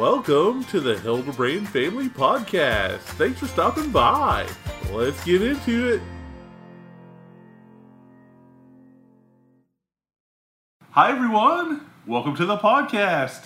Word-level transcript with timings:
Welcome 0.00 0.64
to 0.64 0.80
the 0.80 0.98
Hildebrand 0.98 1.68
Family 1.68 2.08
Podcast. 2.08 3.00
Thanks 3.00 3.38
for 3.38 3.46
stopping 3.46 3.90
by. 3.90 4.48
Let's 4.90 5.22
get 5.24 5.42
into 5.42 5.88
it. 5.92 6.00
Hi, 10.92 11.10
everyone. 11.10 11.82
Welcome 12.06 12.34
to 12.36 12.46
the 12.46 12.56
podcast 12.56 13.44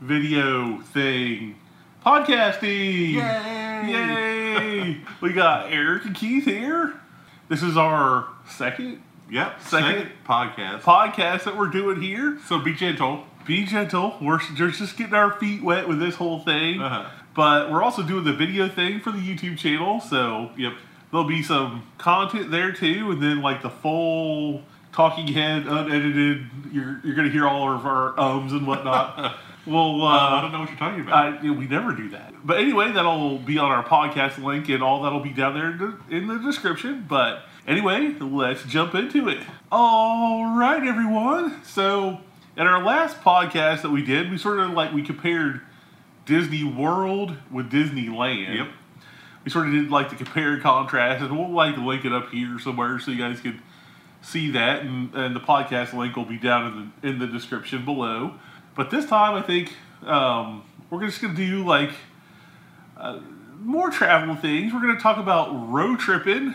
video 0.00 0.80
thing. 0.80 1.56
Podcasting. 2.02 3.12
Yay! 3.12 3.90
Yay! 3.92 5.00
we 5.20 5.34
got 5.34 5.70
Eric 5.70 6.06
and 6.06 6.14
Keith 6.14 6.46
here. 6.46 6.94
This 7.50 7.62
is 7.62 7.76
our 7.76 8.26
second 8.48 9.02
Yep. 9.30 9.60
Second- 9.60 9.86
Second, 9.86 10.10
podcast. 10.26 10.80
podcast 10.80 11.44
that 11.44 11.58
we're 11.58 11.66
doing 11.68 12.00
here. 12.00 12.38
so 12.46 12.58
be 12.58 12.72
gentle. 12.72 13.26
Be 13.46 13.64
gentle. 13.64 14.16
We're 14.20 14.38
just 14.38 14.96
getting 14.96 15.14
our 15.14 15.32
feet 15.32 15.62
wet 15.62 15.88
with 15.88 15.98
this 15.98 16.14
whole 16.16 16.40
thing. 16.40 16.80
Uh-huh. 16.80 17.10
But 17.34 17.70
we're 17.70 17.82
also 17.82 18.02
doing 18.02 18.24
the 18.24 18.32
video 18.32 18.68
thing 18.68 19.00
for 19.00 19.10
the 19.12 19.18
YouTube 19.18 19.56
channel. 19.58 20.00
So 20.00 20.50
Yep. 20.56 20.74
there'll 21.10 21.26
be 21.26 21.42
some 21.42 21.84
content 21.98 22.50
there 22.50 22.72
too. 22.72 23.10
And 23.12 23.22
then 23.22 23.40
like 23.42 23.62
the 23.62 23.70
full 23.70 24.62
talking 24.92 25.28
head, 25.28 25.66
unedited, 25.66 26.46
you're, 26.72 27.00
you're 27.04 27.14
going 27.14 27.26
to 27.28 27.32
hear 27.32 27.46
all 27.46 27.72
of 27.72 27.86
our 27.86 28.18
ums 28.18 28.52
and 28.52 28.66
whatnot. 28.66 29.36
well, 29.66 30.02
Uh, 30.02 30.06
I 30.08 30.38
uh, 30.38 30.40
don't 30.42 30.52
know 30.52 30.60
what 30.60 30.68
you're 30.68 30.78
talking 30.78 31.00
about. 31.02 31.44
I, 31.44 31.50
we 31.50 31.66
never 31.66 31.92
do 31.94 32.08
that. 32.10 32.34
But 32.44 32.58
anyway, 32.58 32.90
that'll 32.92 33.38
be 33.38 33.58
on 33.58 33.70
our 33.70 33.84
podcast 33.84 34.42
link 34.42 34.68
and 34.68 34.82
all 34.82 35.02
that'll 35.02 35.20
be 35.20 35.30
down 35.30 35.54
there 35.54 35.70
in 35.70 35.78
the, 35.78 36.16
in 36.16 36.26
the 36.26 36.38
description. 36.38 37.06
But 37.08 37.42
anyway, 37.66 38.14
let's 38.20 38.64
jump 38.64 38.94
into 38.94 39.28
it. 39.28 39.38
All 39.70 40.56
right, 40.58 40.82
everyone. 40.82 41.62
So, 41.64 42.18
in 42.60 42.66
our 42.66 42.84
last 42.84 43.22
podcast 43.22 43.80
that 43.80 43.90
we 43.90 44.02
did, 44.02 44.30
we 44.30 44.36
sort 44.36 44.60
of 44.60 44.72
like 44.72 44.92
we 44.92 45.02
compared 45.02 45.62
Disney 46.26 46.62
World 46.62 47.34
with 47.50 47.72
Disneyland. 47.72 48.54
Yep. 48.54 48.68
We 49.44 49.50
sort 49.50 49.66
of 49.66 49.72
did 49.72 49.90
like 49.90 50.10
the 50.10 50.16
compare 50.16 50.52
and 50.52 50.62
contrast, 50.62 51.24
and 51.24 51.38
we'll 51.38 51.50
like 51.50 51.78
link 51.78 52.04
it 52.04 52.12
up 52.12 52.28
here 52.28 52.58
somewhere 52.58 52.98
so 52.98 53.12
you 53.12 53.18
guys 53.18 53.40
can 53.40 53.62
see 54.20 54.50
that, 54.50 54.82
and, 54.82 55.14
and 55.14 55.34
the 55.34 55.40
podcast 55.40 55.94
link 55.94 56.16
will 56.16 56.26
be 56.26 56.36
down 56.36 56.66
in 56.66 56.92
the 57.02 57.08
in 57.08 57.18
the 57.18 57.26
description 57.26 57.86
below. 57.86 58.34
But 58.76 58.90
this 58.90 59.06
time, 59.06 59.34
I 59.34 59.40
think 59.40 59.74
um, 60.04 60.62
we're 60.90 61.06
just 61.06 61.22
gonna 61.22 61.32
do 61.32 61.64
like 61.64 61.92
uh, 62.98 63.20
more 63.58 63.88
travel 63.88 64.34
things. 64.36 64.74
We're 64.74 64.82
gonna 64.82 65.00
talk 65.00 65.16
about 65.16 65.48
road 65.72 65.98
tripping, 65.98 66.54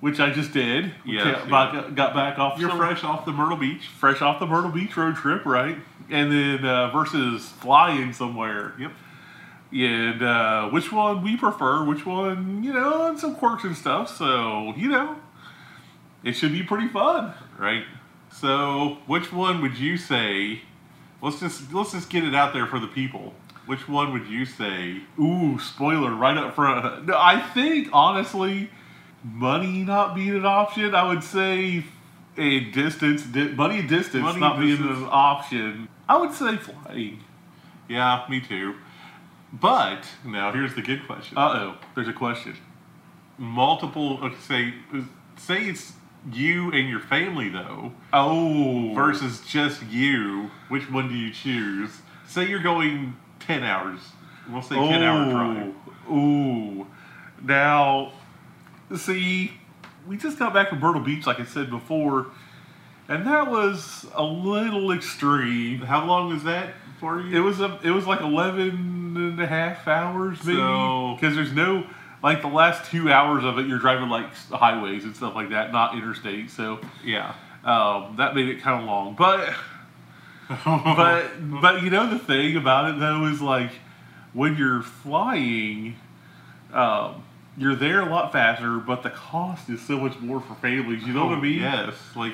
which 0.00 0.18
I 0.20 0.30
just 0.30 0.52
did. 0.52 0.92
We 1.06 1.14
Yes, 1.16 1.26
yeah. 1.26 1.50
back, 1.50 1.94
got 1.94 2.14
back 2.14 2.38
off. 2.38 2.58
you're 2.58 2.70
fresh 2.70 3.04
off 3.04 3.24
the 3.24 3.32
Myrtle 3.32 3.56
Beach. 3.56 3.86
fresh 3.86 4.22
off 4.22 4.40
the 4.40 4.46
Myrtle 4.46 4.70
Beach 4.70 4.96
road 4.96 5.16
trip, 5.16 5.44
right? 5.44 5.76
And 6.08 6.32
then 6.32 6.64
uh, 6.64 6.90
versus 6.90 7.48
flying 7.48 8.12
somewhere. 8.12 8.74
Yep. 8.78 8.92
And 9.72 10.22
uh, 10.22 10.68
which 10.70 10.90
one 10.90 11.22
we 11.22 11.36
prefer, 11.36 11.84
which 11.84 12.04
one, 12.04 12.64
you 12.64 12.72
know, 12.72 13.06
and 13.06 13.18
some 13.18 13.36
quirks 13.36 13.62
and 13.64 13.76
stuff. 13.76 14.14
So, 14.16 14.74
you 14.76 14.88
know, 14.88 15.16
it 16.24 16.32
should 16.32 16.52
be 16.52 16.62
pretty 16.64 16.88
fun. 16.88 17.34
Right. 17.58 17.84
So, 18.32 18.98
which 19.06 19.32
one 19.32 19.60
would 19.62 19.76
you 19.78 19.96
say? 19.96 20.62
Let's 21.22 21.38
just 21.40 21.72
let's 21.72 21.92
just 21.92 22.08
get 22.10 22.24
it 22.24 22.34
out 22.34 22.52
there 22.52 22.66
for 22.66 22.78
the 22.80 22.86
people. 22.86 23.34
Which 23.66 23.86
one 23.88 24.12
would 24.12 24.26
you 24.26 24.44
say? 24.46 25.02
Ooh, 25.18 25.58
spoiler 25.60 26.12
right 26.14 26.36
up 26.36 26.54
front. 26.56 27.06
No, 27.06 27.14
I 27.16 27.40
think, 27.40 27.88
honestly, 27.92 28.70
money 29.24 29.82
not 29.84 30.14
being 30.14 30.36
an 30.36 30.46
option, 30.46 30.94
I 30.94 31.08
would 31.08 31.22
say 31.22 31.84
a 32.36 32.60
distance, 32.60 33.22
di- 33.24 33.52
money 33.52 33.82
distance 33.82 34.22
Money 34.22 34.40
not 34.40 34.56
and 34.56 34.64
being 34.64 34.82
an 34.82 35.08
option. 35.10 35.88
I 36.08 36.16
would 36.18 36.32
say 36.32 36.56
flying. 36.56 37.20
Yeah, 37.88 38.24
me 38.28 38.40
too. 38.40 38.74
But 39.52 40.06
now 40.24 40.52
here's 40.52 40.74
the 40.74 40.82
good 40.82 41.06
question. 41.06 41.36
Uh 41.36 41.52
oh, 41.54 41.76
there's 41.94 42.08
a 42.08 42.12
question. 42.12 42.56
Multiple. 43.36 44.18
Okay, 44.22 44.36
say 44.46 44.74
say 45.36 45.64
it's 45.64 45.92
you 46.32 46.70
and 46.70 46.88
your 46.88 47.00
family 47.00 47.48
though. 47.48 47.92
Oh, 48.12 48.92
versus 48.94 49.40
just 49.46 49.82
you, 49.84 50.50
which 50.68 50.90
one 50.90 51.08
do 51.08 51.14
you 51.14 51.32
choose? 51.32 51.90
Say 52.26 52.48
you're 52.48 52.62
going 52.62 53.16
10 53.40 53.64
hours. 53.64 54.00
We'll 54.48 54.62
say 54.62 54.76
10 54.76 55.02
hour 55.02 55.30
drive. 55.30 55.74
Ooh. 56.10 56.86
Now, 57.42 58.12
see, 58.96 59.52
we 60.06 60.16
just 60.16 60.38
got 60.38 60.52
back 60.54 60.68
from 60.70 60.80
Myrtle 60.80 61.00
Beach, 61.02 61.26
like 61.26 61.40
I 61.40 61.44
said 61.44 61.70
before, 61.70 62.26
and 63.08 63.26
that 63.26 63.50
was 63.50 64.06
a 64.14 64.22
little 64.22 64.92
extreme. 64.92 65.80
How 65.80 66.04
long 66.04 66.32
was 66.32 66.44
that 66.44 66.74
for 66.98 67.20
you? 67.20 67.36
It 67.36 67.40
was 67.40 67.60
a, 67.60 67.78
it 67.82 67.90
was 67.90 68.06
like 68.06 68.20
11 68.20 68.68
and 69.16 69.40
a 69.40 69.46
half 69.46 69.86
hours, 69.88 70.42
maybe. 70.44 70.58
So- 70.58 71.16
Because 71.18 71.34
there's 71.34 71.52
no, 71.52 71.86
like 72.22 72.42
the 72.42 72.48
last 72.48 72.90
two 72.90 73.10
hours 73.10 73.44
of 73.44 73.58
it, 73.58 73.66
you're 73.66 73.78
driving 73.78 74.08
like 74.08 74.32
highways 74.50 75.04
and 75.04 75.16
stuff 75.16 75.34
like 75.34 75.50
that, 75.50 75.72
not 75.72 75.94
interstate. 75.96 76.50
So 76.50 76.80
yeah. 77.04 77.34
um, 77.64 78.14
that 78.16 78.34
made 78.34 78.48
it 78.48 78.60
kind 78.60 78.80
of 78.80 78.86
long. 78.86 79.14
But 79.16 79.54
but 80.64 81.24
but 81.60 81.82
you 81.82 81.90
know 81.90 82.10
the 82.10 82.18
thing 82.18 82.56
about 82.56 82.90
it 82.90 82.98
though 82.98 83.26
is 83.26 83.40
like 83.40 83.70
when 84.32 84.56
you're 84.56 84.82
flying, 84.82 85.96
um, 86.72 87.22
you're 87.60 87.76
there 87.76 88.00
a 88.00 88.06
lot 88.06 88.32
faster, 88.32 88.78
but 88.78 89.02
the 89.02 89.10
cost 89.10 89.68
is 89.68 89.82
so 89.82 89.98
much 89.98 90.18
more 90.18 90.40
for 90.40 90.54
families. 90.56 91.02
You 91.04 91.12
know 91.12 91.26
what 91.26 91.36
I 91.36 91.40
mean? 91.40 91.60
Yes. 91.60 91.94
Like, 92.16 92.32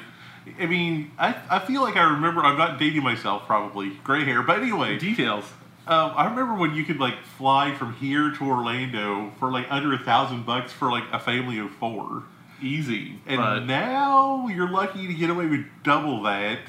I 0.60 0.66
mean, 0.66 1.10
I, 1.18 1.34
I 1.50 1.58
feel 1.58 1.82
like 1.82 1.96
I 1.96 2.04
remember, 2.12 2.42
I'm 2.42 2.56
not 2.56 2.78
dating 2.78 3.02
myself 3.02 3.44
probably, 3.44 3.90
gray 4.04 4.24
hair, 4.24 4.42
but 4.42 4.60
anyway, 4.60 4.98
Details. 4.98 5.44
um, 5.88 6.12
I 6.14 6.26
remember 6.28 6.54
when 6.54 6.76
you 6.76 6.84
could 6.84 7.00
like 7.00 7.20
fly 7.36 7.74
from 7.74 7.94
here 7.94 8.30
to 8.30 8.44
Orlando 8.44 9.32
for 9.40 9.50
like 9.50 9.66
under 9.68 9.92
a 9.92 9.98
thousand 9.98 10.46
bucks 10.46 10.72
for 10.72 10.92
like 10.92 11.04
a 11.12 11.18
family 11.18 11.58
of 11.58 11.72
four. 11.72 12.22
Easy. 12.62 13.18
And 13.26 13.38
but 13.38 13.64
now 13.64 14.46
you're 14.46 14.70
lucky 14.70 15.08
to 15.08 15.12
get 15.14 15.28
away 15.28 15.46
with 15.46 15.66
double 15.82 16.22
that, 16.22 16.60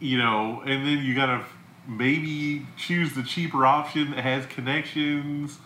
you 0.00 0.18
know, 0.18 0.62
and 0.66 0.84
then 0.84 1.04
you 1.04 1.14
gotta 1.14 1.44
maybe 1.86 2.66
choose 2.76 3.14
the 3.14 3.22
cheaper 3.22 3.64
option 3.64 4.10
that 4.10 4.24
has 4.24 4.46
connections. 4.46 5.58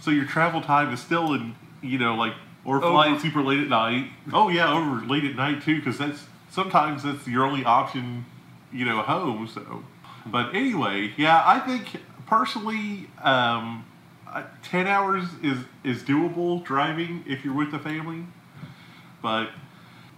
So 0.00 0.12
your 0.12 0.26
travel 0.26 0.60
time 0.60 0.94
is 0.94 1.00
still 1.00 1.34
in, 1.34 1.56
you 1.82 1.98
know, 1.98 2.14
like 2.14 2.34
or 2.64 2.76
over- 2.76 2.88
flying 2.90 3.18
super 3.18 3.42
late 3.42 3.60
at 3.60 3.68
night. 3.68 4.10
Oh 4.32 4.48
yeah, 4.48 4.72
over 4.72 5.04
late 5.06 5.24
at 5.24 5.36
night 5.36 5.62
too, 5.62 5.76
because 5.76 5.98
that's 5.98 6.26
sometimes 6.50 7.02
that's 7.02 7.26
your 7.26 7.44
only 7.44 7.64
option, 7.64 8.24
you 8.72 8.84
know, 8.84 9.02
home. 9.02 9.46
So, 9.48 9.84
but 10.26 10.54
anyway, 10.54 11.12
yeah, 11.16 11.42
I 11.44 11.60
think 11.60 12.00
personally, 12.26 13.08
um, 13.22 13.84
ten 14.62 14.86
hours 14.86 15.24
is 15.42 15.58
is 15.84 16.02
doable 16.02 16.64
driving 16.64 17.24
if 17.26 17.44
you're 17.44 17.54
with 17.54 17.70
the 17.70 17.78
family, 17.78 18.24
but 19.22 19.50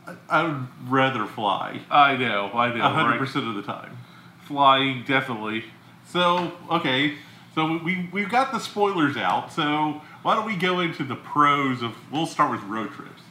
I, 0.06 0.14
I 0.28 0.42
would 0.44 0.66
rather 0.88 1.26
fly 1.26 1.80
I 1.90 2.16
know. 2.16 2.50
I 2.52 2.74
know. 2.74 2.84
a 2.84 2.88
hundred 2.88 3.10
right? 3.10 3.18
percent 3.18 3.46
of 3.46 3.54
the 3.54 3.62
time. 3.62 3.98
Flying 4.44 5.04
definitely. 5.04 5.64
So 6.06 6.52
okay, 6.70 7.14
so 7.54 7.78
we 7.82 8.08
we've 8.12 8.28
got 8.30 8.52
the 8.52 8.58
spoilers 8.60 9.16
out. 9.16 9.52
So 9.52 10.00
why 10.22 10.34
don't 10.34 10.46
we 10.46 10.56
go 10.56 10.80
into 10.80 11.04
the 11.04 11.16
pros 11.16 11.82
of? 11.82 11.94
We'll 12.12 12.26
start 12.26 12.50
with 12.50 12.62
road 12.64 12.92
trips. 12.92 13.22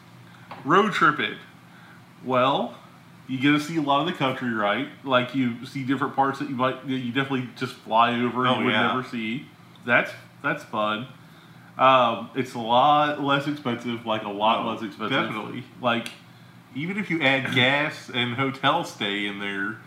Road 0.65 0.91
tripping. 0.93 1.35
Well, 2.25 2.75
you 3.27 3.39
get 3.39 3.51
to 3.51 3.59
see 3.59 3.77
a 3.77 3.81
lot 3.81 4.01
of 4.01 4.07
the 4.07 4.13
country, 4.13 4.51
right? 4.53 4.87
Like 5.03 5.33
you 5.35 5.65
see 5.65 5.83
different 5.83 6.15
parts 6.15 6.39
that 6.39 6.49
you 6.49 6.55
might 6.55 6.85
that 6.87 6.93
you 6.97 7.11
definitely 7.11 7.49
just 7.55 7.73
fly 7.75 8.11
over 8.19 8.45
and 8.45 8.55
Oh, 8.55 8.59
you 8.59 8.65
would 8.65 8.73
yeah. 8.73 8.87
never 8.87 9.03
see. 9.07 9.45
That's 9.85 10.11
that's 10.43 10.63
fun. 10.63 11.07
Um, 11.77 12.29
it's 12.35 12.55
a 12.55 12.59
lot 12.59 13.23
less 13.23 13.47
expensive, 13.47 14.05
like 14.05 14.23
a 14.23 14.29
lot 14.29 14.65
Oh, 14.65 14.69
less 14.71 14.81
expensive. 14.83 15.11
definitely. 15.27 15.63
Like 15.81 16.09
even 16.75 16.97
if 16.97 17.09
you 17.09 17.21
add 17.21 17.55
gas 17.55 18.11
and 18.13 18.33
hotel 18.35 18.83
stay 18.83 19.25
in 19.27 19.39
there, 19.39 19.77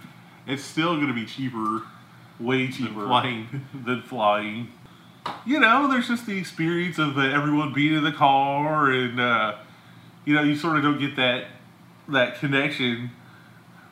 it's 0.47 0.65
still 0.65 0.95
going 0.97 1.09
to 1.09 1.15
be 1.15 1.27
cheaper 1.27 1.83
way 2.43 2.67
than 2.67 2.73
cheaper 2.73 3.07
flying. 3.07 3.67
than 3.87 4.03
flying. 4.03 4.69
You 5.47 5.61
know, 5.61 5.89
there's 5.89 6.09
just 6.09 6.27
the 6.27 6.37
experience 6.37 6.99
of 6.99 7.17
uh, 7.17 7.23
everyone 7.23 7.73
being 7.73 7.95
in 7.95 8.03
the 8.05 8.13
car, 8.13 8.91
and 8.91 9.21
uh, 9.21 9.57
you 10.25 10.35
know, 10.35 10.43
you 10.43 10.57
sort 10.57 10.77
of 10.77 10.83
don't 10.83 10.99
get 10.99 11.17
that 11.17 11.47
that 12.09 12.39
connection. 12.41 13.11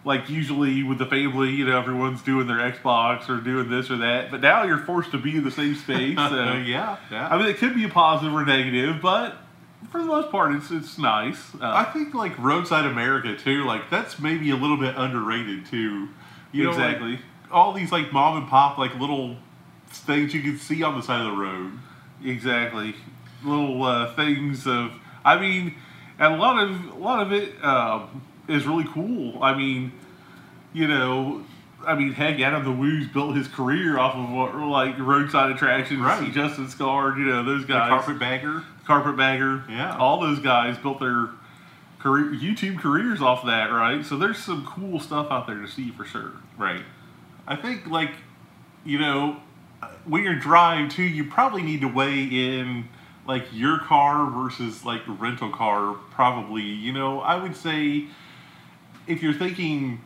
Like 0.03 0.31
usually 0.31 0.83
with 0.83 0.97
the 0.99 1.05
family, 1.05 1.51
you 1.51 1.67
know, 1.67 1.79
everyone's 1.79 2.23
doing 2.23 2.47
their 2.47 2.57
Xbox 2.57 3.29
or 3.29 3.37
doing 3.39 3.69
this 3.69 3.91
or 3.91 3.99
that, 3.99 4.31
but 4.31 4.41
now 4.41 4.63
you're 4.63 4.79
forced 4.79 5.11
to 5.11 5.19
be 5.19 5.37
in 5.37 5.45
the 5.45 5.51
same 5.51 5.75
space. 5.75 6.17
So, 6.17 6.35
yeah, 6.67 6.97
yeah. 7.11 7.29
I 7.29 7.37
mean, 7.37 7.47
it 7.49 7.59
could 7.59 7.75
be 7.75 7.85
a 7.85 7.89
positive 7.91 8.33
or 8.33 8.43
negative, 8.47 9.03
but 9.03 9.37
for 9.91 9.99
the 10.01 10.07
most 10.07 10.31
part, 10.31 10.55
it's 10.55 10.71
it's 10.71 10.97
nice. 10.99 11.55
I 11.61 11.83
Uh, 11.83 11.93
think 11.93 12.15
like 12.15 12.37
Roadside 12.39 12.87
America 12.87 13.37
too. 13.37 13.65
Like 13.67 13.91
that's 13.91 14.19
maybe 14.19 14.51
a 14.51 14.57
little 14.57 14.79
bit 14.79 14.95
underrated 14.97 15.67
too. 15.67 16.09
You 16.53 16.65
know, 16.65 16.71
like, 16.71 16.79
Exactly. 16.97 17.19
All 17.50 17.73
these 17.73 17.93
like 17.93 18.12
mom 18.12 18.37
and 18.38 18.49
pop 18.49 18.79
like 18.79 18.94
little 18.97 19.37
things 19.88 20.35
you 20.35 20.43
can 20.43 20.58
see 20.58 20.82
on 20.82 20.97
the 20.97 21.02
side 21.02 21.20
of 21.20 21.26
the 21.26 21.41
road. 21.41 21.73
Exactly. 22.25 22.94
Little 23.44 23.82
uh, 23.82 24.14
things 24.14 24.67
of, 24.67 24.93
I 25.25 25.38
mean, 25.41 25.75
and 26.19 26.35
a 26.35 26.37
lot 26.37 26.62
of 26.62 26.94
a 26.94 26.99
lot 26.99 27.26
of 27.26 27.32
it 27.32 27.62
um, 27.64 28.23
is 28.49 28.67
really 28.67 28.87
cool. 28.93 29.43
I 29.43 29.56
mean, 29.56 29.93
you 30.73 30.87
know, 30.87 31.44
I 31.87 31.94
mean, 31.94 32.12
heck, 32.12 32.41
Adam 32.41 32.64
the 32.64 32.73
Woos 32.73 33.08
built 33.08 33.35
his 33.37 33.49
career 33.49 33.99
off 33.99 34.14
of 34.14 34.31
what 34.31 34.55
like 34.55 34.99
roadside 34.99 35.50
attractions. 35.50 36.00
Right. 36.00 36.31
Justin 36.32 36.69
Scarred, 36.69 37.19
you 37.19 37.25
know, 37.25 37.43
those 37.43 37.64
guys, 37.64 37.88
The 37.88 37.97
carpetbagger. 37.97 38.64
Carpetbagger. 38.85 39.64
Yeah. 39.69 39.97
All 39.97 40.20
those 40.20 40.41
guys 40.41 40.76
built 40.79 41.00
their 41.00 41.31
career, 41.99 42.26
YouTube 42.26 42.79
careers 42.81 43.23
off 43.23 43.44
that, 43.47 43.70
right? 43.70 44.05
So 44.05 44.19
there's 44.19 44.38
some 44.38 44.67
cool 44.67 45.00
stuff 45.00 45.29
out 45.31 45.47
there 45.47 45.61
to 45.61 45.69
see 45.69 45.91
for 45.91 46.05
sure. 46.05 46.32
Right. 46.58 46.82
I 47.47 47.57
think 47.57 47.87
like 47.87 48.13
you 48.85 48.99
know 48.99 49.41
when 50.05 50.23
you're 50.23 50.39
driving 50.39 50.89
too, 50.89 51.03
you 51.03 51.25
probably 51.25 51.63
need 51.63 51.81
to 51.81 51.89
weigh 51.89 52.25
in 52.25 52.89
like 53.27 53.47
your 53.53 53.79
car 53.79 54.31
versus 54.31 54.85
like 54.85 55.07
a 55.07 55.13
rental 55.13 55.51
car. 55.51 55.95
Probably, 56.11 56.63
you 56.63 56.93
know, 56.93 57.21
I 57.21 57.37
would 57.37 57.57
say 57.57 58.07
if 59.07 59.23
you're 59.23 59.35
thinking 59.35 60.01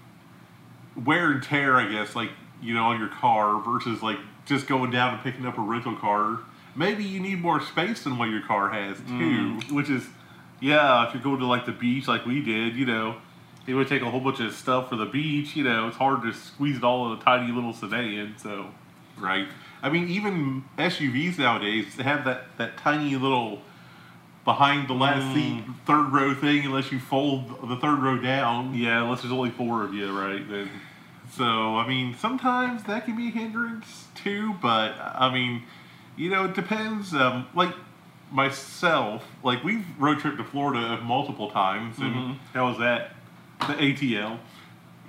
wear 1.05 1.33
and 1.33 1.43
tear, 1.43 1.77
I 1.77 1.91
guess, 1.91 2.15
like 2.15 2.31
you 2.63 2.75
know, 2.75 2.85
on 2.85 2.99
your 2.99 3.09
car 3.09 3.61
versus 3.61 4.03
like 4.03 4.19
just 4.47 4.67
going 4.67 4.91
down 4.91 5.15
and 5.15 5.23
picking 5.23 5.47
up 5.47 5.59
a 5.59 5.63
rental 5.63 5.97
car. 5.97 6.41
Maybe 6.77 7.05
you 7.05 7.21
need 7.21 7.41
more 7.41 7.61
space 7.61 8.03
than 8.03 8.19
what 8.19 8.31
your 8.31 8.43
car 8.43 8.71
has 8.71 8.99
too. 8.99 9.05
Mm. 9.13 9.73
Which 9.73 9.89
is, 9.89 10.05
yeah, 10.61 11.07
if 11.07 11.15
you're 11.15 11.23
going 11.23 11.39
to 11.39 11.47
like 11.47 11.67
the 11.67 11.73
beach 11.73 12.09
like 12.09 12.27
we 12.27 12.43
did, 12.43 12.75
you 12.75 12.85
know, 12.85 13.17
it 13.67 13.75
would 13.75 13.89
take 13.89 14.03
a 14.03 14.11
whole 14.11 14.21
bunch 14.21 14.41
of 14.41 14.53
stuff 14.55 14.89
for 14.91 14.97
the 14.97 15.07
beach. 15.07 15.57
You 15.57 15.65
know, 15.65 15.89
it's 15.89 15.97
hard 15.97 16.23
to 16.23 16.33
squeeze 16.33 16.77
it 16.77 16.85
all 16.85 17.13
in 17.13 17.19
a 17.19 17.23
tiny 17.23 17.53
little 17.53 17.73
sedan. 17.73 18.35
So, 18.39 18.67
Right. 19.17 19.47
I 19.83 19.91
mean, 19.91 20.09
even 20.09 20.65
SUVs 20.79 21.39
nowadays 21.39 21.95
they 21.97 22.03
have 22.03 22.25
that, 22.25 22.45
that 22.59 22.77
tiny 22.77 23.15
little 23.17 23.63
behind 24.45 24.89
the 24.89 24.95
last 24.95 25.25
Mm. 25.27 25.33
seat 25.35 25.65
third 25.87 26.13
row 26.13 26.35
thing, 26.35 26.67
unless 26.67 26.91
you 26.93 26.99
fold 26.99 27.69
the 27.69 27.77
third 27.77 28.01
row 28.01 28.19
down. 28.19 28.75
yeah, 28.75 29.03
unless 29.03 29.23
there's 29.23 29.33
only 29.33 29.51
four 29.51 29.83
of 29.85 29.95
you, 29.95 30.11
right? 30.19 30.47
Then, 30.49 30.69
So, 31.31 31.77
I 31.79 31.87
mean, 31.89 32.15
sometimes 32.15 32.83
that 32.85 33.07
can 33.07 33.17
be 33.17 33.29
a 33.29 33.31
hindrance 33.31 34.09
too, 34.15 34.55
but 34.61 34.93
I 35.01 35.33
mean, 35.33 35.63
you 36.17 36.29
know, 36.31 36.45
it 36.45 36.55
depends. 36.55 37.15
Um, 37.15 37.47
like 37.55 37.75
myself, 38.31 39.25
like 39.43 39.65
we've 39.65 39.85
road 39.99 40.19
trip 40.19 40.37
to 40.37 40.45
Florida 40.45 41.01
multiple 41.03 41.51
times, 41.51 41.99
and 41.99 42.15
Mhm. 42.15 42.37
how 42.53 42.69
was 42.69 42.79
that? 42.79 43.14
The 43.61 43.75
ATL. 43.75 44.39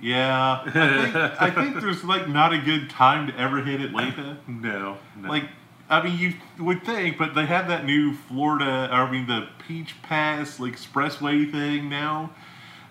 yeah, 0.00 0.62
I 0.64 0.70
think, 0.70 1.16
I 1.16 1.50
think 1.50 1.80
there's 1.80 2.04
like 2.04 2.28
not 2.28 2.52
a 2.52 2.58
good 2.58 2.90
time 2.90 3.26
to 3.26 3.38
ever 3.38 3.62
hit 3.62 3.80
Atlanta. 3.80 4.38
No, 4.46 4.98
no. 5.16 5.28
Like, 5.28 5.44
I 5.88 6.02
mean, 6.02 6.18
you 6.18 6.34
would 6.58 6.84
think, 6.84 7.18
but 7.18 7.34
they 7.34 7.46
have 7.46 7.68
that 7.68 7.84
new 7.84 8.14
Florida, 8.14 8.88
I 8.90 9.10
mean, 9.10 9.26
the 9.26 9.48
Peach 9.66 10.00
Pass 10.02 10.58
like, 10.58 10.74
expressway 10.74 11.50
thing 11.50 11.88
now 11.88 12.30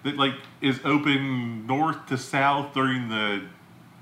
that 0.04 0.18
like 0.18 0.36
is 0.62 0.80
open 0.86 1.66
north 1.68 2.06
to 2.07 2.18
south 2.18 2.74
during 2.74 3.10
the 3.10 3.44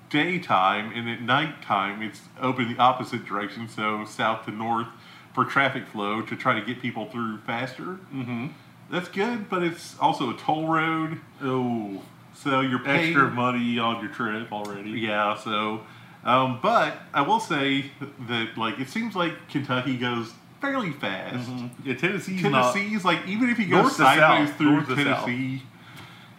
daytime, 0.09 0.91
and 0.93 1.09
at 1.09 1.21
nighttime 1.21 2.01
it's 2.03 2.21
open 2.39 2.71
the 2.71 2.79
opposite 2.79 3.25
direction, 3.25 3.67
so 3.67 4.05
south 4.05 4.45
to 4.45 4.51
north 4.51 4.87
for 5.33 5.43
traffic 5.43 5.87
flow 5.87 6.21
to 6.21 6.35
try 6.35 6.53
to 6.57 6.63
get 6.63 6.81
people 6.81 7.09
through 7.09 7.39
faster. 7.39 7.97
mm-hmm. 8.13 8.47
That's 8.93 9.09
good, 9.09 9.49
but 9.49 9.63
it's 9.63 9.97
also 9.99 10.29
a 10.29 10.37
toll 10.37 10.67
road, 10.67 11.19
Oh, 11.43 11.99
so 12.35 12.59
you're 12.61 12.77
paying 12.77 13.07
extra 13.07 13.27
money 13.31 13.79
on 13.79 14.03
your 14.03 14.11
trip 14.13 14.51
already. 14.51 14.91
yeah, 14.91 15.35
so, 15.35 15.81
um, 16.23 16.59
but 16.61 16.97
I 17.11 17.21
will 17.23 17.39
say 17.39 17.85
that 18.27 18.55
like 18.55 18.79
it 18.79 18.89
seems 18.89 19.15
like 19.15 19.33
Kentucky 19.49 19.97
goes 19.97 20.31
fairly 20.61 20.91
fast. 20.91 21.49
Mhm. 21.49 21.71
Yeah, 21.83 21.95
Tennessee's. 21.95 22.39
Tennessee's 22.43 23.03
like 23.03 23.27
even 23.27 23.49
if 23.49 23.57
you 23.57 23.65
go 23.65 23.87
sideways 23.89 24.49
south, 24.49 24.57
through 24.59 24.85
Tennessee, 24.95 25.63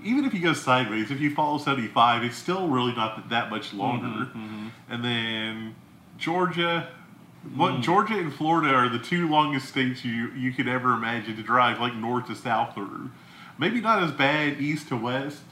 even 0.05 0.25
if 0.25 0.33
you 0.33 0.39
go 0.41 0.53
sideways, 0.53 1.11
if 1.11 1.21
you 1.21 1.35
follow 1.35 1.59
seventy 1.59 1.89
five, 1.89 2.23
it's 2.23 2.37
still 2.37 2.69
really 2.69 2.95
not 2.95 3.17
that, 3.17 3.29
that 3.31 3.51
much 3.51 3.75
longer. 3.75 4.27
Mhm, 4.33 4.71
And 4.89 5.05
then 5.05 5.75
Georgia. 6.19 6.87
What 7.55 7.75
Mm. 7.75 7.83
Georgia 7.83 8.19
and 8.19 8.33
Florida 8.33 8.75
are 8.75 8.89
the 8.89 8.99
two 8.99 9.29
longest 9.29 9.69
states 9.69 10.05
you 10.05 10.31
you 10.37 10.53
could 10.53 10.67
ever 10.69 10.93
imagine 10.95 11.37
to 11.37 11.43
drive 11.43 11.79
like 11.81 11.95
north 11.95 12.27
to 12.29 12.35
south 12.35 12.75
through. 12.75 13.11
Maybe 13.59 13.81
not 13.81 14.03
as 14.03 14.11
bad 14.13 14.61
east 14.61 14.89
to 14.89 14.97
west, 14.97 15.43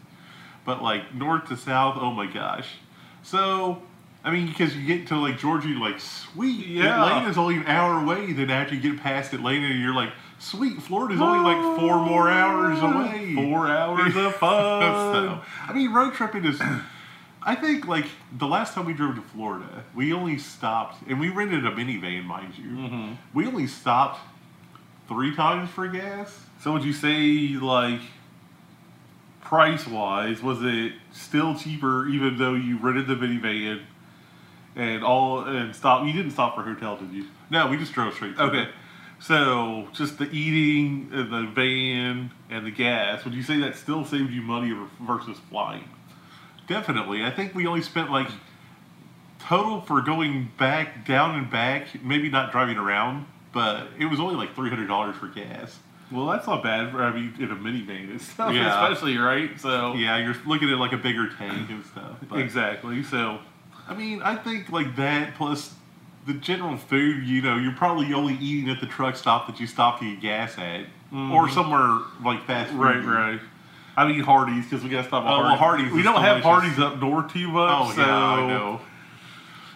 but 0.64 0.82
like 0.82 1.14
north 1.14 1.48
to 1.48 1.56
south. 1.56 1.96
Oh 2.00 2.10
my 2.10 2.26
gosh! 2.26 2.76
So 3.22 3.82
I 4.24 4.30
mean, 4.30 4.46
because 4.46 4.74
you 4.74 4.86
get 4.86 5.06
to 5.08 5.16
like 5.16 5.38
Georgia, 5.38 5.68
you're 5.68 5.80
like 5.80 6.00
sweet. 6.00 6.66
Yeah. 6.66 7.04
Atlanta's 7.04 7.36
only 7.36 7.56
an 7.56 7.66
hour 7.66 8.02
away. 8.02 8.32
Then 8.32 8.50
after 8.50 8.74
you 8.74 8.80
get 8.80 9.02
past 9.02 9.32
Atlanta, 9.34 9.68
you're 9.68 9.94
like 9.94 10.12
sweet. 10.38 10.80
Florida's 10.82 11.20
only 11.20 11.40
like 11.44 11.78
four 11.78 12.04
more 12.06 12.30
hours 12.30 12.80
away. 12.82 13.34
Four 13.34 13.68
hours 13.68 14.16
of 14.16 14.34
fun. 14.36 14.80
so, 15.14 15.40
I 15.68 15.72
mean, 15.74 15.92
road 15.92 16.14
tripping 16.14 16.44
is. 16.46 16.60
I 17.44 17.54
think 17.56 17.86
like 17.88 18.06
the 18.38 18.46
last 18.46 18.74
time 18.74 18.84
we 18.86 18.92
drove 18.92 19.16
to 19.16 19.22
Florida, 19.22 19.84
we 19.94 20.12
only 20.12 20.38
stopped, 20.38 21.02
and 21.08 21.18
we 21.18 21.28
rented 21.28 21.66
a 21.66 21.70
minivan, 21.72 22.24
mind 22.24 22.56
you. 22.56 22.70
Mhm. 22.70 23.16
We 23.34 23.46
only 23.46 23.66
stopped 23.66 24.20
three 25.08 25.34
times 25.34 25.68
for 25.70 25.88
gas. 25.88 26.46
So 26.60 26.72
would 26.72 26.84
you 26.84 26.92
say 26.92 27.48
like 27.60 28.00
price 29.40 29.86
wise, 29.86 30.42
was 30.42 30.62
it 30.62 30.92
still 31.12 31.54
cheaper 31.54 32.06
even 32.08 32.38
though 32.38 32.54
you 32.54 32.78
rented 32.78 33.06
the 33.08 33.16
minivan 33.16 33.80
and 34.76 35.02
all 35.04 35.40
and 35.44 35.74
stop 35.74 36.06
you 36.06 36.12
didn't 36.12 36.30
stop 36.30 36.54
for 36.54 36.62
a 36.62 36.64
hotel, 36.64 36.96
did 36.96 37.12
you? 37.12 37.26
No, 37.50 37.66
we 37.66 37.76
just 37.76 37.92
drove 37.92 38.14
straight. 38.14 38.36
through. 38.36 38.46
Okay. 38.46 38.68
So 39.18 39.88
just 39.92 40.18
the 40.18 40.28
eating 40.32 41.08
and 41.12 41.30
the 41.32 41.42
van 41.52 42.30
and 42.50 42.66
the 42.66 42.70
gas, 42.70 43.24
would 43.24 43.34
you 43.34 43.42
say 43.42 43.58
that 43.60 43.76
still 43.76 44.04
saved 44.04 44.32
you 44.32 44.42
money 44.42 44.74
versus 45.00 45.38
flying? 45.50 45.84
Definitely. 46.66 47.24
I 47.24 47.30
think 47.30 47.54
we 47.54 47.66
only 47.66 47.82
spent 47.82 48.10
like 48.10 48.28
total 49.38 49.80
for 49.80 50.00
going 50.00 50.50
back 50.58 51.06
down 51.06 51.36
and 51.36 51.50
back. 51.50 52.02
Maybe 52.02 52.28
not 52.30 52.52
driving 52.52 52.76
around, 52.76 53.26
but 53.52 53.88
it 53.98 54.06
was 54.06 54.20
only 54.20 54.34
like 54.34 54.54
three 54.54 54.70
hundred 54.70 54.86
dollars 54.86 55.16
for 55.16 55.28
gas. 55.28 55.78
Well, 56.10 56.26
that's 56.26 56.46
not 56.46 56.62
bad 56.62 56.90
for 56.92 57.02
I 57.02 57.12
mean 57.12 57.34
in 57.38 57.50
a 57.50 57.56
minivan 57.56 58.10
and 58.10 58.20
stuff, 58.20 58.52
Yeah. 58.52 58.82
especially 58.82 59.16
right. 59.18 59.58
So 59.58 59.94
Yeah, 59.94 60.18
you're 60.18 60.36
looking 60.46 60.70
at 60.70 60.78
like 60.78 60.92
a 60.92 60.98
bigger 60.98 61.28
tank 61.28 61.70
and 61.70 61.84
stuff. 61.86 62.16
But, 62.28 62.38
exactly. 62.40 63.02
So 63.02 63.38
I 63.88 63.94
mean, 63.94 64.22
I 64.22 64.36
think 64.36 64.70
like 64.70 64.96
that 64.96 65.34
plus 65.36 65.74
the 66.26 66.34
general 66.34 66.76
food. 66.76 67.26
You 67.26 67.42
know, 67.42 67.56
you're 67.56 67.72
probably 67.72 68.12
only 68.12 68.34
eating 68.34 68.70
at 68.70 68.80
the 68.80 68.86
truck 68.86 69.16
stop 69.16 69.46
that 69.46 69.58
you 69.58 69.66
stop 69.66 70.00
to 70.00 70.10
get 70.14 70.20
gas 70.20 70.58
at, 70.58 70.86
or 71.12 71.48
somewhere 71.48 71.98
like 72.24 72.46
fast 72.46 72.70
food. 72.70 72.80
Mm-hmm. 72.80 73.08
Right, 73.08 73.30
right. 73.32 73.40
I 73.96 74.06
mean 74.08 74.20
Hardee's 74.22 74.64
because 74.64 74.82
we 74.82 74.90
got 74.90 75.02
to 75.02 75.08
stop 75.08 75.24
at 75.24 75.30
Oh, 75.30 75.38
well, 75.42 75.56
Hardee's. 75.56 75.58
Hardee's 75.88 75.92
We 75.92 76.02
don't 76.02 76.20
have 76.22 76.42
delicious. 76.42 76.76
Hardee's 76.76 76.78
up 76.78 76.98
north 77.00 77.32
too 77.32 77.48
much. 77.48 77.70
Oh 77.72 77.92
so 77.94 78.00
yeah, 78.00 78.16
I 78.16 78.46
know. 78.46 78.80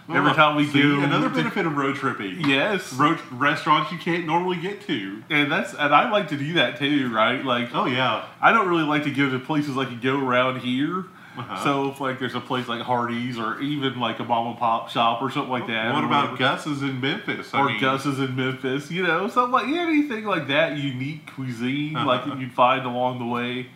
Every 0.08 0.32
time 0.34 0.54
we 0.54 0.66
See, 0.66 0.80
go 0.80 1.00
another 1.00 1.28
benefit 1.28 1.66
of 1.66 1.76
road 1.76 1.96
tripping. 1.96 2.48
Yes, 2.48 2.92
Road 2.92 3.18
restaurants 3.32 3.90
you 3.90 3.98
can't 3.98 4.24
normally 4.24 4.56
get 4.56 4.80
to. 4.86 5.22
and 5.30 5.50
that's 5.50 5.74
and 5.74 5.92
I 5.92 6.08
like 6.10 6.28
to 6.28 6.36
do 6.36 6.52
that 6.54 6.78
too, 6.78 7.12
right? 7.12 7.44
Like 7.44 7.70
Oh 7.74 7.86
yeah. 7.86 8.24
I 8.40 8.52
don't 8.52 8.68
really 8.68 8.84
like 8.84 9.02
to 9.04 9.10
go 9.10 9.28
to 9.28 9.38
places 9.40 9.74
like 9.74 9.90
you 9.90 9.96
go 9.96 10.24
around 10.24 10.60
here. 10.60 11.06
Uh-huh. 11.36 11.64
So 11.64 11.88
if 11.90 12.00
like 12.00 12.18
there's 12.20 12.36
a 12.36 12.40
place 12.40 12.68
like 12.68 12.82
Hardee's 12.82 13.36
or 13.36 13.60
even 13.60 13.98
like 13.98 14.20
a 14.20 14.24
mom 14.24 14.46
and 14.46 14.56
pop 14.58 14.88
shop 14.90 15.20
or 15.20 15.30
something 15.30 15.50
like 15.50 15.66
that. 15.66 15.92
What 15.92 16.04
about. 16.04 16.38
Gus's 16.38 16.82
in 16.82 17.00
Memphis? 17.00 17.52
I 17.52 17.60
or 17.60 17.66
mean, 17.66 17.80
Gus's 17.80 18.20
in 18.20 18.36
Memphis, 18.36 18.90
you 18.92 19.02
know, 19.02 19.26
something 19.28 19.50
like 19.52 19.66
anything 19.66 20.24
like 20.24 20.46
that, 20.48 20.78
unique 20.78 21.30
cuisine 21.34 21.92
like 21.94 22.20
Uh-huh. 22.22 22.30
that 22.30 22.40
you'd 22.40 22.52
find 22.52 22.86
along 22.86 23.18
the 23.18 23.26
way. 23.26 23.66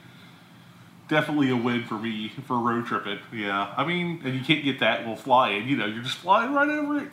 Definitely 1.10 1.50
a 1.50 1.56
win 1.56 1.82
for 1.84 1.98
me 1.98 2.28
for 2.46 2.56
road 2.58 2.86
tripping. 2.86 3.18
Yeah, 3.32 3.74
I 3.76 3.84
mean, 3.84 4.20
And 4.24 4.32
you 4.32 4.42
can't 4.44 4.62
get 4.64 4.78
that 4.78 5.04
while 5.04 5.16
flying, 5.16 5.68
you 5.68 5.76
know, 5.76 5.86
you're 5.86 6.04
just 6.04 6.18
flying 6.18 6.54
right 6.54 6.68
over 6.68 6.98
it. 6.98 7.08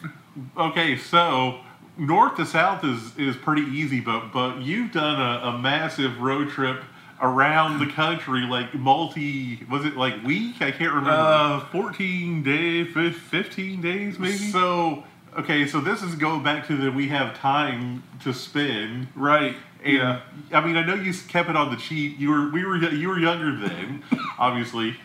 okay, 0.56 0.96
so 0.96 1.62
north 1.98 2.36
to 2.36 2.46
south 2.46 2.84
is 2.84 3.18
is 3.18 3.36
pretty 3.36 3.64
easy, 3.64 4.00
but 4.00 4.32
but 4.32 4.58
you've 4.62 4.92
done 4.92 5.20
a, 5.20 5.48
a 5.48 5.58
massive 5.58 6.22
road 6.22 6.50
trip 6.50 6.84
around 7.22 7.80
the 7.80 7.92
country, 7.92 8.42
like 8.42 8.72
multi. 8.76 9.66
Was 9.70 9.84
it 9.84 9.98
like 9.98 10.24
week? 10.24 10.62
I 10.62 10.70
can't 10.70 10.94
remember. 10.94 11.10
Uh, 11.12 11.66
14 11.72 12.44
days, 12.44 12.94
15 12.94 13.82
days 13.82 14.20
maybe? 14.20 14.38
So 14.38 15.04
okay, 15.40 15.66
so 15.66 15.82
this 15.82 16.04
is 16.04 16.14
going 16.14 16.44
back 16.44 16.68
to 16.68 16.78
the 16.78 16.92
we 16.92 17.08
have 17.08 17.36
time 17.36 18.04
to 18.22 18.32
spend. 18.32 19.08
right. 19.16 19.56
Yeah. 19.88 20.22
I 20.52 20.66
mean, 20.66 20.76
I 20.78 20.86
know 20.86 20.96
you 20.96 21.14
kept 21.28 21.50
it 21.50 21.56
on 21.56 21.72
the 21.72 21.78
cheap. 21.78 22.20
You 22.20 22.30
were 22.30 22.50
we 22.50 22.64
were 22.66 22.78
you 22.78 23.10
were 23.10 23.20
younger 23.20 23.56
then, 23.68 24.04
obviously. 24.40 24.96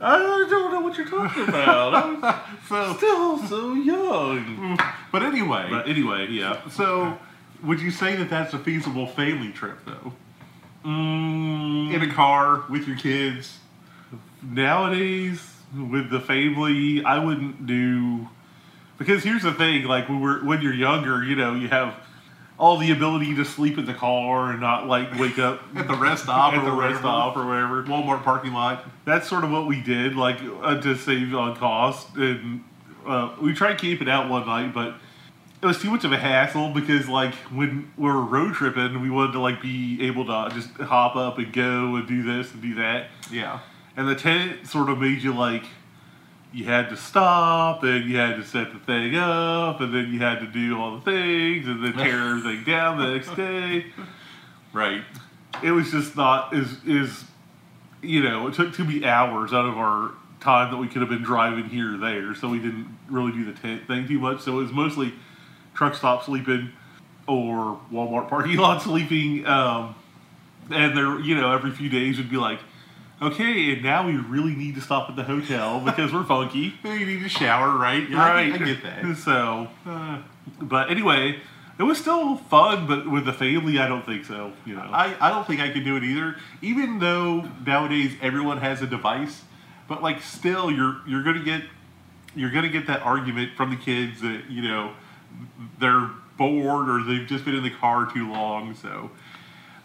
I 0.00 0.18
don't 0.50 0.72
know 0.72 0.80
what 0.80 0.96
you're 0.96 1.08
talking 1.08 1.44
about. 1.48 1.94
I'm 1.94 2.20
So, 2.68 2.94
still 2.96 3.38
so 3.38 3.74
young. 3.74 4.76
but 5.12 5.22
anyway, 5.22 5.68
But 5.70 5.88
anyway, 5.88 6.26
yeah. 6.30 6.68
so 6.70 7.16
would 7.62 7.80
you 7.80 7.92
say 7.92 8.16
that 8.16 8.28
that's 8.28 8.52
a 8.52 8.58
feasible 8.58 9.06
family 9.06 9.52
trip 9.52 9.78
though? 9.86 10.12
Mm, 10.84 11.92
In 11.94 12.02
a 12.02 12.12
car 12.12 12.64
with 12.68 12.88
your 12.88 12.96
kids. 12.96 13.58
nowadays 14.42 15.40
with 15.74 16.10
the 16.10 16.20
family 16.20 17.02
i 17.04 17.16
wouldn't 17.18 17.66
do 17.66 18.28
because 18.98 19.22
here's 19.24 19.42
the 19.42 19.52
thing 19.54 19.84
like 19.84 20.06
when 20.08 20.20
we're 20.20 20.44
when 20.44 20.60
you're 20.60 20.74
younger 20.74 21.22
you 21.24 21.34
know 21.36 21.54
you 21.54 21.68
have 21.68 21.94
all 22.62 22.76
the 22.76 22.92
ability 22.92 23.34
to 23.34 23.44
sleep 23.44 23.76
in 23.76 23.84
the 23.86 23.92
car 23.92 24.52
and 24.52 24.60
not 24.60 24.86
like 24.86 25.12
wake 25.18 25.36
up 25.36 25.60
At 25.74 25.88
the 25.88 25.96
rest 25.96 26.22
stop 26.22 26.54
at 26.54 26.62
or 26.62 26.64
the 26.64 26.70
rest 26.70 27.00
stop 27.00 27.36
or 27.36 27.44
wherever. 27.44 27.82
Walmart 27.82 28.22
parking 28.22 28.52
lot. 28.52 28.88
That's 29.04 29.28
sort 29.28 29.42
of 29.42 29.50
what 29.50 29.66
we 29.66 29.82
did, 29.82 30.14
like 30.14 30.38
uh, 30.62 30.80
to 30.80 30.94
save 30.94 31.34
on 31.34 31.56
cost. 31.56 32.14
And 32.14 32.62
uh, 33.04 33.34
we 33.42 33.52
tried 33.52 33.78
camping 33.78 34.08
out 34.08 34.30
one 34.30 34.46
night, 34.46 34.72
but 34.72 34.94
it 35.60 35.66
was 35.66 35.82
too 35.82 35.90
much 35.90 36.04
of 36.04 36.12
a 36.12 36.16
hassle 36.16 36.70
because 36.70 37.08
like 37.08 37.34
when 37.50 37.90
we 37.96 38.04
were 38.04 38.20
road 38.20 38.54
tripping, 38.54 39.02
we 39.02 39.10
wanted 39.10 39.32
to 39.32 39.40
like 39.40 39.60
be 39.60 39.98
able 40.06 40.24
to 40.26 40.54
just 40.54 40.70
hop 40.74 41.16
up 41.16 41.38
and 41.38 41.52
go 41.52 41.96
and 41.96 42.06
do 42.06 42.22
this 42.22 42.52
and 42.52 42.62
do 42.62 42.76
that. 42.76 43.08
Yeah. 43.32 43.58
And 43.96 44.06
the 44.06 44.14
tent 44.14 44.68
sort 44.68 44.88
of 44.88 45.00
made 45.00 45.20
you 45.20 45.34
like 45.34 45.64
you 46.52 46.64
had 46.64 46.90
to 46.90 46.96
stop 46.96 47.82
and 47.82 48.08
you 48.08 48.16
had 48.16 48.36
to 48.36 48.44
set 48.44 48.72
the 48.72 48.78
thing 48.80 49.16
up 49.16 49.80
and 49.80 49.94
then 49.94 50.12
you 50.12 50.18
had 50.18 50.40
to 50.40 50.46
do 50.46 50.78
all 50.78 50.98
the 50.98 51.02
things 51.02 51.66
and 51.66 51.84
then 51.84 51.92
tear 51.94 52.20
everything 52.36 52.64
down 52.64 52.98
the 52.98 53.06
next 53.06 53.34
day. 53.34 53.86
Right. 54.72 55.02
It 55.62 55.70
was 55.72 55.90
just 55.90 56.16
not 56.16 56.54
is 56.54 56.76
is 56.86 57.24
you 58.02 58.22
know, 58.22 58.48
it 58.48 58.54
took 58.54 58.74
too 58.74 58.84
many 58.84 59.04
hours 59.04 59.52
out 59.52 59.64
of 59.64 59.78
our 59.78 60.12
time 60.40 60.72
that 60.72 60.76
we 60.76 60.88
could 60.88 61.00
have 61.00 61.08
been 61.08 61.22
driving 61.22 61.66
here 61.66 61.94
or 61.94 61.98
there, 61.98 62.34
so 62.34 62.48
we 62.48 62.58
didn't 62.58 62.88
really 63.08 63.30
do 63.30 63.44
the 63.44 63.58
tent 63.58 63.86
thing 63.86 64.08
too 64.08 64.18
much. 64.18 64.40
So 64.40 64.58
it 64.58 64.62
was 64.62 64.72
mostly 64.72 65.14
truck 65.74 65.94
stop 65.94 66.24
sleeping 66.24 66.72
or 67.28 67.80
Walmart 67.92 68.28
parking 68.28 68.56
lot 68.58 68.82
sleeping. 68.82 69.46
Um, 69.46 69.94
and 70.70 70.96
there, 70.96 71.20
you 71.20 71.34
know, 71.36 71.52
every 71.52 71.70
few 71.70 71.88
days 71.88 72.18
would 72.18 72.30
be 72.30 72.36
like, 72.36 72.58
okay, 73.22 73.72
and 73.72 73.82
now 73.82 74.06
we 74.06 74.16
really 74.16 74.54
need 74.54 74.74
to 74.74 74.80
stop 74.80 75.08
at 75.08 75.16
the 75.16 75.22
hotel 75.24 75.80
because 75.80 76.12
we're 76.12 76.24
funky. 76.24 76.74
You 76.84 77.06
need 77.06 77.22
to 77.22 77.28
shower, 77.28 77.76
right? 77.76 78.08
Yeah, 78.08 78.22
I, 78.22 78.50
get- 78.50 78.60
I 78.62 78.64
get 78.64 78.82
that. 78.82 79.16
So, 79.24 79.68
uh, 79.86 80.18
but 80.60 80.90
anyway, 80.90 81.38
it 81.78 81.82
was 81.84 81.98
still 81.98 82.36
fun, 82.36 82.86
but 82.86 83.10
with 83.10 83.24
the 83.24 83.32
family, 83.32 83.78
I 83.78 83.88
don't 83.88 84.04
think 84.04 84.24
so. 84.24 84.52
You 84.66 84.74
know, 84.76 84.82
I, 84.82 85.14
I 85.20 85.30
don't 85.30 85.46
think 85.46 85.60
I 85.60 85.70
could 85.70 85.84
do 85.84 85.96
it 85.96 86.04
either. 86.04 86.36
Even 86.60 86.98
though 86.98 87.48
nowadays 87.66 88.12
everyone 88.20 88.58
has 88.58 88.82
a 88.82 88.86
device, 88.86 89.42
but 89.88 90.02
like 90.02 90.20
still 90.22 90.70
you're 90.70 91.00
you're 91.06 91.22
gonna 91.22 91.42
get 91.44 91.62
you're 92.34 92.50
gonna 92.50 92.68
get 92.68 92.86
that 92.86 93.02
argument 93.02 93.52
from 93.56 93.70
the 93.70 93.76
kids 93.76 94.20
that 94.20 94.42
you 94.50 94.62
know 94.62 94.92
they're 95.80 96.10
bored 96.38 96.88
or 96.88 97.02
they've 97.02 97.26
just 97.26 97.44
been 97.44 97.54
in 97.54 97.62
the 97.62 97.70
car 97.70 98.10
too 98.12 98.30
long. 98.30 98.74
So, 98.74 99.10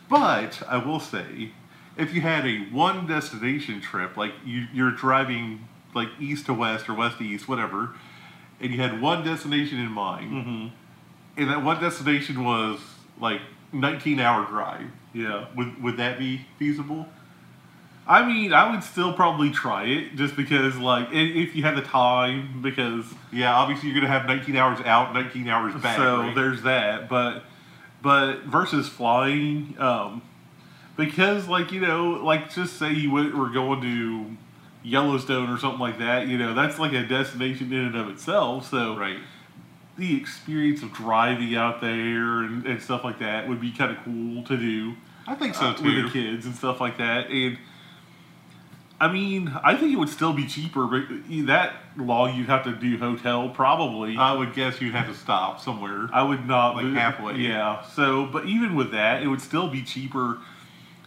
but 0.10 0.62
I 0.68 0.78
will 0.78 1.00
say, 1.00 1.52
if 1.98 2.14
you 2.14 2.22
had 2.22 2.46
a 2.46 2.60
one 2.72 3.08
destination 3.08 3.82
trip, 3.82 4.18
like 4.18 4.34
you 4.46 4.68
you're 4.74 4.92
driving 4.92 5.68
like 5.94 6.10
east 6.20 6.46
to 6.48 6.54
west 6.54 6.88
or 6.90 6.94
west 6.94 7.18
to 7.18 7.24
east, 7.24 7.48
whatever, 7.48 7.96
and 8.62 8.72
you 8.74 8.80
had 8.82 9.02
one 9.02 9.24
destination 9.24 9.80
in 9.80 9.92
mind, 9.92 10.32
Mhm. 10.32 10.72
and 11.38 11.50
that 11.50 11.64
one 11.64 11.80
destination 11.82 12.44
was 12.44 12.80
like 13.20 13.42
19 13.74 14.20
hour 14.20 14.46
drive. 14.46 14.88
yeah. 15.14 15.46
Would 15.56 15.82
would 15.82 15.98
that 15.98 16.20
be 16.20 16.42
feasible? 16.60 17.08
I 18.10 18.24
mean, 18.26 18.54
I 18.54 18.72
would 18.72 18.84
still 18.84 19.12
probably 19.12 19.50
try 19.50 19.84
it 19.84 20.16
just 20.16 20.38
because, 20.38 20.78
like, 20.78 21.10
if 21.12 21.54
you 21.58 21.64
had 21.64 21.76
the 21.76 21.82
time, 21.82 22.62
because 22.62 23.04
Yeah, 23.34 23.54
obviously 23.54 23.90
you're 23.90 24.00
gonna 24.00 24.14
have 24.14 24.26
19 24.26 24.56
hours 24.56 24.80
out, 24.86 25.14
19 25.14 25.50
hours 25.50 25.74
back. 25.74 25.98
so 25.98 26.22
right? 26.22 26.36
there's 26.36 26.62
that. 26.62 27.10
But 27.10 27.44
but 28.02 28.44
versus 28.44 28.88
flying, 28.88 29.76
um, 29.80 30.22
because 30.98 31.48
like 31.48 31.72
you 31.72 31.80
know, 31.80 32.20
like 32.24 32.54
just 32.54 32.78
say 32.78 32.92
you 32.92 33.12
went, 33.12 33.36
were 33.38 33.50
going 33.50 33.82
to 33.82 34.38
Yellowstone 34.84 35.50
or 35.50 35.58
something 35.58 35.80
like 35.80 36.00
that. 36.00 36.28
You 36.28 36.38
know, 36.38 36.54
that's 36.54 36.80
like 36.80 36.94
a 36.94 37.04
destination 37.04 37.72
in 37.72 37.86
and 37.86 37.96
of 37.96 38.10
itself. 38.10 38.70
So 38.70 38.98
right. 38.98 39.20
the 39.98 40.18
experience 40.18 40.82
of 40.84 40.92
driving 40.94 41.56
out 41.56 41.82
there 41.82 42.40
and, 42.40 42.66
and 42.66 42.82
stuff 42.82 43.04
like 43.04 43.20
that 43.20 43.48
would 43.48 43.62
be 43.62 43.72
kind 43.72 43.92
of 43.96 44.04
cool 44.04 44.44
to 44.44 44.58
do. 44.58 44.96
I 45.28 45.36
think 45.36 45.56
so 45.56 45.68
uh, 45.68 45.74
too. 45.76 45.84
with 45.84 46.06
the 46.06 46.12
kids 46.12 46.46
and 46.46 46.56
stuff 46.56 46.82
like 46.82 46.98
that. 46.98 47.30
And 47.30 47.58
I 49.00 49.12
mean, 49.12 49.50
I 49.64 49.76
think 49.76 49.94
it 49.94 49.98
would 49.98 50.10
still 50.10 50.34
be 50.34 50.48
cheaper, 50.48 50.88
but 50.88 51.04
that 51.46 51.76
long 51.98 52.36
you'd 52.36 52.48
have 52.48 52.64
to 52.64 52.74
do 52.74 52.98
hotel 52.98 53.50
probably. 53.50 54.18
I 54.18 54.34
would 54.34 54.56
guess 54.56 54.82
you'd 54.82 54.96
have 54.96 55.08
to 55.08 55.14
stop 55.14 55.60
somewhere. 55.60 56.10
I 56.12 56.24
would 56.24 56.48
not 56.48 56.76
like 56.76 56.86
do- 56.86 56.94
halfway. 56.94 57.36
Yeah. 57.36 57.84
So, 57.84 58.26
but 58.26 58.46
even 58.46 58.76
with 58.76 58.92
that, 58.92 59.22
it 59.22 59.28
would 59.28 59.42
still 59.42 59.68
be 59.68 59.84
cheaper 59.84 60.40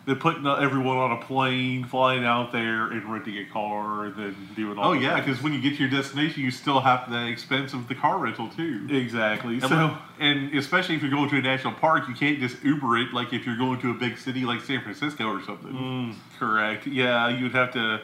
than 0.06 0.16
putting 0.16 0.46
everyone 0.46 0.96
on 0.96 1.12
a 1.12 1.16
plane, 1.20 1.84
flying 1.84 2.24
out 2.24 2.52
there, 2.52 2.86
and 2.90 3.04
renting 3.12 3.36
a 3.38 3.44
car, 3.44 4.06
and 4.06 4.16
then 4.16 4.36
doing 4.56 4.78
all. 4.78 4.90
Oh 4.90 4.92
yeah, 4.92 5.20
because 5.20 5.42
when 5.42 5.52
you 5.52 5.60
get 5.60 5.76
to 5.76 5.80
your 5.86 5.90
destination, 5.90 6.42
you 6.42 6.50
still 6.50 6.80
have 6.80 7.10
the 7.10 7.26
expense 7.28 7.74
of 7.74 7.86
the 7.86 7.94
car 7.94 8.18
rental 8.18 8.48
too. 8.48 8.86
exactly. 8.90 9.54
And, 9.54 9.62
So 9.64 9.96
and 10.18 10.54
especially 10.54 10.94
if 10.96 11.02
you're 11.02 11.10
going 11.10 11.28
to 11.30 11.36
a 11.36 11.42
national 11.42 11.74
park, 11.74 12.08
you 12.08 12.14
can't 12.14 12.38
just 12.40 12.62
Uber 12.64 12.98
it 12.98 13.12
like 13.12 13.32
if 13.32 13.44
you're 13.46 13.58
going 13.58 13.78
to 13.82 13.90
a 13.90 13.94
big 13.94 14.16
city 14.18 14.44
like 14.44 14.62
San 14.62 14.80
Francisco 14.82 15.26
or 15.26 15.42
something. 15.42 15.72
Mm, 15.72 16.14
correct. 16.38 16.86
Yeah, 16.86 17.28
you'd 17.28 17.52
have 17.52 17.72
to 17.74 18.00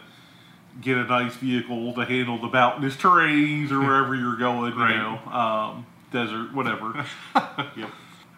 get 0.82 0.98
a 0.98 1.04
nice 1.04 1.34
vehicle 1.36 1.94
to 1.94 2.04
handle 2.04 2.38
the 2.38 2.48
mountainous 2.48 2.96
terrains 2.96 3.70
or 3.70 3.80
wherever 3.80 4.14
you're 4.14 4.36
going. 4.36 4.74
You 4.74 4.78
Right. 4.80 4.96
know, 4.96 5.32
um, 5.32 5.86
desert, 6.12 6.52
whatever. 6.52 7.06
Yep. 7.76 7.90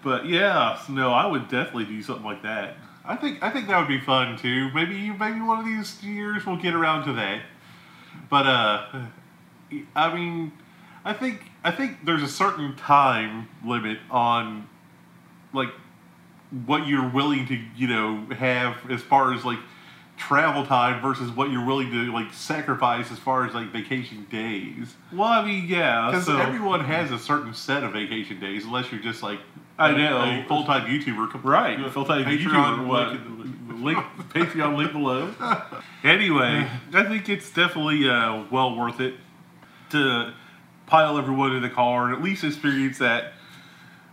but 0.04 0.26
yeah, 0.26 0.78
no, 0.88 1.12
I 1.12 1.26
would 1.26 1.48
definitely 1.48 1.86
do 1.86 2.00
something 2.02 2.24
like 2.24 2.42
that. 2.42 2.76
I 3.08 3.16
think 3.16 3.42
I 3.42 3.48
think 3.48 3.68
that 3.68 3.78
would 3.78 3.88
be 3.88 4.00
fun 4.00 4.36
too. 4.36 4.70
Maybe 4.74 5.10
maybe 5.10 5.40
one 5.40 5.58
of 5.58 5.64
these 5.64 6.02
years 6.04 6.44
we'll 6.44 6.56
get 6.56 6.74
around 6.74 7.06
to 7.06 7.14
that. 7.14 7.40
But 8.28 8.46
uh, 8.46 9.06
I 9.96 10.14
mean, 10.14 10.52
I 11.04 11.14
think 11.14 11.50
I 11.64 11.70
think 11.70 12.04
there's 12.04 12.22
a 12.22 12.28
certain 12.28 12.76
time 12.76 13.48
limit 13.64 13.98
on 14.10 14.68
like 15.54 15.70
what 16.66 16.86
you're 16.86 17.08
willing 17.08 17.46
to 17.46 17.58
you 17.76 17.88
know 17.88 18.26
have 18.36 18.76
as 18.90 19.00
far 19.00 19.32
as 19.32 19.42
like 19.42 19.58
travel 20.18 20.66
time 20.66 21.00
versus 21.00 21.30
what 21.30 21.50
you're 21.50 21.64
willing 21.64 21.90
to 21.90 22.12
like 22.12 22.34
sacrifice 22.34 23.10
as 23.10 23.18
far 23.18 23.46
as 23.46 23.54
like 23.54 23.72
vacation 23.72 24.26
days. 24.30 24.96
Well, 25.12 25.28
I 25.28 25.44
mean, 25.46 25.66
yeah. 25.66 26.10
Because 26.10 26.26
So 26.26 26.36
everyone 26.36 26.84
has 26.84 27.10
a 27.10 27.18
certain 27.18 27.54
set 27.54 27.84
of 27.84 27.94
vacation 27.94 28.38
days, 28.38 28.64
unless 28.66 28.92
you're 28.92 29.00
just 29.00 29.22
like 29.22 29.40
I 29.78 29.92
know. 29.96 30.20
a 30.20 30.44
full 30.48 30.64
time 30.64 30.86
YouTuber. 30.86 31.44
right, 31.44 31.90
full 31.92 32.04
time 32.04 32.24
YouTuber. 32.24 32.86
What? 32.86 33.18
link- 33.82 34.04
Patreon 34.30 34.76
link 34.76 34.92
below. 34.92 35.32
Anyway, 36.04 36.64
I 36.94 37.02
think 37.02 37.28
it's 37.28 37.50
definitely 37.50 38.08
uh, 38.08 38.44
well 38.52 38.76
worth 38.76 39.00
it 39.00 39.14
to 39.90 40.32
pile 40.86 41.18
everyone 41.18 41.56
in 41.56 41.60
the 41.60 41.68
car 41.68 42.06
and 42.06 42.14
at 42.14 42.22
least 42.22 42.44
experience 42.44 42.98
that. 42.98 43.32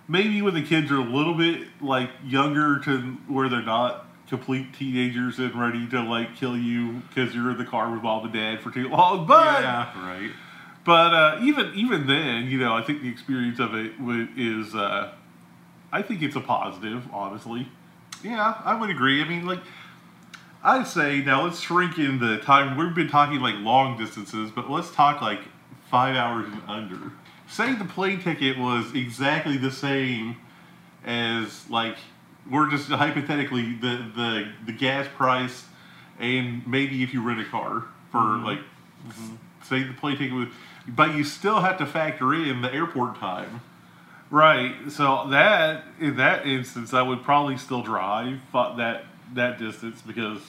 Maybe 0.07 0.41
when 0.41 0.55
the 0.55 0.63
kids 0.63 0.91
are 0.91 0.98
a 0.98 1.03
little 1.03 1.36
bit 1.36 1.67
like 1.81 2.10
younger 2.24 2.79
to 2.86 3.00
where 3.27 3.50
they're 3.50 3.62
not 3.62 4.07
complete 4.27 4.74
teenagers 4.74 5.38
and 5.38 5.53
ready 5.53 5.88
to 5.89 6.01
like 6.01 6.36
kill 6.36 6.57
you 6.57 7.03
because 7.07 7.36
you're 7.36 7.51
in 7.51 7.57
the 7.60 7.65
car 7.65 7.91
with 7.91 8.01
mom 8.01 8.24
and 8.24 8.34
dad 8.34 8.62
for 8.62 8.72
too 8.72 8.89
long. 8.89 9.27
But 9.27 9.62
yeah, 9.62 10.07
right. 10.07 10.31
but 10.84 11.13
uh, 11.13 11.39
even 11.43 11.72
even 11.75 12.07
then, 12.07 12.48
you 12.48 12.57
know, 12.57 12.74
I 12.74 12.81
think 12.81 13.03
the 13.03 13.10
experience 13.10 13.60
of 13.60 13.75
it 13.75 13.93
is. 14.36 14.74
Uh, 14.74 15.13
I 15.96 16.02
think 16.02 16.22
it's 16.22 16.36
a 16.36 16.42
positive, 16.42 17.08
honestly. 17.14 17.70
Yeah, 18.22 18.62
I 18.66 18.78
would 18.78 18.90
agree. 18.90 19.22
I 19.22 19.25
mean, 19.30 19.46
like, 19.46 19.62
I'd 20.62 20.88
say 20.88 21.22
now 21.22 21.46
let's 21.46 21.62
shrink 21.62 21.98
in 21.98 22.20
the 22.20 22.40
time. 22.40 22.75
We've 22.75 22.94
been 22.94 23.08
talking 23.08 23.40
like 23.40 23.56
long 23.60 23.98
distances, 23.98 24.52
but 24.54 24.70
let's 24.70 24.92
talk 24.92 25.22
like 25.22 25.40
five 25.90 26.18
hours 26.18 26.48
and 26.52 26.62
under. 26.68 27.14
Say 27.48 27.75
the 27.75 27.86
plane 27.86 28.22
ticket 28.22 28.58
was 28.58 28.94
exactly 28.94 29.56
the 29.56 29.72
same 29.72 30.36
as 31.06 31.70
like 31.70 31.96
we're 32.52 32.70
just 32.70 32.90
hypothetically 32.90 33.75
the 33.75 34.12
the 34.14 34.52
the 34.66 34.74
gas 34.74 35.08
price, 35.16 35.64
and 36.20 36.68
maybe 36.68 37.04
if 37.04 37.14
you 37.14 37.22
rent 37.24 37.40
a 37.40 37.46
car 37.46 37.86
for 38.12 38.18
mm-hmm. 38.18 38.46
like 38.46 38.60
mm-hmm. 39.08 39.36
say 39.64 39.84
the 39.84 39.94
plane 39.94 40.18
ticket 40.18 40.34
was, 40.34 40.50
but 40.90 41.16
you 41.16 41.24
still 41.24 41.62
have 41.62 41.78
to 41.78 41.86
factor 41.86 42.34
in 42.34 42.62
the 42.62 42.74
airport 42.74 43.18
time. 43.18 43.62
Right. 44.36 44.75
So 44.89 45.27
that 45.30 45.86
in 45.98 46.18
that 46.18 46.46
instance, 46.46 46.94
I 46.94 47.01
would 47.01 47.24
probably 47.24 47.56
still 47.56 47.82
drive 47.82 48.42
that 48.51 49.06
that 49.34 49.58
distance 49.58 50.01
because 50.01 50.42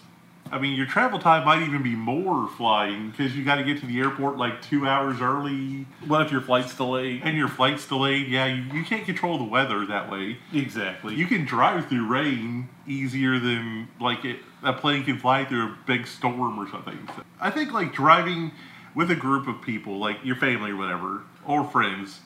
I 0.51 0.59
mean, 0.59 0.77
your 0.77 0.87
travel 0.87 1.21
time 1.21 1.45
might 1.45 1.63
even 1.63 1.85
be 1.85 1.95
more 1.95 2.49
flying 2.49 3.11
because 3.11 3.37
you 3.37 3.45
got 3.45 3.57
to 3.57 3.65
get 3.65 3.79
to 3.81 3.87
the 3.87 4.01
airport 4.01 4.39
like 4.39 4.61
two 4.61 4.89
hours 4.89 5.21
early, 5.21 5.87
what 6.05 6.23
if 6.23 6.33
your 6.33 6.41
flight's 6.41 6.77
delayed? 6.77 7.23
and 7.23 7.37
your 7.37 7.47
flight's 7.47 7.87
delayed. 7.87 8.27
Yeah, 8.27 8.47
you, 8.47 8.65
you 8.77 8.85
can't 8.85 9.05
control 9.05 9.39
the 9.39 9.45
weather 9.45 9.87
that 9.87 10.11
way. 10.11 10.39
Exactly. 10.53 11.15
You 11.15 11.27
can 11.27 11.45
drive 11.45 11.87
through 11.87 12.09
rain 12.09 12.69
easier 12.89 13.39
than 13.39 13.87
like 14.01 14.25
it, 14.25 14.41
a 14.65 14.73
plane 14.73 15.05
can 15.05 15.21
fly 15.21 15.45
through 15.45 15.63
a 15.63 15.77
big 15.87 16.09
storm 16.09 16.59
or 16.59 16.69
something. 16.69 16.99
So 17.15 17.23
I 17.41 17.53
think 17.53 17.73
like 17.73 17.93
driving 17.93 18.51
with 18.97 19.13
a 19.13 19.17
group 19.17 19.47
of 19.47 19.63
people, 19.63 20.01
like 20.01 20.25
your 20.25 20.37
family 20.37 20.73
or 20.73 20.77
whatever, 20.77 21.23
or 21.47 21.63
friends. 21.63 22.19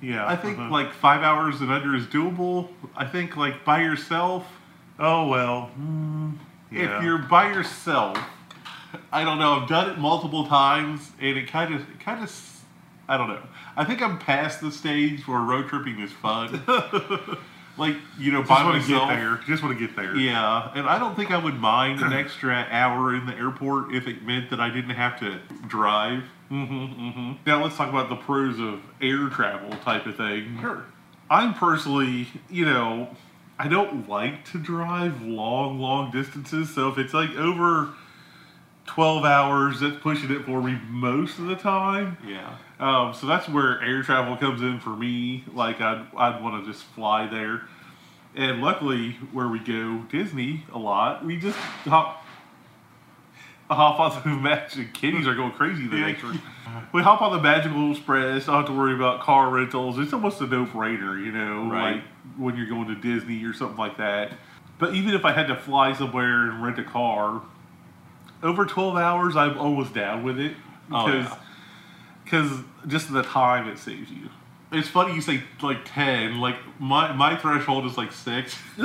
Yeah. 0.00 0.26
I 0.26 0.36
think 0.36 0.58
uh-huh. 0.58 0.70
like 0.70 0.92
five 0.92 1.22
hours 1.22 1.60
and 1.60 1.70
under 1.70 1.94
is 1.94 2.06
doable. 2.06 2.68
I 2.96 3.06
think 3.06 3.36
like 3.36 3.64
by 3.64 3.82
yourself, 3.82 4.46
oh 4.98 5.28
well. 5.28 5.70
mm, 5.78 6.34
yeah. 6.70 6.98
if 6.98 7.02
you're 7.02 7.18
by 7.18 7.52
yourself, 7.52 8.18
I 9.12 9.24
don't 9.24 9.38
know. 9.38 9.60
I've 9.60 9.68
done 9.68 9.90
it 9.90 9.98
multiple 9.98 10.46
times, 10.46 11.10
and 11.20 11.36
it 11.36 11.48
kind 11.48 11.74
of, 11.74 11.82
kind 12.00 12.22
of, 12.22 12.62
I 13.08 13.16
don't 13.16 13.28
know. 13.28 13.42
I 13.76 13.84
think 13.84 14.02
I'm 14.02 14.18
past 14.18 14.60
the 14.60 14.70
stage 14.70 15.26
where 15.26 15.40
road 15.40 15.68
tripping 15.68 16.00
is 16.00 16.12
fun. 16.12 16.62
like 17.78 17.96
you 18.18 18.32
know 18.32 18.40
Just 18.40 18.48
by 18.48 18.64
want 18.64 18.82
to 18.82 18.90
myself. 18.90 19.10
get 19.10 19.16
there. 19.16 19.40
Just 19.46 19.62
want 19.62 19.78
to 19.78 19.86
get 19.86 19.96
there. 19.96 20.16
Yeah, 20.16 20.72
and 20.74 20.86
I 20.86 20.98
don't 20.98 21.14
think 21.14 21.30
I 21.30 21.38
would 21.38 21.58
mind 21.60 22.00
an 22.00 22.12
extra 22.12 22.66
hour 22.70 23.14
in 23.14 23.26
the 23.26 23.34
airport 23.34 23.94
if 23.94 24.06
it 24.06 24.22
meant 24.22 24.50
that 24.50 24.60
I 24.60 24.70
didn't 24.70 24.90
have 24.90 25.18
to 25.20 25.40
drive. 25.66 26.24
Mm-hmm, 26.50 26.74
mm-hmm. 26.74 27.32
Now 27.46 27.62
let's 27.62 27.76
talk 27.76 27.88
about 27.88 28.08
the 28.08 28.16
pros 28.16 28.58
of 28.60 28.80
air 29.00 29.28
travel 29.28 29.70
type 29.78 30.06
of 30.06 30.16
thing. 30.16 30.58
Sure. 30.60 30.84
I'm 31.28 31.54
personally, 31.54 32.28
you 32.48 32.64
know, 32.64 33.08
I 33.58 33.68
don't 33.68 34.08
like 34.08 34.44
to 34.52 34.58
drive 34.58 35.22
long, 35.22 35.80
long 35.80 36.10
distances. 36.10 36.74
So 36.74 36.88
if 36.88 36.98
it's 36.98 37.14
like 37.14 37.30
over 37.36 37.94
12 38.86 39.24
hours, 39.24 39.80
that's 39.80 39.96
pushing 39.96 40.30
it 40.30 40.44
for 40.44 40.62
me 40.62 40.78
most 40.88 41.38
of 41.38 41.46
the 41.46 41.56
time. 41.56 42.18
Yeah. 42.26 42.56
Um, 42.78 43.14
so 43.14 43.26
that's 43.26 43.48
where 43.48 43.82
air 43.82 44.02
travel 44.02 44.36
comes 44.36 44.62
in 44.62 44.78
for 44.80 44.90
me. 44.90 45.44
Like 45.52 45.80
I'd, 45.80 46.06
I'd 46.16 46.42
want 46.42 46.64
to 46.64 46.70
just 46.70 46.84
fly 46.84 47.26
there. 47.26 47.62
And 48.34 48.60
luckily, 48.60 49.12
where 49.32 49.48
we 49.48 49.58
go 49.58 50.04
Disney 50.10 50.64
a 50.70 50.78
lot, 50.78 51.24
we 51.24 51.38
just 51.38 51.56
hop, 51.56 52.25
hop 53.74 53.98
on 54.00 54.22
the 54.24 54.40
magic. 54.40 54.92
Kitties 54.94 55.26
are 55.26 55.34
going 55.34 55.52
crazy 55.52 55.86
the 55.86 55.96
Yeah. 55.96 56.06
next 56.06 56.22
week. 56.22 56.40
We 56.92 57.02
hop 57.02 57.22
on 57.22 57.32
the 57.32 57.40
Magical 57.42 57.90
Express. 57.92 58.46
Don't 58.46 58.56
have 58.56 58.66
to 58.66 58.72
worry 58.72 58.94
about 58.94 59.20
car 59.20 59.48
rentals. 59.50 59.98
It's 59.98 60.12
almost 60.12 60.40
a 60.40 60.46
no-brainer, 60.46 61.18
you 61.24 61.32
know, 61.32 61.68
Right. 61.70 61.94
like 61.96 62.02
when 62.36 62.56
you're 62.56 62.66
going 62.66 62.88
to 62.88 62.94
Disney 62.94 63.42
or 63.44 63.52
something 63.52 63.76
like 63.78 63.96
that. 63.96 64.32
But 64.78 64.94
even 64.94 65.14
if 65.14 65.24
I 65.24 65.32
had 65.32 65.48
to 65.48 65.56
fly 65.56 65.92
somewhere 65.94 66.42
and 66.50 66.62
rent 66.62 66.78
a 66.78 66.84
car, 66.84 67.40
over 68.42 68.66
12 68.66 68.96
hours, 68.96 69.36
I'm 69.36 69.58
almost 69.58 69.94
down 69.94 70.22
with 70.22 70.38
it 70.38 70.54
Oh, 70.92 71.06
because 71.06 71.26
yeah. 71.30 71.36
because 72.24 72.58
just 72.86 73.10
the 73.12 73.22
time 73.22 73.68
it 73.68 73.78
saves 73.78 74.10
you. 74.10 74.28
It's 74.72 74.88
funny 74.88 75.14
you 75.14 75.20
say 75.20 75.42
like 75.62 75.78
ten. 75.84 76.40
Like 76.40 76.56
my 76.78 77.12
my 77.12 77.36
threshold 77.36 77.86
is 77.86 77.96
like 77.96 78.12
six. 78.12 78.58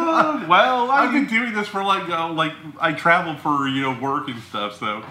Well, 0.48 0.90
I've 0.90 1.12
been 1.12 1.26
doing 1.26 1.52
this 1.52 1.68
for 1.68 1.82
like 1.84 2.08
uh, 2.08 2.32
like 2.32 2.52
I 2.80 2.92
travel 2.92 3.36
for 3.36 3.68
you 3.68 3.82
know 3.82 3.98
work 4.00 4.28
and 4.28 4.40
stuff. 4.42 4.78
So 4.78 5.04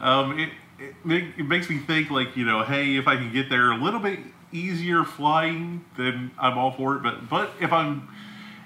um, 0.00 0.38
it, 0.38 0.50
it 0.78 0.94
make- 1.04 1.38
it 1.38 1.44
makes 1.44 1.68
me 1.68 1.78
think 1.78 2.10
like 2.10 2.36
you 2.36 2.44
know 2.44 2.62
hey 2.62 2.96
if 2.96 3.08
I 3.08 3.16
can 3.16 3.32
get 3.32 3.48
there 3.48 3.70
a 3.72 3.76
little 3.76 4.00
bit 4.00 4.20
easier 4.52 5.02
flying 5.04 5.84
then 5.96 6.30
I'm 6.38 6.58
all 6.58 6.72
for 6.72 6.96
it. 6.96 7.02
But 7.02 7.28
but 7.28 7.50
if 7.60 7.72
I'm 7.72 8.08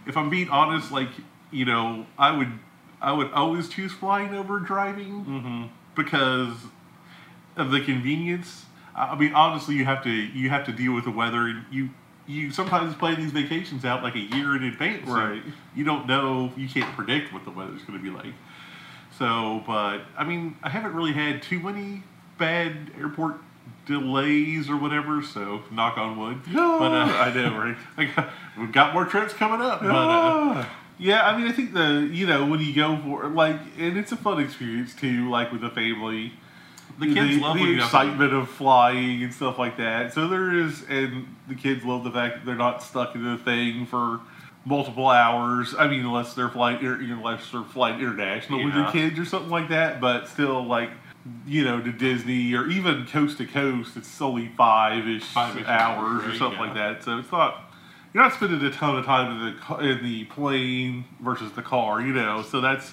if 0.06 0.16
I'm 0.16 0.28
being 0.30 0.50
honest 0.50 0.90
like 0.92 1.08
you 1.50 1.64
know 1.64 2.06
I 2.18 2.36
would 2.36 2.52
I 3.00 3.12
would 3.12 3.32
always 3.32 3.68
choose 3.68 3.92
flying 3.92 4.34
over 4.34 4.58
driving 4.58 5.24
mm-hmm. 5.24 5.64
because 5.94 6.54
of 7.56 7.70
the 7.70 7.80
convenience. 7.80 8.66
I 8.94 9.08
I 9.08 9.18
mean, 9.18 9.32
honestly, 9.32 9.76
you 9.76 9.84
have 9.84 10.02
to 10.04 10.10
you 10.10 10.50
have 10.50 10.66
to 10.66 10.72
deal 10.72 10.92
with 10.92 11.04
the 11.04 11.10
weather. 11.10 11.46
and 11.46 11.64
You 11.70 11.90
you 12.28 12.50
sometimes 12.52 12.94
plan 12.94 13.16
these 13.16 13.32
vacations 13.32 13.84
out 13.84 14.02
like 14.02 14.14
a 14.14 14.20
year 14.20 14.54
in 14.54 14.62
advance. 14.64 15.06
so 15.06 15.14
Right. 15.14 15.42
you 15.74 15.82
don't 15.84 16.06
know. 16.06 16.52
You 16.56 16.68
can't 16.68 16.94
predict 16.94 17.32
what 17.32 17.44
the 17.44 17.50
weather's 17.50 17.82
going 17.82 17.98
to 17.98 18.02
be 18.04 18.10
like. 18.10 18.34
So, 19.18 19.62
but 19.66 20.02
I 20.16 20.24
mean, 20.24 20.56
I 20.62 20.68
haven't 20.68 20.94
really 20.94 21.12
had 21.12 21.42
too 21.42 21.58
many 21.58 22.02
bad 22.38 22.92
airport 22.96 23.36
delays 23.86 24.68
or 24.70 24.76
whatever. 24.76 25.22
So, 25.22 25.62
knock 25.72 25.98
on 25.98 26.18
wood. 26.18 26.40
No. 26.48 26.78
But 26.78 26.92
uh, 26.92 27.04
I 27.04 27.34
know, 27.34 27.58
right? 27.96 28.14
Got, 28.14 28.28
we've 28.58 28.72
got 28.72 28.92
more 28.94 29.04
trips 29.06 29.32
coming 29.32 29.60
up. 29.60 29.80
But 29.80 29.88
uh, 29.90 29.94
Ah. 30.60 30.76
yeah, 30.98 31.26
I 31.26 31.36
mean, 31.36 31.48
I 31.48 31.52
think 31.52 31.72
the 31.72 32.08
you 32.12 32.26
know 32.26 32.44
when 32.46 32.60
you 32.60 32.74
go 32.74 32.96
for 33.02 33.26
like, 33.28 33.58
and 33.78 33.96
it's 33.96 34.12
a 34.12 34.16
fun 34.16 34.40
experience 34.40 34.94
too, 34.94 35.28
like 35.30 35.50
with 35.50 35.62
the 35.62 35.70
family. 35.70 36.34
The 36.98 37.14
kids 37.14 37.40
love 37.40 37.56
the 37.56 37.64
you 37.64 37.76
have- 37.76 37.84
excitement 37.84 38.32
of 38.32 38.48
flying 38.48 39.22
and 39.22 39.32
stuff 39.32 39.58
like 39.58 39.76
that. 39.76 40.12
So 40.12 40.28
there 40.28 40.52
is, 40.52 40.84
and 40.88 41.36
the 41.46 41.54
kids 41.54 41.84
love 41.84 42.04
the 42.04 42.10
fact 42.10 42.36
that 42.38 42.46
they're 42.46 42.54
not 42.54 42.82
stuck 42.82 43.14
in 43.14 43.24
the 43.24 43.38
thing 43.38 43.86
for 43.86 44.20
multiple 44.64 45.08
hours. 45.08 45.74
I 45.78 45.88
mean, 45.88 46.04
unless 46.04 46.34
they're 46.34 46.48
flying, 46.48 46.84
unless 46.84 47.50
they're 47.50 47.62
flying 47.62 48.00
international 48.00 48.64
with 48.64 48.74
their 48.74 48.90
kids 48.90 49.18
or 49.18 49.24
something 49.24 49.50
like 49.50 49.68
that. 49.68 50.00
But 50.00 50.28
still, 50.28 50.64
like 50.64 50.90
you 51.46 51.64
know, 51.64 51.80
to 51.80 51.92
Disney 51.92 52.54
or 52.54 52.68
even 52.68 53.06
coast 53.06 53.38
to 53.38 53.46
coast, 53.46 53.96
it's 53.96 54.20
only 54.20 54.48
five 54.56 55.06
ish 55.06 55.24
Five-ish 55.24 55.66
hours 55.66 56.24
or 56.24 56.34
something 56.34 56.58
yeah. 56.58 56.66
like 56.66 56.74
that. 56.74 57.04
So 57.04 57.18
it's 57.18 57.32
not. 57.32 57.64
You're 58.14 58.22
not 58.22 58.32
spending 58.32 58.64
a 58.64 58.70
ton 58.70 58.96
of 58.96 59.04
time 59.04 59.30
in 59.30 59.56
the 59.56 59.78
in 59.90 60.02
the 60.02 60.24
plane 60.24 61.04
versus 61.20 61.52
the 61.52 61.62
car, 61.62 62.00
you 62.00 62.12
know. 62.12 62.42
So 62.42 62.60
that's 62.60 62.92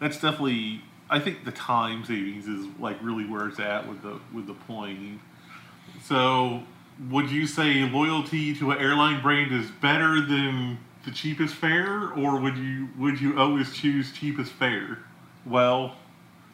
that's 0.00 0.20
definitely. 0.20 0.82
I 1.10 1.18
think 1.18 1.44
the 1.44 1.52
time 1.52 2.04
savings 2.04 2.46
is 2.46 2.66
like 2.78 2.96
really 3.02 3.24
where 3.24 3.48
it's 3.48 3.60
at 3.60 3.88
with 3.88 4.02
the 4.02 4.18
with 4.32 4.46
the 4.46 4.54
plane. 4.54 5.20
So, 6.02 6.62
would 7.10 7.30
you 7.30 7.46
say 7.46 7.88
loyalty 7.88 8.54
to 8.56 8.72
an 8.72 8.78
airline 8.78 9.22
brand 9.22 9.52
is 9.52 9.70
better 9.70 10.20
than 10.20 10.78
the 11.04 11.10
cheapest 11.10 11.54
fare, 11.54 12.12
or 12.12 12.38
would 12.38 12.56
you 12.56 12.88
would 12.98 13.20
you 13.20 13.38
always 13.38 13.72
choose 13.72 14.12
cheapest 14.12 14.52
fare? 14.52 14.98
Well, 15.46 15.96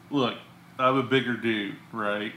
look, 0.09 0.35
I'm 0.79 0.97
a 0.97 1.03
bigger 1.03 1.35
dude, 1.35 1.75
right? 1.91 2.33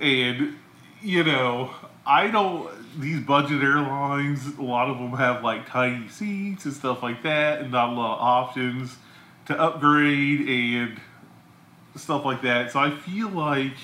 And 0.00 0.56
you 1.02 1.24
know, 1.24 1.70
I 2.06 2.28
don't. 2.28 2.70
These 3.00 3.20
budget 3.20 3.62
airlines, 3.62 4.58
a 4.58 4.62
lot 4.62 4.90
of 4.90 4.98
them 4.98 5.12
have 5.12 5.42
like 5.42 5.66
tiny 5.66 6.08
seats 6.08 6.64
and 6.64 6.74
stuff 6.74 7.02
like 7.02 7.22
that, 7.22 7.60
and 7.60 7.72
not 7.72 7.90
a 7.90 7.92
lot 7.92 8.16
of 8.16 8.20
options 8.20 8.96
to 9.46 9.58
upgrade 9.58 10.48
and 10.48 11.00
stuff 11.96 12.24
like 12.24 12.42
that. 12.42 12.70
So 12.72 12.80
I 12.80 12.90
feel 12.90 13.28
like, 13.28 13.74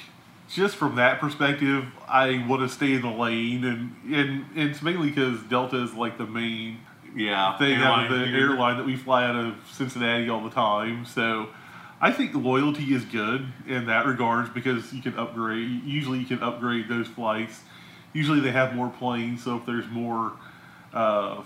just 0.48 0.76
from 0.76 0.96
that 0.96 1.20
perspective, 1.20 1.84
I 2.08 2.44
want 2.48 2.62
to 2.62 2.68
stay 2.68 2.94
in 2.94 3.02
the 3.02 3.10
lane, 3.10 3.64
and 3.64 3.94
and, 4.06 4.46
and 4.56 4.70
it's 4.70 4.80
mainly 4.82 5.10
because 5.10 5.42
Delta 5.44 5.82
is 5.82 5.92
like 5.94 6.16
the 6.18 6.26
main 6.26 6.78
Yeah, 7.14 7.56
thing 7.58 7.76
out 7.76 8.04
of 8.10 8.10
the 8.18 8.26
here. 8.26 8.50
airline 8.50 8.76
that 8.78 8.86
we 8.86 8.96
fly 8.96 9.24
out 9.24 9.36
of 9.36 9.54
Cincinnati 9.70 10.28
all 10.30 10.42
the 10.42 10.50
time. 10.50 11.04
So 11.04 11.48
I 12.00 12.12
think 12.12 12.34
loyalty 12.34 12.94
is 12.94 13.04
good 13.04 13.46
in 13.66 13.86
that 13.86 14.06
regards 14.06 14.48
because 14.50 14.92
you 14.92 15.02
can 15.02 15.14
upgrade. 15.18 15.84
Usually, 15.84 16.18
you 16.18 16.26
can 16.26 16.42
upgrade 16.42 16.88
those 16.88 17.08
flights. 17.08 17.60
Usually, 18.14 18.40
they 18.40 18.52
have 18.52 18.74
more 18.74 18.88
planes, 18.88 19.44
so 19.44 19.56
if 19.58 19.66
there's 19.66 19.86
more 19.88 20.32
uh, 20.94 21.42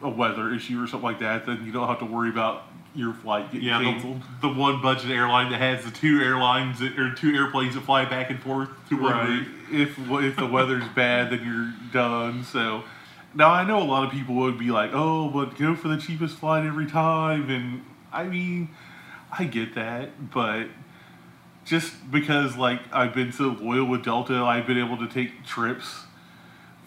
a 0.00 0.08
weather 0.08 0.52
issue 0.54 0.82
or 0.82 0.86
something 0.86 1.04
like 1.06 1.18
that, 1.20 1.44
then 1.44 1.64
you 1.66 1.72
don't 1.72 1.88
have 1.88 1.98
to 1.98 2.06
worry 2.06 2.30
about 2.30 2.62
your 2.96 3.12
flight 3.14 3.52
Yeah, 3.52 3.80
canceled. 3.82 4.22
the, 4.40 4.48
the 4.48 4.54
one 4.54 4.80
budget 4.82 5.10
airline 5.10 5.50
that 5.52 5.60
has 5.60 5.84
the 5.84 5.90
two 5.90 6.20
airlines 6.20 6.80
that, 6.80 6.98
or 6.98 7.14
two 7.14 7.34
airplanes 7.34 7.74
that 7.74 7.82
fly 7.82 8.04
back 8.04 8.30
and 8.30 8.40
forth 8.42 8.70
to 8.88 8.96
one 9.00 9.12
Right. 9.12 9.28
route. 9.28 9.46
If 9.70 9.98
if 9.98 10.36
the 10.36 10.46
weather's 10.46 10.88
bad, 10.94 11.30
then 11.30 11.44
you're 11.44 11.72
done. 11.92 12.44
So 12.44 12.84
now 13.34 13.50
I 13.50 13.64
know 13.64 13.82
a 13.82 13.84
lot 13.84 14.04
of 14.04 14.10
people 14.12 14.34
would 14.36 14.58
be 14.58 14.70
like, 14.70 14.90
"Oh, 14.94 15.28
but 15.28 15.58
go 15.58 15.74
for 15.74 15.88
the 15.88 15.96
cheapest 15.98 16.38
flight 16.38 16.64
every 16.64 16.86
time." 16.86 17.50
And 17.50 17.82
I 18.12 18.24
mean, 18.24 18.70
I 19.36 19.44
get 19.44 19.74
that, 19.74 20.30
but 20.32 20.68
just 21.64 22.10
because 22.10 22.56
like 22.56 22.80
I've 22.92 23.12
been 23.14 23.32
so 23.32 23.56
loyal 23.60 23.84
with 23.86 24.04
Delta, 24.04 24.36
I've 24.36 24.66
been 24.66 24.78
able 24.78 24.96
to 24.98 25.06
take 25.08 25.44
trips 25.44 26.04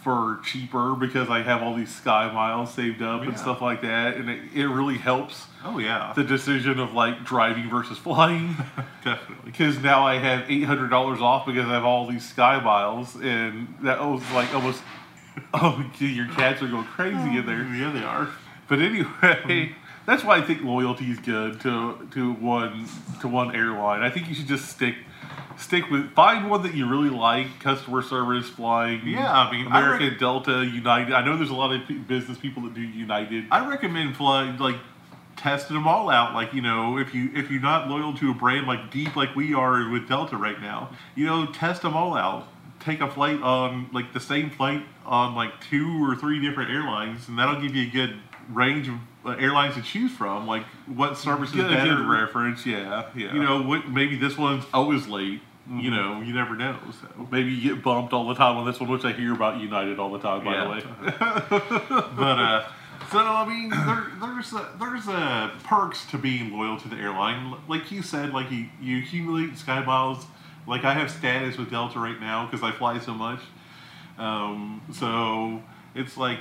for 0.04 0.40
cheaper 0.46 0.96
because 0.96 1.30
I 1.30 1.42
have 1.42 1.62
all 1.62 1.76
these 1.76 1.94
sky 1.94 2.32
miles 2.32 2.74
saved 2.74 3.02
up 3.02 3.22
and 3.24 3.38
stuff 3.38 3.62
like 3.62 3.82
that, 3.82 4.16
and 4.16 4.30
it, 4.30 4.40
it 4.56 4.68
really 4.68 4.98
helps 4.98 5.48
Oh 5.66 5.78
yeah, 5.78 6.14
the 6.16 6.24
decision 6.24 6.80
of 6.80 6.94
like 6.94 7.26
driving 7.26 7.70
versus 7.70 7.98
flying 7.98 8.56
definitely. 9.04 9.36
because 9.52 9.78
now 9.80 10.08
I 10.08 10.16
have 10.18 10.50
eight 10.50 10.64
hundred 10.64 10.90
dollars 10.90 11.20
off 11.20 11.46
because 11.46 11.66
I 11.66 11.74
have 11.74 11.84
all 11.84 12.08
these 12.08 12.28
sky 12.28 12.60
miles, 12.62 13.16
and 13.16 13.74
that 13.82 14.00
was 14.00 14.22
like 14.32 14.54
almost. 14.54 14.82
Oh, 15.54 15.90
gee, 15.98 16.08
your 16.08 16.28
cats 16.28 16.62
are 16.62 16.68
going 16.68 16.84
crazy 16.84 17.38
in 17.38 17.46
there. 17.46 17.64
Yeah, 17.64 17.92
they 17.92 18.04
are. 18.04 18.28
But 18.68 18.80
anyway, 18.80 19.74
that's 20.06 20.24
why 20.24 20.38
I 20.38 20.42
think 20.42 20.64
loyalty 20.64 21.06
is 21.10 21.20
good 21.20 21.62
to 21.62 22.08
to 22.12 22.34
one 22.34 22.88
to 23.22 23.28
one 23.30 23.56
airline. 23.56 24.02
I 24.02 24.10
think 24.10 24.28
you 24.28 24.36
should 24.36 24.48
just 24.48 24.68
stick 24.68 24.96
stick 25.60 25.89
with 25.89 26.12
find 26.13 26.50
one 26.50 26.63
that 26.63 26.74
you 26.74 26.88
really 26.89 27.10
like. 27.10 27.60
Customer 27.60 28.02
service, 28.02 28.50
flying. 28.50 29.06
Yeah, 29.06 29.32
I 29.32 29.52
mean, 29.52 29.67
I 29.67 29.80
American 29.82 30.10
rec- 30.10 30.19
Delta, 30.19 30.65
United. 30.65 31.13
I 31.13 31.24
know 31.24 31.38
there's 31.38 31.50
a 31.50 31.56
lot 31.56 31.72
of 31.74 31.88
pe- 31.88 31.95
business 31.95 32.38
people 32.38 32.63
that 32.63 32.74
do 32.74 32.82
United. 32.82 33.45
I 33.52 33.67
recommend 33.69 34.15
flying 34.15 34.58
like 34.58 34.78
testing 35.38 35.76
them 35.76 35.88
all 35.88 36.10
out. 36.10 36.34
Like 36.34 36.54
you 36.54 36.62
know, 36.62 36.98
if 36.98 37.13
you 37.13 37.30
if 37.36 37.50
you're 37.52 37.62
not 37.62 37.88
loyal 37.88 38.13
to 38.17 38.32
a 38.32 38.34
brand 38.34 38.67
like 38.67 38.91
deep 38.91 39.15
like 39.15 39.36
we 39.36 39.54
are 39.54 39.89
with 39.89 40.08
Delta 40.08 40.38
right 40.38 40.60
now, 40.62 40.89
you 41.15 41.26
know, 41.26 41.45
test 41.48 41.82
them 41.84 41.95
all 41.95 42.15
out. 42.15 42.48
Take 42.80 43.02
a 43.02 43.12
flight 43.12 43.41
on 43.41 43.89
like 43.93 44.13
the 44.13 44.22
same 44.22 44.50
flight 44.50 44.84
on 45.06 45.36
like 45.36 45.52
two 45.69 46.04
or 46.10 46.15
three 46.15 46.39
different 46.41 46.72
airlines, 46.72 47.28
and 47.28 47.38
that'll 47.38 47.60
give 47.62 47.76
you 47.76 47.88
a 47.88 47.91
good 47.91 48.15
range 48.50 48.88
of 48.88 48.95
uh, 49.26 49.32
airlines 49.32 49.76
to 49.76 49.82
choose 49.82 50.12
from. 50.13 50.48
Like 50.48 50.63
what 50.88 51.17
service 51.17 51.50
is 51.50 51.56
Good, 51.58 51.69
better. 51.69 51.95
good 51.98 52.08
reference. 52.08 52.65
Yeah, 52.65 53.08
yeah. 53.13 53.34
You 53.34 53.43
know, 53.43 53.62
what 53.62 53.89
maybe 53.89 54.15
this 54.17 54.38
one's 54.38 54.63
always 54.74 55.08
late. 55.08 55.41
You 55.71 55.91
know, 55.91 56.21
you 56.21 56.34
never 56.34 56.55
know. 56.55 56.77
So. 56.99 57.27
maybe 57.32 57.51
you 57.51 57.75
get 57.75 57.84
bumped 57.84 58.12
all 58.12 58.27
the 58.27 58.34
time 58.34 58.58
on 58.58 58.65
this 58.65 58.79
one, 58.79 58.89
which 58.89 59.05
I 59.05 59.12
hear 59.12 59.34
about 59.34 59.60
United 59.62 59.99
all 59.99 60.12
the 60.12 60.17
time. 60.19 60.43
By 60.43 60.53
Yeah. 60.53 60.63
the 60.63 60.69
way. 60.69 60.84
but 62.15 62.39
uh, 62.39 62.67
so 63.12 63.19
I 63.19 63.45
mean, 63.47 63.69
there, 63.69 64.08
there's 64.19 64.51
uh 64.53 64.65
there's 64.79 65.08
uh, 65.08 65.51
perks 65.63 66.05
to 66.08 66.17
being 66.17 66.51
loyal 66.58 66.79
to 66.79 66.88
the 66.88 66.95
airline. 66.95 67.55
Like 67.67 67.91
you 67.91 68.01
said, 68.01 68.32
like 68.34 68.49
you, 68.51 68.65
you 68.82 68.99
accumulate 69.03 69.58
sky 69.58 69.84
miles. 69.84 70.25
Like 70.67 70.84
I 70.86 70.93
have 70.93 71.10
status 71.12 71.58
with 71.58 71.69
Delta 71.69 71.99
right 71.99 72.19
now 72.19 72.45
because 72.45 72.63
I 72.63 72.71
fly 72.71 72.99
so 72.99 73.13
much. 73.13 73.39
Um, 74.17 74.82
so 74.93 75.62
it's 75.95 76.17
like 76.17 76.39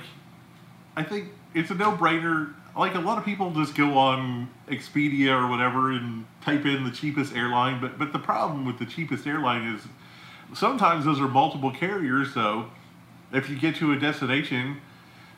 I 0.95 1.03
think 1.03 1.29
it's 1.53 1.69
a 1.71 1.75
no-brainer. 1.75 2.53
Like 2.77 2.95
a 2.95 2.99
lot 2.99 3.17
of 3.17 3.25
people 3.25 3.51
just 3.51 3.75
go 3.75 3.97
on 3.97 4.49
Expedia 4.67 5.31
or 5.31 5.49
whatever 5.49 5.91
and 5.91 6.25
type 6.41 6.65
in 6.65 6.83
the 6.83 6.91
cheapest 6.91 7.35
airline, 7.35 7.81
but 7.81 7.97
but 7.97 8.13
the 8.13 8.19
problem 8.19 8.65
with 8.65 8.79
the 8.79 8.85
cheapest 8.85 9.27
airline 9.27 9.63
is 9.75 9.81
sometimes 10.57 11.05
those 11.05 11.19
are 11.19 11.27
multiple 11.27 11.71
carriers. 11.71 12.33
So 12.33 12.69
if 13.31 13.49
you 13.49 13.57
get 13.59 13.75
to 13.77 13.91
a 13.91 13.99
destination, 13.99 14.81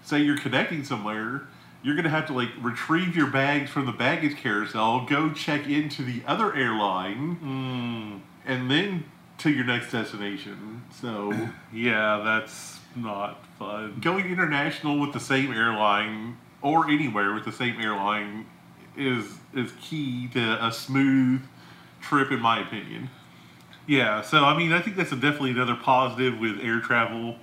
say 0.03 0.19
you're 0.19 0.37
connecting 0.37 0.83
somewhere, 0.83 1.43
you're 1.83 1.95
gonna 1.95 2.09
have 2.09 2.27
to 2.27 2.33
like 2.33 2.49
retrieve 2.61 3.15
your 3.15 3.27
bags 3.27 3.69
from 3.69 3.85
the 3.85 3.91
baggage 3.91 4.37
carousel, 4.37 5.05
go 5.05 5.31
check 5.31 5.67
into 5.67 6.03
the 6.03 6.21
other 6.27 6.53
airline, 6.55 7.37
Mm, 7.43 8.21
and 8.45 8.69
then 8.69 9.05
to 9.39 9.49
your 9.49 9.65
next 9.65 9.91
destination. 9.91 10.83
So 10.91 11.33
yeah, 11.73 12.21
that's 12.23 12.79
not 12.95 13.43
fun. 13.57 13.99
going 14.01 14.25
international 14.29 14.99
with 14.99 15.13
the 15.13 15.19
same 15.19 15.51
airline 15.51 16.37
or 16.61 16.89
anywhere 16.89 17.33
with 17.33 17.45
the 17.45 17.51
same 17.51 17.79
airline 17.79 18.45
is 18.97 19.25
is 19.53 19.71
key 19.81 20.27
to 20.29 20.65
a 20.65 20.71
smooth 20.71 21.41
trip 22.01 22.31
in 22.31 22.39
my 22.39 22.61
opinion. 22.61 23.09
Yeah, 23.87 24.21
so 24.21 24.43
I 24.43 24.55
mean, 24.57 24.71
I 24.71 24.81
think 24.81 24.95
that's 24.95 25.11
a 25.11 25.15
definitely 25.15 25.51
another 25.51 25.75
positive 25.75 26.39
with 26.39 26.59
air 26.61 26.79
travel 26.79 27.35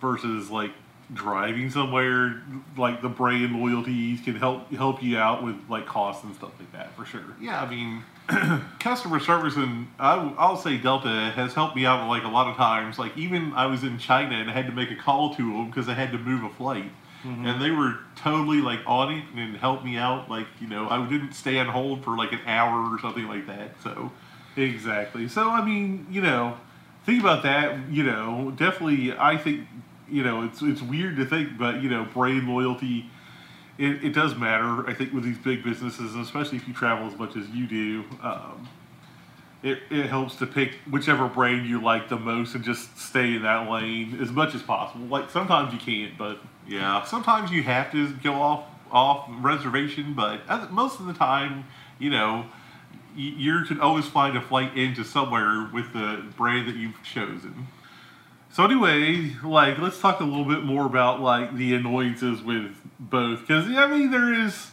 versus 0.00 0.50
like 0.50 0.72
driving 1.12 1.70
somewhere. 1.70 2.42
Like 2.76 3.02
the 3.02 3.08
brand 3.08 3.60
loyalties 3.60 4.20
can 4.20 4.36
help 4.36 4.70
help 4.72 5.02
you 5.02 5.18
out 5.18 5.42
with 5.42 5.56
like 5.68 5.86
costs 5.86 6.24
and 6.24 6.34
stuff 6.34 6.52
like 6.58 6.72
that 6.72 6.94
for 6.94 7.04
sure. 7.04 7.24
Yeah, 7.40 7.62
I 7.62 7.68
mean, 7.68 8.02
customer 8.78 9.20
service 9.20 9.56
and 9.56 9.88
I, 9.98 10.14
I'll 10.38 10.56
say 10.56 10.76
Delta 10.76 11.32
has 11.34 11.54
helped 11.54 11.76
me 11.76 11.86
out 11.86 12.06
like 12.08 12.24
a 12.24 12.28
lot 12.28 12.48
of 12.48 12.56
times. 12.56 12.98
Like 12.98 13.16
even 13.16 13.52
I 13.54 13.66
was 13.66 13.82
in 13.82 13.98
China 13.98 14.36
and 14.36 14.50
I 14.50 14.52
had 14.52 14.66
to 14.66 14.72
make 14.72 14.90
a 14.90 14.96
call 14.96 15.34
to 15.34 15.42
them 15.42 15.66
because 15.66 15.88
I 15.88 15.94
had 15.94 16.12
to 16.12 16.18
move 16.18 16.44
a 16.44 16.50
flight, 16.50 16.90
and 17.22 17.60
they 17.60 17.70
were 17.70 17.98
totally 18.16 18.60
like 18.60 18.80
on 18.86 19.12
it 19.12 19.24
and 19.36 19.56
helped 19.56 19.84
me 19.84 19.96
out. 19.96 20.30
Like 20.30 20.46
you 20.60 20.66
know, 20.66 20.88
I 20.88 21.06
didn't 21.08 21.32
stay 21.34 21.58
on 21.58 21.66
hold 21.66 22.04
for 22.04 22.16
like 22.16 22.32
an 22.32 22.40
hour 22.46 22.92
or 22.94 22.98
something 22.98 23.28
like 23.28 23.46
that. 23.46 23.72
So 23.82 24.10
Exactly. 24.56 25.28
So 25.28 25.48
I 25.48 25.64
mean, 25.64 26.06
you 26.10 26.20
know, 26.20 26.56
think 27.04 27.20
about 27.20 27.42
that. 27.44 27.90
You 27.90 28.02
know, 28.02 28.52
definitely, 28.56 29.12
I 29.16 29.36
think 29.36 29.66
you 30.08 30.22
know 30.22 30.44
it's 30.44 30.62
it's 30.62 30.82
weird 30.82 31.16
to 31.16 31.24
think, 31.24 31.56
but 31.58 31.82
you 31.82 31.88
know, 31.88 32.04
brand 32.12 32.48
loyalty. 32.48 33.10
It, 33.78 34.04
it 34.04 34.12
does 34.12 34.36
matter, 34.36 34.86
I 34.86 34.92
think, 34.92 35.14
with 35.14 35.24
these 35.24 35.38
big 35.38 35.64
businesses, 35.64 36.12
and 36.12 36.22
especially 36.22 36.58
if 36.58 36.68
you 36.68 36.74
travel 36.74 37.06
as 37.06 37.18
much 37.18 37.34
as 37.34 37.48
you 37.48 37.66
do. 37.66 38.04
Um, 38.22 38.68
it, 39.62 39.80
it 39.90 40.06
helps 40.06 40.36
to 40.36 40.46
pick 40.46 40.74
whichever 40.90 41.28
brand 41.28 41.66
you 41.66 41.82
like 41.82 42.08
the 42.08 42.18
most 42.18 42.54
and 42.54 42.64
just 42.64 42.98
stay 42.98 43.34
in 43.36 43.42
that 43.42 43.70
lane 43.70 44.18
as 44.20 44.30
much 44.30 44.54
as 44.54 44.62
possible. 44.62 45.06
Like 45.06 45.30
sometimes 45.30 45.72
you 45.72 45.78
can't, 45.78 46.16
but 46.18 46.38
yeah, 46.66 47.04
sometimes 47.04 47.50
you 47.50 47.62
have 47.62 47.90
to 47.92 48.12
go 48.14 48.34
off 48.34 48.64
off 48.90 49.28
reservation, 49.40 50.14
but 50.14 50.72
most 50.72 50.98
of 51.00 51.06
the 51.06 51.14
time, 51.14 51.64
you 51.98 52.10
know. 52.10 52.46
You 53.16 53.64
can 53.64 53.80
always 53.80 54.06
find 54.06 54.36
a 54.36 54.40
flight 54.40 54.76
into 54.76 55.02
somewhere 55.02 55.68
with 55.74 55.92
the 55.92 56.24
brand 56.36 56.68
that 56.68 56.76
you've 56.76 57.02
chosen. 57.02 57.66
So 58.52 58.64
anyway, 58.64 59.32
like 59.42 59.78
let's 59.78 60.00
talk 60.00 60.20
a 60.20 60.24
little 60.24 60.44
bit 60.44 60.62
more 60.62 60.86
about 60.86 61.20
like 61.20 61.56
the 61.56 61.74
annoyances 61.74 62.40
with 62.40 62.76
both, 63.00 63.40
because 63.40 63.66
I 63.66 63.88
mean 63.88 64.12
there 64.12 64.32
is, 64.32 64.70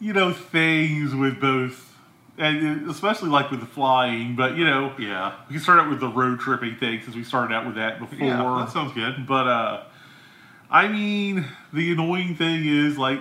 you 0.00 0.14
know, 0.14 0.32
things 0.32 1.14
with 1.14 1.38
both, 1.38 1.87
and 2.38 2.88
especially 2.90 3.28
like 3.28 3.50
with 3.50 3.60
the 3.60 3.66
flying. 3.66 4.36
But 4.36 4.56
you 4.56 4.64
know, 4.64 4.92
Yeah. 4.98 5.34
we 5.48 5.54
can 5.54 5.62
start 5.62 5.80
out 5.80 5.90
with 5.90 6.00
the 6.00 6.08
road 6.08 6.40
tripping 6.40 6.76
thing 6.76 7.00
since 7.02 7.14
we 7.16 7.24
started 7.24 7.54
out 7.54 7.66
with 7.66 7.74
that 7.76 7.98
before. 7.98 8.18
Yeah, 8.26 8.36
that 8.64 8.70
sounds 8.70 8.92
good. 8.94 9.26
But 9.26 9.46
uh, 9.46 9.82
I 10.70 10.88
mean, 10.88 11.44
the 11.72 11.92
annoying 11.92 12.34
thing 12.36 12.64
is 12.66 12.96
like 12.98 13.20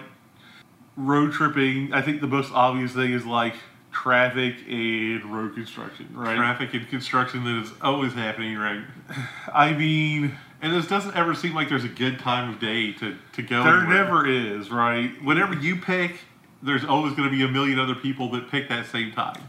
road 0.96 1.32
tripping. 1.32 1.94
I 1.94 2.02
think 2.02 2.22
the 2.22 2.28
most 2.28 2.52
obvious 2.54 2.94
thing 2.94 3.12
is 3.12 3.26
like 3.26 3.56
traffic 3.92 4.56
and 4.68 5.24
road 5.26 5.56
construction, 5.56 6.08
right? 6.14 6.36
Traffic 6.36 6.74
and 6.74 6.88
construction 6.88 7.44
that 7.46 7.64
is 7.64 7.72
always 7.82 8.14
happening, 8.14 8.58
right? 8.58 8.82
I 9.54 9.74
mean, 9.74 10.38
And 10.62 10.74
this 10.74 10.88
doesn't 10.88 11.16
ever 11.16 11.34
seem 11.36 11.54
like 11.56 11.70
there's 11.70 11.84
a 11.84 11.88
good 11.90 12.20
time 12.20 12.50
of 12.50 12.60
day 12.60 12.92
to, 12.94 13.16
to 13.34 13.42
go. 13.42 13.64
there 13.64 13.78
anywhere. 13.80 14.04
never 14.04 14.28
is, 14.28 14.70
right? 14.72 15.12
Whenever 15.24 15.54
you 15.56 15.76
pick, 15.78 16.18
there's 16.62 16.86
always 16.86 17.14
going 17.14 17.30
to 17.30 17.36
be 17.36 17.44
a 17.44 17.48
million 17.48 17.80
other 17.80 17.96
people 17.96 18.30
that 18.32 18.50
pick 18.50 18.70
that 18.70 18.86
same 18.88 19.12
time. 19.12 19.42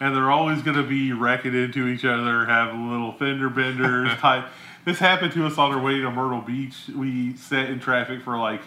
and 0.00 0.14
they're 0.14 0.30
always 0.30 0.62
going 0.62 0.76
to 0.76 0.82
be 0.82 1.12
wrecking 1.12 1.54
into 1.54 1.88
each 1.88 2.04
other, 2.04 2.46
have 2.46 2.74
little 2.74 3.12
fender 3.12 3.48
benders. 3.48 4.10
type. 4.18 4.46
This 4.84 4.98
happened 4.98 5.32
to 5.32 5.46
us 5.46 5.58
on 5.58 5.72
our 5.72 5.82
way 5.82 6.00
to 6.00 6.10
Myrtle 6.10 6.40
Beach. 6.40 6.88
We 6.94 7.36
sat 7.36 7.68
in 7.68 7.80
traffic 7.80 8.22
for 8.22 8.38
like, 8.38 8.62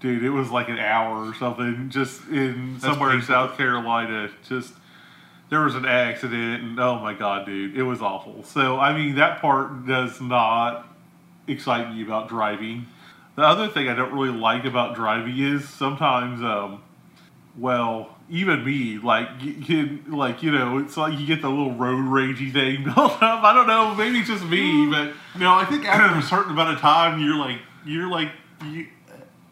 dude, 0.00 0.22
it 0.22 0.30
was 0.30 0.50
like 0.50 0.68
an 0.68 0.78
hour 0.78 1.28
or 1.28 1.34
something, 1.34 1.88
just 1.90 2.26
in 2.28 2.78
somewhere 2.80 3.14
in. 3.14 3.22
South 3.22 3.56
Carolina. 3.56 4.30
Just 4.48 4.74
there 5.48 5.62
was 5.62 5.74
an 5.74 5.86
accident, 5.86 6.62
and 6.62 6.80
oh 6.80 6.98
my 6.98 7.14
god, 7.14 7.46
dude, 7.46 7.76
it 7.76 7.84
was 7.84 8.02
awful. 8.02 8.42
So 8.42 8.78
I 8.78 8.96
mean, 8.96 9.14
that 9.14 9.40
part 9.40 9.86
does 9.86 10.20
not 10.20 10.86
excite 11.46 11.94
me 11.94 12.02
about 12.02 12.28
driving. 12.28 12.86
The 13.36 13.42
other 13.42 13.68
thing 13.68 13.88
I 13.88 13.94
don't 13.94 14.12
really 14.12 14.36
like 14.36 14.64
about 14.64 14.94
driving 14.94 15.38
is 15.38 15.68
sometimes, 15.68 16.42
um, 16.42 16.82
well, 17.58 18.16
even 18.28 18.64
me, 18.64 18.98
like, 18.98 19.28
you, 19.40 19.52
you- 19.52 19.98
like 20.08 20.42
you 20.42 20.50
know, 20.50 20.78
it's 20.78 20.96
like 20.96 21.18
you 21.18 21.26
get 21.26 21.42
the 21.42 21.48
little 21.48 21.72
road 21.74 22.04
ragey 22.04 22.52
thing 22.52 22.84
built 22.94 23.22
up. 23.22 23.42
I 23.44 23.52
don't 23.54 23.66
know, 23.66 23.94
maybe 23.94 24.18
it's 24.20 24.28
just 24.28 24.44
me, 24.44 24.86
but 24.90 25.12
No, 25.38 25.54
I 25.54 25.64
think 25.64 25.84
after 25.86 26.18
a 26.18 26.22
certain 26.22 26.52
amount 26.52 26.74
of 26.74 26.80
time, 26.80 27.20
you're 27.20 27.36
like, 27.36 27.58
you're 27.84 28.08
like, 28.08 28.30
you, 28.64 28.86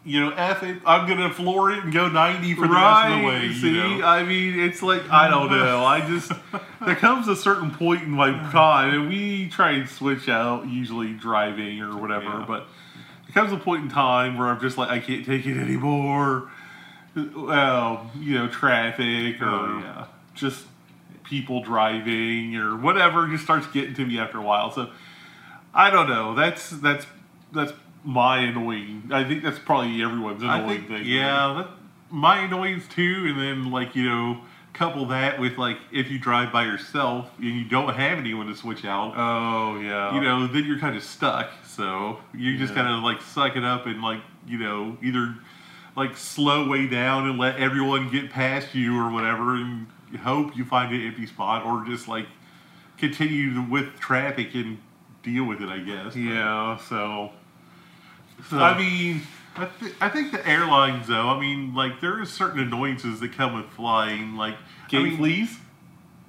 you 0.03 0.19
know, 0.19 0.31
F 0.35 0.61
it, 0.63 0.77
I'm 0.85 1.07
going 1.07 1.19
to 1.19 1.33
floor 1.33 1.71
it 1.71 1.83
and 1.83 1.91
go 1.93 2.07
90 2.09 2.53
for 2.55 2.67
the 2.67 2.73
rest 2.73 3.05
of 3.11 3.19
the 3.21 3.25
way. 3.27 3.53
See, 3.53 3.69
you 3.75 3.97
know? 3.99 4.05
I 4.05 4.23
mean, 4.23 4.59
it's 4.59 4.83
like 4.83 5.09
I 5.09 5.27
don't 5.29 5.49
know. 5.49 5.83
I 5.85 6.01
just 6.01 6.31
there 6.85 6.95
comes 6.95 7.27
a 7.27 7.35
certain 7.35 7.71
point 7.71 8.03
in 8.03 8.11
my 8.11 8.31
time, 8.51 8.93
and 8.93 9.09
we 9.09 9.47
try 9.49 9.71
and 9.71 9.89
switch 9.89 10.27
out 10.29 10.67
usually 10.67 11.13
driving 11.13 11.81
or 11.81 11.97
whatever. 11.97 12.25
Yeah. 12.25 12.45
But 12.47 12.67
comes 13.35 13.51
a 13.53 13.57
point 13.57 13.83
in 13.83 13.89
time 13.89 14.37
where 14.37 14.47
I'm 14.47 14.59
just 14.59 14.77
like 14.77 14.89
I 14.89 14.99
can't 14.99 15.23
take 15.25 15.45
it 15.45 15.57
anymore. 15.59 16.49
Well, 17.15 18.09
you 18.19 18.35
know, 18.37 18.47
traffic 18.47 19.41
or 19.41 19.45
Oh, 19.49 19.79
yeah. 19.83 20.05
just 20.33 20.65
people 21.23 21.61
driving 21.61 22.55
or 22.55 22.75
whatever 22.77 23.27
just 23.27 23.43
starts 23.43 23.67
getting 23.67 23.93
to 23.95 24.05
me 24.05 24.17
after 24.19 24.37
a 24.37 24.41
while. 24.41 24.71
So 24.71 24.89
I 25.73 25.89
don't 25.89 26.07
know. 26.09 26.33
That's 26.35 26.69
that's 26.71 27.05
that's 27.53 27.73
my 28.03 28.39
annoying. 28.39 29.09
I 29.11 29.23
think 29.23 29.43
that's 29.43 29.59
probably 29.59 30.01
everyone's 30.01 30.41
annoying 30.43 30.63
I 30.63 30.67
think, 30.75 30.87
thing. 30.87 31.05
yeah, 31.05 31.53
that, 31.63 31.69
my 32.11 32.39
annoyance 32.39 32.87
too, 32.87 33.25
and 33.29 33.39
then 33.39 33.71
like 33.71 33.95
you 33.95 34.09
know, 34.09 34.41
couple 34.75 35.05
that 35.07 35.39
with 35.39 35.57
like 35.57 35.77
if 35.91 36.11
you 36.11 36.19
drive 36.19 36.51
by 36.51 36.65
yourself 36.65 37.29
and 37.37 37.47
you 37.47 37.63
don't 37.63 37.93
have 37.93 38.19
anyone 38.19 38.47
to 38.47 38.55
switch 38.55 38.85
out, 38.85 39.13
Oh 39.15 39.79
yeah. 39.79 40.13
you 40.13 40.21
know, 40.21 40.47
then 40.47 40.65
you're 40.65 40.79
kind 40.79 40.95
of 40.95 41.03
stuck. 41.03 41.49
So 41.65 42.19
you 42.33 42.57
just 42.57 42.75
kind 42.75 42.87
of 42.87 43.03
like 43.03 43.21
suck 43.21 43.55
it 43.55 43.63
up 43.63 43.85
and 43.85 44.01
like 44.01 44.21
you 44.45 44.57
know 44.59 44.97
either 45.01 45.35
like 45.95 46.17
slow 46.17 46.67
way 46.67 46.87
down 46.87 47.27
and 47.29 47.39
let 47.39 47.57
everyone 47.57 48.11
get 48.11 48.29
past 48.29 48.75
you 48.75 48.97
or 48.99 49.11
whatever, 49.11 49.55
and 49.55 49.87
hope 50.21 50.55
you 50.55 50.65
find 50.65 50.93
an 50.93 51.01
empty 51.07 51.25
spot, 51.25 51.65
or 51.65 51.85
just 51.85 52.07
like 52.07 52.27
continue 52.97 53.61
with 53.69 53.97
traffic 53.99 54.53
and 54.55 54.77
deal 55.23 55.45
with 55.45 55.61
it. 55.61 55.69
I 55.69 55.79
guess. 55.79 56.15
Yeah. 56.15 56.77
So. 56.77 57.31
So, 58.49 58.59
I 58.59 58.77
mean, 58.77 59.21
I, 59.57 59.69
th- 59.79 59.93
I 60.01 60.09
think 60.09 60.31
the 60.31 60.45
airlines, 60.47 61.07
though, 61.07 61.29
I 61.29 61.39
mean, 61.39 61.73
like 61.73 62.01
there 62.01 62.19
are 62.19 62.25
certain 62.25 62.59
annoyances 62.59 63.19
that 63.21 63.33
come 63.33 63.53
with 63.53 63.71
flying, 63.71 64.35
like 64.35 64.55
gate 64.89 64.99
I 64.99 65.03
mean, 65.03 65.17
fleas. 65.17 65.57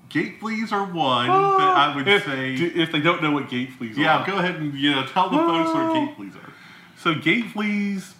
Gate 0.09 0.39
fleas 0.39 0.73
are 0.73 0.85
one 0.85 1.29
ah, 1.29 1.59
that 1.59 1.77
I 1.77 1.97
would 1.97 2.07
if, 2.07 2.25
say. 2.25 2.55
if 2.55 2.93
they 2.93 3.01
don't 3.01 3.23
know 3.23 3.33
what 3.33 3.51
gate 3.51 3.73
fleas 3.73 3.99
yeah, 3.99 4.19
are. 4.19 4.27
go 4.27 4.39
ahead 4.39 4.55
and 4.55 4.73
you 4.75 4.93
know 4.93 5.05
tell 5.05 5.29
the 5.29 5.37
folks 5.37 5.75
what 5.75 5.95
gate 5.95 6.09
ah. 6.11 6.15
fleas 6.17 6.37
are. 6.37 6.53
So 6.97 7.15
gate 7.15 7.47
fleas, 7.47 8.15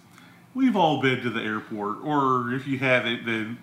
we've 0.55 0.77
all 0.77 1.01
been 1.01 1.23
to 1.23 1.31
the 1.31 1.40
airport, 1.40 1.99
or 2.03 2.53
if 2.53 2.66
you 2.66 2.79
haven't, 2.79 3.25
then 3.25 3.59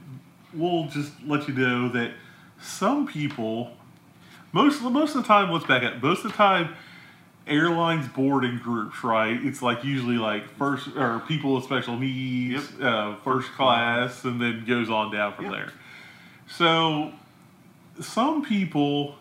we'll 0.53 0.87
just 0.87 1.11
let 1.25 1.47
you 1.47 1.53
know 1.53 1.89
that 1.89 2.11
some 2.61 3.05
people, 3.05 3.71
most 4.53 4.81
most 4.81 5.15
of 5.15 5.23
the 5.23 5.27
time, 5.27 5.51
let's 5.51 5.65
back 5.65 5.83
up. 5.83 6.01
Most 6.01 6.23
of 6.23 6.31
the 6.31 6.37
time, 6.37 6.75
airlines 7.47 8.07
boarding 8.07 8.57
groups, 8.57 9.03
right? 9.03 9.37
It's 9.43 9.61
like 9.61 9.83
usually 9.83 10.17
like 10.17 10.49
first 10.57 10.87
or 10.95 11.19
people 11.27 11.55
with 11.55 11.65
special 11.65 11.97
needs, 11.97 12.63
uh, 12.81 13.15
first 13.23 13.51
class, 13.51 14.23
and 14.23 14.41
then 14.41 14.63
goes 14.65 14.89
on 14.89 15.11
down 15.11 15.33
from 15.33 15.45
Yep. 15.45 15.53
there. 15.53 15.71
So 16.47 17.11
some 17.99 18.43
people 18.43 19.15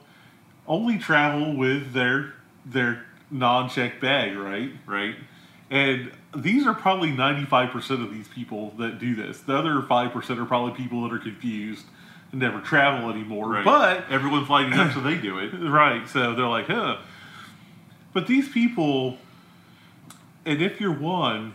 only 0.67 0.99
travel 0.99 1.57
with 1.57 1.93
their 1.93 2.35
their 2.65 3.05
non-check 3.31 4.01
bag, 4.01 4.37
right? 4.37 4.71
Right. 4.87 5.17
And 5.71 6.13
these 6.37 6.67
are 6.67 6.75
probably 6.75 7.11
95% 7.11 8.03
of 8.05 8.13
these 8.13 8.29
people 8.29 8.73
that 8.79 8.99
do 8.99 9.15
this. 9.15 9.41
The 9.41 9.57
other 9.57 9.81
5% 9.81 10.39
are 10.39 10.45
probably 10.45 10.75
people 10.75 11.03
that 11.03 11.13
are 11.15 11.19
confused 11.19 11.87
and 12.31 12.41
never 12.41 12.61
travel 12.61 13.11
anymore. 13.11 13.49
Right. 13.49 13.65
But, 13.65 14.05
everyone's 14.11 14.49
lining 14.51 14.79
up, 14.79 14.93
so 14.93 15.01
they 15.01 15.17
do 15.17 15.39
it. 15.39 15.49
right, 15.55 16.07
so 16.09 16.35
they're 16.35 16.47
like, 16.47 16.67
huh. 16.67 16.99
But 18.13 18.27
these 18.27 18.49
people, 18.49 19.19
and 20.45 20.61
if 20.61 20.81
you're 20.81 20.93
one, 20.97 21.55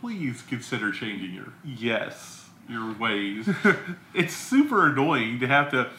please 0.00 0.42
consider 0.42 0.92
changing 0.92 1.34
your 1.34 1.52
Yes. 1.64 2.48
your 2.68 2.94
ways. 2.94 3.48
it's 4.14 4.34
super 4.34 4.88
annoying 4.88 5.40
to 5.40 5.46
have 5.46 5.70
to 5.72 5.90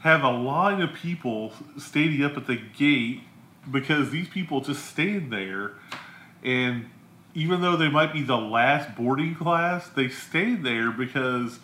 have 0.00 0.22
a 0.22 0.30
line 0.30 0.80
of 0.80 0.92
people 0.92 1.52
standing 1.78 2.22
up 2.24 2.36
at 2.36 2.46
the 2.46 2.56
gate 2.56 3.22
because 3.70 4.10
these 4.10 4.28
people 4.28 4.60
just 4.60 4.84
stand 4.84 5.32
there 5.32 5.72
and 6.42 6.88
even 7.34 7.60
though 7.62 7.76
they 7.76 7.88
might 7.88 8.12
be 8.12 8.22
the 8.22 8.36
last 8.36 8.94
boarding 8.96 9.34
class, 9.34 9.88
they 9.88 10.08
stay 10.08 10.54
there 10.54 10.90
because 10.90 11.58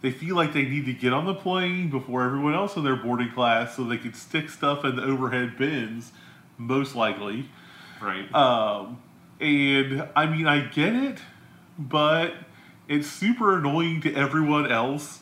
they 0.00 0.10
feel 0.10 0.34
like 0.34 0.54
they 0.54 0.62
need 0.62 0.86
to 0.86 0.94
get 0.94 1.12
on 1.12 1.26
the 1.26 1.34
plane 1.34 1.90
before 1.90 2.22
everyone 2.24 2.54
else 2.54 2.76
in 2.76 2.84
their 2.84 2.96
boarding 2.96 3.30
class 3.30 3.76
so 3.76 3.84
they 3.84 3.98
can 3.98 4.14
stick 4.14 4.48
stuff 4.48 4.84
in 4.84 4.96
the 4.96 5.02
overhead 5.02 5.58
bins, 5.58 6.12
most 6.60 6.94
likely. 6.94 7.46
right. 8.00 8.32
Um, 8.34 9.02
and 9.40 10.06
I 10.14 10.26
mean, 10.26 10.46
I 10.46 10.66
get 10.66 10.94
it, 10.94 11.18
but 11.78 12.34
it's 12.88 13.08
super 13.08 13.56
annoying 13.58 14.02
to 14.02 14.14
everyone 14.14 14.70
else 14.70 15.20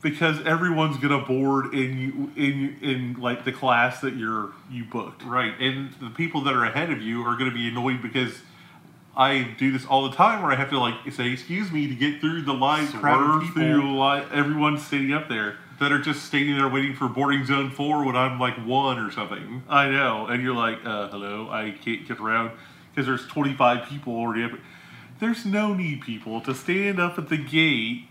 because 0.00 0.44
everyone's 0.46 0.96
gonna 0.96 1.24
board 1.24 1.74
in 1.74 1.98
you 1.98 2.30
in 2.36 2.76
in 2.80 3.20
like 3.20 3.44
the 3.44 3.52
class 3.52 4.00
that 4.00 4.16
you're 4.16 4.52
you 4.70 4.84
booked. 4.84 5.22
Right, 5.24 5.52
and 5.60 5.92
the 6.00 6.10
people 6.10 6.42
that 6.42 6.54
are 6.54 6.64
ahead 6.64 6.90
of 6.90 7.02
you 7.02 7.22
are 7.22 7.36
going 7.36 7.50
to 7.50 7.56
be 7.56 7.68
annoyed 7.68 8.00
because 8.00 8.40
I 9.16 9.54
do 9.58 9.72
this 9.72 9.84
all 9.84 10.08
the 10.08 10.16
time, 10.16 10.42
where 10.42 10.52
I 10.52 10.54
have 10.54 10.70
to 10.70 10.78
like 10.78 10.94
say 11.12 11.32
"excuse 11.32 11.70
me" 11.70 11.88
to 11.88 11.94
get 11.94 12.20
through 12.20 12.42
the 12.42 12.54
line 12.54 12.86
crowd 12.86 13.42
Swerve 13.42 13.54
through 13.54 13.96
like 13.98 14.32
everyone's 14.32 14.86
sitting 14.86 15.12
up 15.12 15.28
there. 15.28 15.58
That 15.78 15.92
are 15.92 15.98
just 16.00 16.24
standing 16.24 16.56
there 16.56 16.68
waiting 16.68 16.94
for 16.94 17.08
boarding 17.08 17.44
zone 17.46 17.70
four 17.70 18.04
when 18.04 18.16
I'm 18.16 18.38
like 18.40 18.54
one 18.66 18.98
or 18.98 19.10
something. 19.10 19.62
I 19.68 19.88
know, 19.88 20.26
and 20.26 20.42
you're 20.42 20.54
like, 20.54 20.78
uh, 20.84 21.08
"Hello, 21.08 21.48
I 21.50 21.70
can't 21.70 22.06
get 22.06 22.18
around 22.20 22.50
because 22.90 23.06
there's 23.06 23.26
25 23.26 23.86
people 23.88 24.14
already 24.14 24.44
up." 24.44 24.52
There's 25.20 25.44
no 25.44 25.74
need, 25.74 26.00
people, 26.02 26.40
to 26.42 26.54
stand 26.54 27.00
up 27.00 27.18
at 27.18 27.28
the 27.28 27.36
gate 27.36 28.04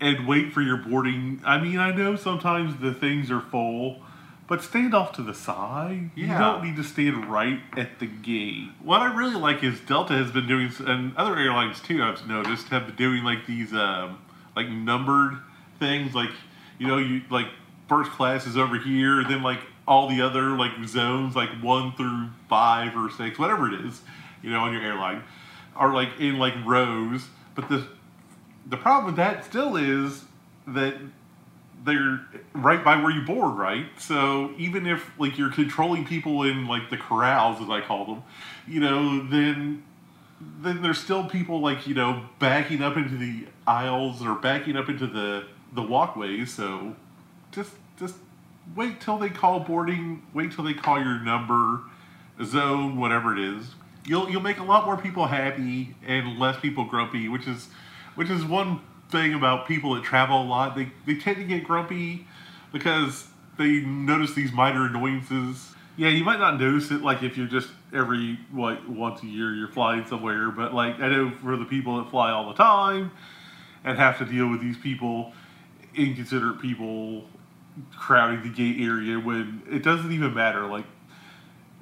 and 0.00 0.26
wait 0.26 0.52
for 0.52 0.62
your 0.62 0.76
boarding. 0.78 1.40
I 1.44 1.58
mean, 1.60 1.78
I 1.78 1.92
know 1.94 2.16
sometimes 2.16 2.80
the 2.80 2.94
things 2.94 3.30
are 3.30 3.40
full, 3.40 4.00
but 4.46 4.62
stand 4.62 4.94
off 4.94 5.12
to 5.12 5.22
the 5.22 5.34
side. 5.34 6.10
You 6.14 6.28
Yeah. 6.28 6.38
don't 6.38 6.64
need 6.64 6.76
to 6.76 6.84
stand 6.84 7.26
right 7.26 7.60
at 7.76 7.98
the 7.98 8.06
gate. 8.06 8.70
What 8.82 9.02
I 9.02 9.12
really 9.14 9.34
like 9.34 9.62
is 9.62 9.80
Delta 9.80 10.14
has 10.14 10.30
been 10.30 10.46
doing, 10.46 10.70
and 10.86 11.14
other 11.16 11.36
airlines 11.36 11.80
too. 11.80 12.02
I've 12.02 12.26
noticed 12.26 12.68
have 12.68 12.86
been 12.86 12.96
doing 12.96 13.24
like 13.24 13.46
these 13.46 13.72
um, 13.74 14.18
like 14.56 14.68
numbered 14.70 15.38
things, 15.78 16.14
like 16.14 16.30
you 16.78 16.86
know, 16.86 16.98
you 16.98 17.22
like 17.30 17.48
first 17.88 18.10
class 18.10 18.46
is 18.46 18.56
over 18.56 18.78
here, 18.78 19.24
then 19.24 19.42
like 19.42 19.60
all 19.86 20.08
the 20.08 20.20
other 20.20 20.50
like 20.50 20.72
zones, 20.86 21.34
like 21.34 21.50
one 21.62 21.92
through 21.92 22.28
five 22.48 22.96
or 22.96 23.10
six, 23.10 23.38
whatever 23.38 23.72
it 23.72 23.84
is, 23.86 24.02
you 24.42 24.50
know, 24.50 24.60
on 24.60 24.72
your 24.72 24.82
airline, 24.82 25.22
are 25.74 25.92
like 25.92 26.10
in 26.20 26.38
like 26.38 26.54
rows. 26.64 27.26
But 27.54 27.68
the 27.68 27.86
the 28.66 28.76
problem 28.76 29.06
with 29.06 29.16
that 29.16 29.44
still 29.44 29.76
is 29.76 30.24
that 30.66 30.94
they're 31.84 32.20
right 32.52 32.84
by 32.84 32.96
where 32.96 33.10
you 33.10 33.22
board, 33.22 33.56
right? 33.56 33.86
So 33.98 34.52
even 34.58 34.86
if 34.86 35.10
like 35.18 35.38
you're 35.38 35.52
controlling 35.52 36.04
people 36.04 36.42
in 36.42 36.66
like 36.66 36.90
the 36.90 36.96
corrals, 36.96 37.60
as 37.62 37.70
I 37.70 37.80
call 37.80 38.04
them, 38.04 38.22
you 38.66 38.80
know, 38.80 39.26
then 39.26 39.82
then 40.40 40.82
there's 40.82 40.98
still 40.98 41.24
people 41.24 41.60
like 41.60 41.86
you 41.86 41.94
know 41.94 42.26
backing 42.38 42.82
up 42.82 42.96
into 42.96 43.16
the 43.16 43.46
aisles 43.66 44.22
or 44.22 44.34
backing 44.34 44.76
up 44.76 44.88
into 44.88 45.06
the 45.06 45.46
the 45.72 45.82
walkways. 45.82 46.52
So 46.52 46.96
just 47.52 47.72
just 47.98 48.14
wait 48.76 49.00
till 49.00 49.18
they 49.18 49.30
call 49.30 49.60
boarding. 49.60 50.22
Wait 50.34 50.52
till 50.52 50.64
they 50.64 50.74
call 50.74 50.98
your 50.98 51.20
number, 51.20 51.80
zone, 52.44 52.98
whatever 52.98 53.32
it 53.32 53.38
is. 53.38 53.74
You'll 54.06 54.30
you'll 54.30 54.42
make 54.42 54.58
a 54.58 54.64
lot 54.64 54.86
more 54.86 54.96
people 54.96 55.26
happy 55.26 55.94
and 56.06 56.38
less 56.38 56.58
people 56.60 56.84
grumpy, 56.84 57.28
which 57.28 57.46
is 57.46 57.68
which 58.14 58.30
is 58.30 58.44
one 58.44 58.80
thing 59.10 59.34
about 59.34 59.66
people 59.66 59.94
that 59.94 60.04
travel 60.04 60.42
a 60.42 60.44
lot. 60.44 60.76
They 60.76 60.90
they 61.06 61.16
tend 61.16 61.36
to 61.36 61.44
get 61.44 61.64
grumpy 61.64 62.26
because 62.72 63.26
they 63.58 63.80
notice 63.80 64.34
these 64.34 64.52
minor 64.52 64.86
annoyances. 64.86 65.72
Yeah, 65.96 66.08
you 66.08 66.24
might 66.24 66.38
not 66.38 66.60
notice 66.60 66.90
it 66.90 67.02
like 67.02 67.22
if 67.22 67.36
you're 67.36 67.48
just 67.48 67.68
every 67.92 68.38
like 68.54 68.78
once 68.88 69.22
a 69.22 69.26
year 69.26 69.54
you're 69.54 69.68
flying 69.68 70.06
somewhere, 70.06 70.50
but 70.50 70.72
like 70.72 71.00
I 71.00 71.08
know 71.08 71.30
for 71.42 71.56
the 71.56 71.64
people 71.64 71.98
that 71.98 72.10
fly 72.10 72.30
all 72.30 72.48
the 72.48 72.54
time 72.54 73.10
and 73.84 73.98
have 73.98 74.18
to 74.18 74.24
deal 74.24 74.48
with 74.48 74.60
these 74.60 74.76
people, 74.76 75.32
inconsiderate 75.94 76.60
people 76.60 77.24
crowding 77.96 78.42
the 78.42 78.48
gate 78.48 78.76
area 78.80 79.18
when 79.18 79.62
it 79.70 79.82
doesn't 79.82 80.12
even 80.12 80.34
matter. 80.34 80.66
Like, 80.66 80.84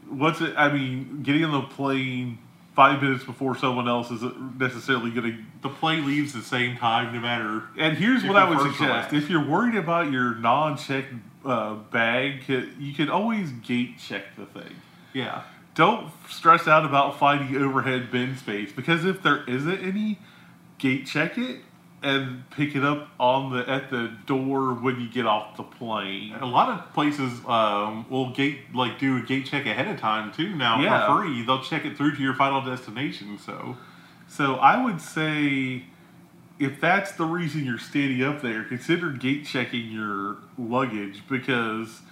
what's 0.08 0.40
it? 0.40 0.54
I 0.56 0.72
mean, 0.72 1.22
getting 1.22 1.44
on 1.44 1.52
the 1.52 1.62
plane 1.62 2.38
five 2.74 3.02
minutes 3.02 3.24
before 3.24 3.56
someone 3.56 3.88
else 3.88 4.10
isn't 4.10 4.58
necessarily 4.60 5.10
going 5.10 5.32
to 5.32 5.68
The 5.68 5.74
plane 5.74 6.06
leaves 6.06 6.32
the 6.32 6.42
same 6.42 6.76
time, 6.76 7.14
no 7.14 7.20
matter. 7.20 7.62
and 7.78 7.96
here's 7.96 8.24
what 8.24 8.36
I 8.36 8.48
would 8.48 8.72
suggest: 8.72 9.12
if 9.12 9.30
you're 9.30 9.46
worried 9.46 9.74
about 9.74 10.10
your 10.12 10.34
non-checked 10.34 11.14
uh, 11.44 11.74
bag, 11.74 12.42
you 12.78 12.92
can 12.94 13.08
always 13.08 13.50
gate 13.52 13.98
check 13.98 14.36
the 14.36 14.46
thing. 14.46 14.74
Yeah. 15.12 15.42
Don't 15.74 16.10
stress 16.30 16.66
out 16.66 16.84
about 16.86 17.18
finding 17.18 17.62
overhead 17.62 18.10
bin 18.10 18.36
space 18.36 18.72
because 18.72 19.04
if 19.04 19.22
there 19.22 19.44
isn't 19.48 19.78
any, 19.80 20.18
gate 20.78 21.06
check 21.06 21.36
it 21.36 21.60
and 22.06 22.48
pick 22.50 22.76
it 22.76 22.84
up 22.84 23.08
on 23.18 23.52
the 23.52 23.68
at 23.68 23.90
the 23.90 24.12
door 24.26 24.74
when 24.74 25.00
you 25.00 25.08
get 25.08 25.26
off 25.26 25.56
the 25.56 25.64
plane. 25.64 26.34
A 26.34 26.46
lot 26.46 26.68
of 26.68 26.94
places 26.94 27.40
um, 27.46 28.06
will 28.08 28.30
gate 28.30 28.60
like 28.72 28.98
do 29.00 29.16
a 29.16 29.20
gate 29.20 29.46
check 29.46 29.66
ahead 29.66 29.88
of 29.88 29.98
time 29.98 30.32
too. 30.32 30.54
Now 30.54 30.80
Yeah. 30.80 31.06
for 31.06 31.22
free, 31.22 31.44
they'll 31.44 31.62
check 31.62 31.84
it 31.84 31.96
through 31.96 32.14
to 32.14 32.22
your 32.22 32.34
final 32.34 32.60
destination. 32.62 33.38
So 33.44 33.76
So 34.28 34.54
I 34.56 34.82
would 34.84 35.00
say 35.00 35.84
if 36.60 36.80
that's 36.80 37.12
the 37.12 37.24
reason 37.24 37.64
you're 37.64 37.76
standing 37.78 38.22
up 38.22 38.40
there, 38.40 38.62
consider 38.64 39.10
gate 39.10 39.44
checking 39.44 39.90
your 39.90 40.36
luggage 40.56 41.22
because 41.28 42.02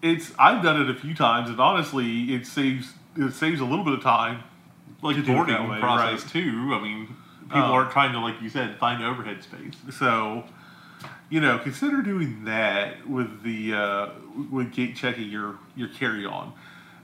it's 0.00 0.32
I've 0.38 0.62
done 0.62 0.80
it 0.80 0.88
a 0.88 0.94
few 0.98 1.14
times 1.14 1.50
and 1.50 1.58
honestly 1.60 2.34
it 2.34 2.46
saves 2.46 2.92
it 3.16 3.32
saves 3.32 3.60
a 3.60 3.64
little 3.64 3.84
bit 3.84 3.94
of 3.94 4.02
time. 4.02 4.44
Like 5.04 5.16
To 5.16 5.22
do 5.22 5.32
it 5.32 5.34
boarding 5.36 5.68
way, 5.68 5.78
process 5.80 6.22
right. 6.24 6.32
too. 6.32 6.70
I 6.74 6.80
mean, 6.82 7.06
people 7.44 7.62
Oh. 7.62 7.72
are 7.74 7.90
trying 7.90 8.12
to 8.12 8.20
like 8.20 8.40
you 8.42 8.48
said 8.48 8.76
find 8.78 9.02
overhead 9.04 9.42
space. 9.42 9.74
So 9.98 10.44
you 11.30 11.40
know, 11.40 11.58
consider 11.58 12.02
doing 12.02 12.44
that 12.44 13.08
with 13.08 13.42
the 13.42 13.74
uh, 13.74 14.08
with 14.50 14.72
gate 14.72 14.96
checking 14.96 15.28
your 15.28 15.56
your 15.76 15.88
carry 15.88 16.24
on. 16.26 16.52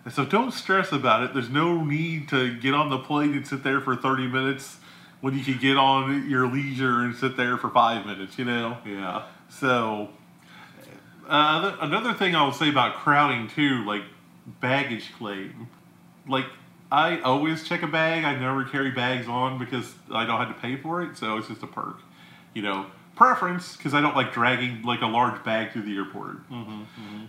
And 0.04 0.12
so 0.14 0.24
don't 0.24 0.52
stress 0.52 0.92
about 0.92 1.22
it. 1.24 1.34
There's 1.34 1.50
no 1.50 1.84
need 1.84 2.28
to 2.30 2.54
get 2.58 2.72
on 2.74 2.88
the 2.88 2.98
plane 2.98 3.34
and 3.34 3.46
sit 3.46 3.62
there 3.62 3.80
for 3.82 3.94
30 3.96 4.28
minutes 4.28 4.78
when 5.20 5.36
you 5.36 5.44
can 5.44 5.58
get 5.58 5.76
on 5.76 6.28
your 6.30 6.46
leisure 6.48 7.00
and 7.02 7.14
sit 7.14 7.36
there 7.36 7.58
for 7.58 7.68
five 7.68 8.06
minutes. 8.06 8.38
You 8.38 8.46
know. 8.46 8.78
Yeah. 8.84 9.22
So 9.48 10.08
Uh, 11.28 11.76
another 11.80 12.12
thing 12.12 12.34
I'll 12.34 12.52
say 12.52 12.68
about 12.70 12.94
crowding 12.96 13.46
too, 13.48 13.84
like 13.84 14.02
baggage 14.60 15.12
claim. 15.18 15.68
Like 16.26 16.46
I 16.92 17.20
always 17.20 17.62
check 17.64 17.82
a 17.82 17.86
bag. 17.86 18.24
I 18.24 18.36
never 18.38 18.64
carry 18.64 18.90
bags 18.90 19.28
on 19.28 19.58
because 19.58 19.92
I 20.10 20.24
don't 20.26 20.38
have 20.38 20.48
to 20.54 20.60
pay 20.60 20.76
for 20.76 21.02
it, 21.02 21.16
so 21.16 21.36
it's 21.36 21.48
just 21.48 21.62
a 21.62 21.66
perk. 21.66 21.98
You 22.54 22.62
know, 22.62 22.86
preference 23.14 23.76
because 23.76 23.94
I 23.94 24.00
don't 24.00 24.16
like 24.16 24.32
dragging 24.32 24.82
like 24.82 25.02
a 25.02 25.06
large 25.06 25.44
bag 25.44 25.72
through 25.72 25.82
the 25.82 25.96
airport. 25.96 26.38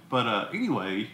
But 0.10 0.28
uh, 0.28 0.50
anyway, 0.54 1.10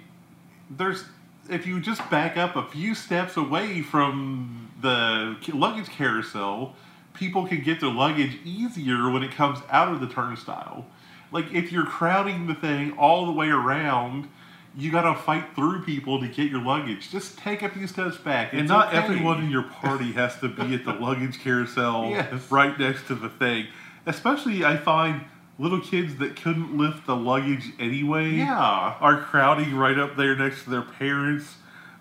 there's 0.69 1.03
if 1.49 1.65
you 1.65 1.79
just 1.79 2.07
back 2.09 2.37
up 2.37 2.55
a 2.55 2.63
few 2.63 2.93
steps 2.93 3.37
away 3.37 3.81
from 3.81 4.69
the 4.81 5.37
luggage 5.53 5.89
carousel, 5.89 6.75
people 7.13 7.47
can 7.47 7.61
get 7.61 7.79
their 7.81 7.89
luggage 7.89 8.37
easier 8.45 9.09
when 9.09 9.23
it 9.23 9.31
comes 9.31 9.59
out 9.69 9.91
of 9.91 9.99
the 9.99 10.07
turnstile. 10.07 10.85
Like 11.31 11.51
if 11.53 11.71
you're 11.71 11.85
crowding 11.85 12.47
the 12.47 12.55
thing 12.55 12.93
all 12.97 13.25
the 13.25 13.31
way 13.31 13.49
around, 13.49 14.29
you 14.77 14.91
gotta 14.91 15.19
fight 15.19 15.43
through 15.55 15.81
people 15.83 16.19
to 16.21 16.27
get 16.27 16.51
your 16.51 16.61
luggage. 16.61 17.09
Just 17.09 17.37
take 17.39 17.63
a 17.63 17.69
few 17.69 17.87
steps 17.87 18.15
back. 18.17 18.53
And 18.53 18.67
not 18.67 18.89
okay. 18.89 18.97
everyone 18.97 19.43
in 19.43 19.49
your 19.49 19.63
party 19.63 20.11
has 20.13 20.39
to 20.39 20.47
be 20.47 20.75
at 20.75 20.85
the 20.85 20.93
luggage 20.99 21.39
carousel 21.39 22.09
Yes. 22.11 22.51
right 22.51 22.77
next 22.79 23.07
to 23.07 23.15
the 23.15 23.29
thing. 23.29 23.65
Especially, 24.05 24.63
I 24.63 24.77
find 24.77 25.21
little 25.59 25.81
kids 25.81 26.17
that 26.17 26.35
couldn't 26.35 26.77
lift 26.77 27.07
the 27.07 27.15
luggage 27.15 27.71
anyway 27.79 28.29
Yeah. 28.29 28.95
are 29.01 29.19
crowding 29.21 29.75
right 29.75 29.97
up 29.97 30.15
there 30.15 30.35
next 30.35 30.65
to 30.65 30.69
their 30.69 30.83
parents. 30.83 31.55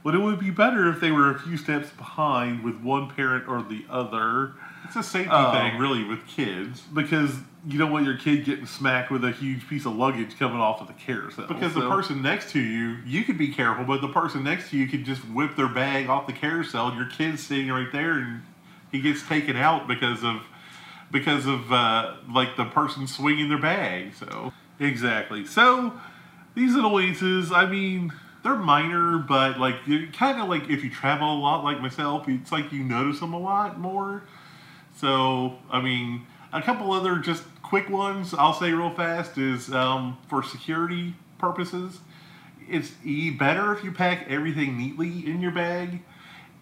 But 0.07 0.14
it 0.14 0.19
would 0.19 0.38
be 0.38 0.51
better 0.51 0.88
if 0.88 1.01
they 1.01 1.11
were 1.11 1.33
a 1.33 1.38
few 1.40 1.57
steps 1.57 1.90
behind 1.90 2.62
with 2.62 2.77
one 2.81 3.11
parent 3.11 3.49
or 3.49 3.61
the 3.61 3.85
other 3.90 4.53
It's 4.85 4.95
a 4.95 5.03
safety 5.03 5.31
Oh. 5.33 5.51
thing, 5.51 5.79
really, 5.79 6.05
with 6.05 6.25
kids. 6.29 6.83
because 6.95 7.40
you 7.66 7.77
don't 7.77 7.90
want 7.90 8.05
your 8.07 8.16
kid 8.16 8.45
getting 8.45 8.66
smacked 8.66 9.11
with 9.11 9.25
a 9.25 9.33
huge 9.33 9.66
piece 9.69 9.85
of 9.85 9.97
luggage 9.97 10.38
coming 10.38 10.61
off 10.61 10.81
of 10.81 10.87
the 10.87 10.92
carousel. 10.92 11.49
Because 11.49 11.75
the 11.75 11.90
person 11.90 12.23
next 12.23 12.53
to 12.53 12.61
you, 12.61 12.99
you 13.05 13.25
could 13.25 13.37
be 13.37 13.49
careful, 13.49 13.85
but 13.85 14.01
the 14.01 14.07
person 14.07 14.45
next 14.45 14.71
to 14.71 14.77
you 14.77 14.87
could 14.87 15.05
just 15.05 15.23
whip 15.23 15.57
their 15.57 15.66
bag 15.66 16.09
off 16.09 16.29
the 16.29 16.33
carousel, 16.33 16.87
and 16.87 16.97
your 16.97 17.09
kid's 17.11 17.45
sitting 17.45 17.69
right 17.73 17.90
there, 17.90 18.12
and 18.12 18.42
he 18.92 19.01
gets 19.01 19.27
taken 19.27 19.57
out 19.57 19.88
because 19.88 20.23
of 20.23 20.42
because 21.11 21.47
of 21.47 21.73
uh, 21.73 22.14
like 22.33 22.57
the 22.57 22.66
person 22.66 23.09
swinging 23.09 23.49
their 23.49 23.59
bag. 23.59 24.14
So 24.14 24.53
Exactly. 24.79 25.45
So 25.47 25.95
these 26.55 26.77
annoyances, 26.77 27.51
I 27.51 27.66
mean, 27.66 28.12
they're 28.47 28.55
minor, 28.55 29.19
but 29.19 29.59
like 29.59 29.75
you 29.87 30.09
kind 30.13 30.41
of 30.41 30.49
like 30.49 30.71
if 30.71 30.85
you 30.85 30.91
travel 30.91 31.35
a 31.35 31.39
lot, 31.39 31.65
like 31.65 31.81
myself, 31.81 32.29
it's 32.29 32.53
like 32.53 32.73
you 32.73 32.85
notice 32.85 33.19
them 33.19 33.35
a 33.35 33.39
lot 33.39 33.81
more. 33.81 34.23
So 34.97 35.59
I 35.69 35.81
mean, 35.81 36.27
a 36.53 36.63
couple 36.63 36.93
other 36.93 37.17
just 37.19 37.43
quick 37.63 37.91
ones 37.91 38.33
I'll 38.33 38.55
say 38.55 38.73
real 38.73 38.95
fast 38.95 39.37
is 39.37 39.73
um, 39.73 40.17
for 40.29 40.45
security 40.45 41.15
purposes. 41.39 41.99
It's 42.69 42.93
better 43.37 43.73
if 43.73 43.83
you 43.83 43.91
pack 43.91 44.27
everything 44.29 44.79
neatly 44.79 45.27
in 45.27 45.41
your 45.41 45.53
bag. 45.53 46.03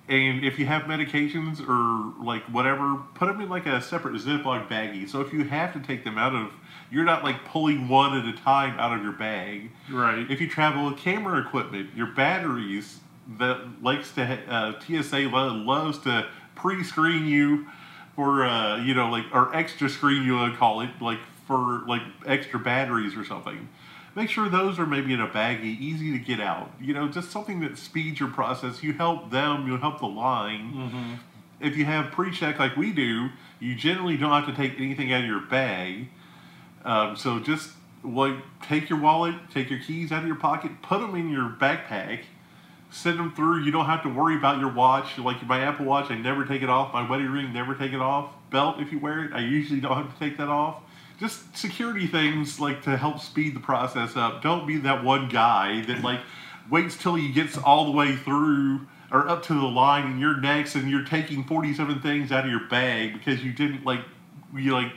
And 0.08 0.44
if 0.44 0.58
you 0.58 0.66
have 0.66 0.82
medications 0.82 1.66
or 1.66 2.22
like 2.22 2.42
whatever, 2.44 2.96
put 3.14 3.26
them 3.26 3.40
in 3.40 3.48
like 3.48 3.66
a 3.66 3.80
separate 3.80 4.14
Ziploc 4.14 4.68
baggie. 4.68 5.08
So 5.08 5.22
if 5.22 5.32
you 5.32 5.44
have 5.44 5.72
to 5.72 5.80
take 5.80 6.04
them 6.04 6.18
out 6.18 6.34
of, 6.34 6.52
you're 6.90 7.04
not 7.04 7.24
like 7.24 7.44
pulling 7.46 7.88
one 7.88 8.16
at 8.16 8.26
a 8.26 8.36
time 8.36 8.78
out 8.78 8.96
of 8.96 9.02
your 9.02 9.12
bag. 9.12 9.70
Right. 9.90 10.30
If 10.30 10.40
you 10.40 10.48
travel 10.48 10.86
with 10.86 10.98
camera 10.98 11.40
equipment, 11.40 11.90
your 11.96 12.08
batteries 12.08 13.00
that 13.38 13.82
likes 13.82 14.12
to 14.12 14.22
uh, 14.22 14.78
TSA 14.80 15.20
lo- 15.20 15.54
loves 15.54 15.98
to 16.00 16.28
pre-screen 16.54 17.26
you 17.26 17.66
for 18.14 18.44
uh, 18.44 18.76
you 18.76 18.94
know 18.94 19.08
like 19.08 19.24
or 19.32 19.54
extra 19.54 19.88
screen 19.88 20.22
you 20.22 20.38
would 20.38 20.56
call 20.56 20.82
it 20.82 20.90
like 21.00 21.18
for 21.46 21.82
like 21.86 22.02
extra 22.26 22.58
batteries 22.58 23.16
or 23.16 23.24
something. 23.24 23.68
Make 24.16 24.31
sure 24.31 24.48
those 24.48 24.79
are 24.79 24.87
maybe 24.87 25.12
in 25.12 25.20
a 25.20 25.27
baggie, 25.27 25.79
easy 25.81 26.12
to 26.12 26.18
get 26.18 26.40
out. 26.40 26.70
You 26.81 26.94
know, 26.94 27.09
just 27.09 27.31
something 27.31 27.61
that 27.61 27.77
speeds 27.77 28.20
your 28.20 28.29
process. 28.29 28.83
You 28.83 28.92
help 28.92 29.31
them, 29.31 29.66
you 29.66 29.77
help 29.77 29.98
the 29.98 30.07
line. 30.07 30.72
Mm-hmm. 30.72 31.14
If 31.61 31.77
you 31.77 31.85
have 31.85 32.12
pre-check 32.12 32.59
like 32.59 32.77
we 32.77 32.92
do, 32.92 33.31
you 33.59 33.74
generally 33.74 34.16
don't 34.16 34.31
have 34.31 34.46
to 34.46 34.55
take 34.55 34.79
anything 34.79 35.12
out 35.12 35.22
of 35.22 35.27
your 35.27 35.40
bag. 35.40 36.09
Um, 36.85 37.16
so 37.16 37.40
just 37.40 37.70
like 38.05 38.37
take 38.62 38.90
your 38.90 39.00
wallet, 39.00 39.35
take 39.53 39.70
your 39.70 39.81
keys 39.81 40.12
out 40.12 40.20
of 40.22 40.27
your 40.27 40.37
pocket, 40.37 40.70
put 40.83 41.00
them 41.00 41.14
in 41.14 41.31
your 41.31 41.48
backpack, 41.48 42.24
send 42.90 43.18
them 43.18 43.35
through. 43.35 43.64
You 43.64 43.72
don't 43.72 43.87
have 43.87 44.03
to 44.03 44.09
worry 44.09 44.37
about 44.37 44.61
your 44.61 44.72
watch. 44.72 45.18
Like 45.18 45.44
my 45.46 45.61
Apple 45.61 45.87
Watch, 45.87 46.11
I 46.11 46.16
never 46.16 46.44
take 46.44 46.62
it 46.62 46.68
off. 46.68 46.92
My 46.92 47.09
wedding 47.09 47.31
ring, 47.31 47.53
never 47.53 47.74
take 47.74 47.92
it 47.92 48.00
off. 48.00 48.33
Belt, 48.50 48.77
if 48.79 48.92
you 48.92 48.98
wear 48.98 49.24
it, 49.24 49.33
I 49.33 49.40
usually 49.40 49.81
don't 49.81 49.96
have 49.96 50.12
to 50.12 50.18
take 50.18 50.37
that 50.37 50.48
off. 50.48 50.83
Just 51.20 51.57
security 51.57 52.07
things 52.07 52.59
like 52.61 52.83
to 52.83 52.96
help 52.96 53.20
speed 53.20 53.55
the 53.55 53.61
process 53.61 54.16
up. 54.16 54.42
Don't 54.42 54.66
be 54.66 54.79
that 54.79 55.05
one 55.05 55.29
guy 55.29 55.83
that 55.83 56.03
like 56.03 56.20
waits 56.70 56.96
till 56.96 57.14
he 57.14 57.31
gets 57.33 57.57
all 57.57 57.85
the 57.87 57.92
way 57.92 58.16
through 58.16 58.87
or 59.12 59.29
up 59.29 59.42
to 59.44 59.55
the 59.55 59.61
line 59.66 60.07
and 60.07 60.20
you're 60.20 60.40
next 60.40 60.74
and 60.74 60.90
you're 60.90 61.05
taking 61.05 61.44
47 61.44 62.00
things 62.00 62.33
out 62.33 62.44
of 62.44 62.50
your 62.50 62.66
bag 62.68 63.12
because 63.12 63.44
you 63.44 63.53
didn't 63.53 63.85
like 63.85 64.00
you 64.57 64.72
like 64.72 64.92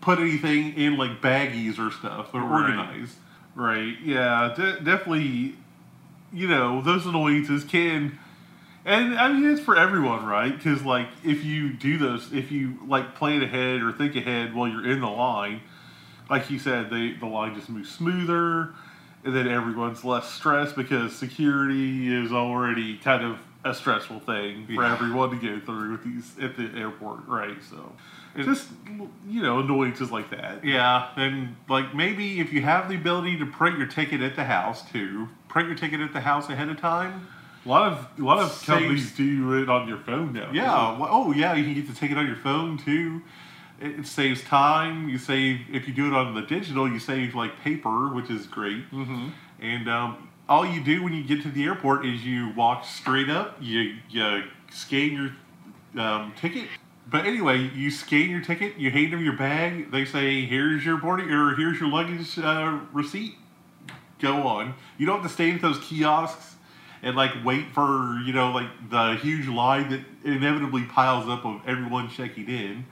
put 0.00 0.18
anything 0.20 0.74
in 0.74 0.96
like 0.96 1.20
baggies 1.20 1.78
or 1.78 1.90
stuff 1.90 2.32
or 2.32 2.40
Right. 2.42 2.70
organized. 2.70 3.16
Right. 3.56 3.96
Yeah. 4.04 4.54
De- 4.56 4.80
definitely. 4.80 5.56
You 6.32 6.46
know, 6.46 6.80
those 6.80 7.06
annoyances 7.06 7.64
can, 7.64 8.16
and 8.84 9.14
I 9.18 9.32
mean 9.32 9.50
it's 9.50 9.60
for 9.60 9.76
everyone, 9.76 10.24
right? 10.26 10.56
Because 10.56 10.82
like 10.84 11.08
if 11.24 11.44
you 11.44 11.72
do 11.72 11.98
those, 11.98 12.32
if 12.32 12.50
you 12.50 12.78
like 12.86 13.14
plan 13.14 13.42
ahead 13.42 13.82
or 13.82 13.92
think 13.92 14.16
ahead 14.16 14.54
while 14.54 14.68
you're 14.68 14.90
in 14.90 15.00
the 15.00 15.08
line, 15.10 15.60
like 16.28 16.50
you 16.50 16.58
said, 16.58 16.90
they 16.90 17.12
the 17.12 17.26
line 17.26 17.54
just 17.54 17.68
moves 17.68 17.90
smoother, 17.90 18.74
and 19.24 19.34
then 19.36 19.48
everyone's 19.48 20.04
less 20.04 20.30
stressed 20.30 20.76
because 20.76 21.14
security 21.16 22.14
is 22.14 22.32
already 22.32 22.96
kind 22.98 23.24
of 23.24 23.38
a 23.62 23.74
stressful 23.74 24.20
thing 24.20 24.64
for 24.66 24.72
Yeah. 24.72 24.92
everyone 24.94 25.28
to 25.30 25.36
go 25.36 25.60
through 25.64 25.90
with 25.92 26.02
these 26.04 26.34
at 26.42 26.56
the 26.56 26.70
airport, 26.78 27.26
right? 27.26 27.62
So. 27.62 27.92
Just 28.36 28.68
you 29.28 29.42
know 29.42 29.58
annoyances 29.58 30.12
like 30.12 30.30
that. 30.30 30.64
Yeah, 30.64 31.08
and 31.16 31.56
like 31.68 31.94
maybe 31.96 32.38
if 32.38 32.52
you 32.52 32.62
have 32.62 32.88
the 32.88 32.94
ability 32.94 33.36
to 33.38 33.44
print 33.46 33.76
your 33.76 33.88
ticket 33.88 34.20
at 34.22 34.36
the 34.36 34.44
house 34.44 34.88
too, 34.88 35.28
print 35.48 35.66
your 35.68 35.76
ticket 35.76 36.00
at 36.00 36.12
the 36.12 36.20
house 36.20 36.48
ahead 36.48 36.68
of 36.68 36.80
time. 36.80 37.26
A 37.64 37.68
lot 37.68 37.92
of 37.92 38.18
a 38.18 38.22
lot 38.22 38.38
of 38.38 38.50
Saves- 38.50 38.66
companies 38.66 39.12
do 39.16 39.62
it 39.62 39.68
on 39.68 39.86
your 39.86 39.98
phone 39.98 40.32
now. 40.32 40.50
Yeah. 40.52 40.98
Well, 40.98 41.08
oh, 41.10 41.32
yeah. 41.32 41.54
You 41.54 41.64
can 41.64 41.74
get 41.74 41.94
take 41.96 42.10
it 42.10 42.16
on 42.16 42.26
your 42.26 42.36
phone 42.36 42.78
too. 42.78 43.22
It, 43.80 44.00
it 44.00 44.06
saves 44.06 44.42
time. 44.42 45.08
You 45.08 45.18
save 45.18 45.60
if 45.70 45.86
you 45.86 45.92
do 45.92 46.06
it 46.06 46.14
on 46.14 46.34
the 46.34 46.42
digital. 46.42 46.90
You 46.90 46.98
save 46.98 47.34
like 47.34 47.60
paper, 47.60 48.14
which 48.14 48.30
is 48.30 48.46
great. 48.46 48.90
Mm-hmm. 48.90 49.28
And 49.60 49.88
um, 49.90 50.30
all 50.48 50.64
you 50.64 50.82
do 50.82 51.02
when 51.02 51.12
you 51.12 51.22
get 51.22 51.42
to 51.42 51.50
the 51.50 51.64
airport 51.64 52.06
is 52.06 52.24
you 52.24 52.52
walk 52.56 52.84
straight 52.84 53.28
up. 53.28 53.58
You 53.60 53.96
you 54.08 54.44
scan 54.70 55.12
your 55.12 56.02
um, 56.02 56.32
ticket. 56.40 56.66
But 57.10 57.26
anyway, 57.26 57.70
you 57.74 57.90
scan 57.90 58.30
your 58.30 58.40
ticket. 58.40 58.78
You 58.78 58.90
hand 58.90 59.12
them 59.12 59.22
your 59.22 59.36
bag. 59.36 59.90
They 59.90 60.06
say, 60.06 60.46
"Here's 60.46 60.84
your 60.84 60.96
boarding 60.96 61.30
or 61.30 61.56
here's 61.56 61.78
your 61.78 61.90
luggage 61.90 62.38
uh, 62.38 62.80
receipt." 62.92 63.34
Go 64.18 64.46
on. 64.46 64.74
You 64.98 65.06
don't 65.06 65.20
have 65.20 65.26
to 65.26 65.32
stay 65.32 65.50
at 65.50 65.62
those 65.62 65.78
kiosks 65.78 66.49
and 67.02 67.16
like 67.16 67.32
wait 67.44 67.66
for 67.72 68.20
you 68.24 68.32
know 68.32 68.52
like 68.52 68.68
the 68.90 69.16
huge 69.16 69.46
line 69.46 69.90
that 69.90 70.00
inevitably 70.24 70.84
piles 70.84 71.28
up 71.28 71.44
of 71.44 71.60
everyone 71.66 72.08
checking 72.08 72.48
in 72.48 72.84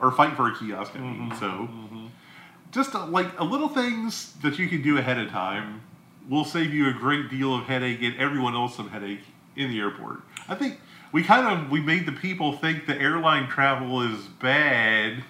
or 0.00 0.10
fight 0.10 0.36
for 0.36 0.48
a 0.48 0.56
kiosk. 0.56 0.92
I 0.96 0.98
mean, 0.98 1.32
so 1.38 1.68
just 2.70 2.94
uh, 2.94 3.06
like 3.06 3.38
a 3.38 3.44
little 3.44 3.68
things 3.68 4.32
that 4.42 4.58
you 4.58 4.68
can 4.68 4.82
do 4.82 4.98
ahead 4.98 5.18
of 5.18 5.30
time 5.30 5.82
will 6.28 6.44
save 6.44 6.72
you 6.72 6.88
a 6.88 6.92
great 6.92 7.30
deal 7.30 7.54
of 7.54 7.64
headache 7.64 8.02
and 8.02 8.16
everyone 8.16 8.54
else 8.54 8.76
some 8.76 8.88
headache 8.88 9.24
in 9.56 9.70
the 9.70 9.78
airport. 9.78 10.22
I 10.48 10.54
think 10.54 10.80
we 11.12 11.22
kind 11.22 11.46
of 11.46 11.70
we 11.70 11.80
made 11.80 12.06
the 12.06 12.12
people 12.12 12.56
think 12.56 12.86
the 12.86 12.96
airline 12.96 13.48
travel 13.48 14.00
is 14.02 14.26
bad 14.40 15.22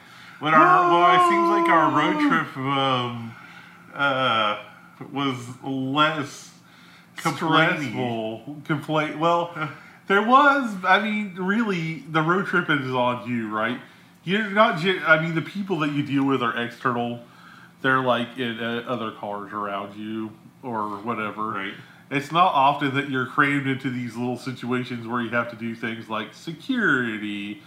when 0.42 0.54
our 0.54 0.90
well, 0.90 1.14
it 1.14 1.28
seems 1.28 1.48
like 1.48 1.68
our 1.68 1.90
road 1.96 2.28
trip 2.28 2.56
um, 2.56 3.32
uh, 3.94 4.64
was 5.12 5.36
less. 5.62 6.51
Stressful, 7.22 8.56
complaint. 8.64 9.18
Well, 9.18 9.54
there 10.08 10.22
was. 10.22 10.74
I 10.84 11.00
mean, 11.00 11.34
really, 11.36 12.04
the 12.08 12.22
road 12.22 12.46
trip 12.46 12.68
is 12.68 12.90
on 12.90 13.28
you, 13.30 13.48
right? 13.48 13.80
You're 14.24 14.50
not. 14.50 14.84
I 14.84 15.20
mean, 15.22 15.34
the 15.34 15.42
people 15.42 15.78
that 15.80 15.92
you 15.92 16.02
deal 16.02 16.24
with 16.24 16.42
are 16.42 16.56
external. 16.56 17.20
They're 17.80 18.00
like 18.02 18.38
in 18.38 18.60
uh, 18.60 18.84
other 18.86 19.10
cars 19.10 19.52
around 19.52 19.96
you 19.96 20.30
or 20.62 20.88
whatever. 20.98 21.50
Right. 21.50 21.74
It's 22.10 22.30
not 22.30 22.52
often 22.52 22.94
that 22.94 23.08
you're 23.08 23.26
crammed 23.26 23.66
into 23.66 23.90
these 23.90 24.16
little 24.16 24.36
situations 24.36 25.06
where 25.06 25.22
you 25.22 25.30
have 25.30 25.50
to 25.50 25.56
do 25.56 25.74
things 25.74 26.08
like 26.08 26.34
security 26.34 27.62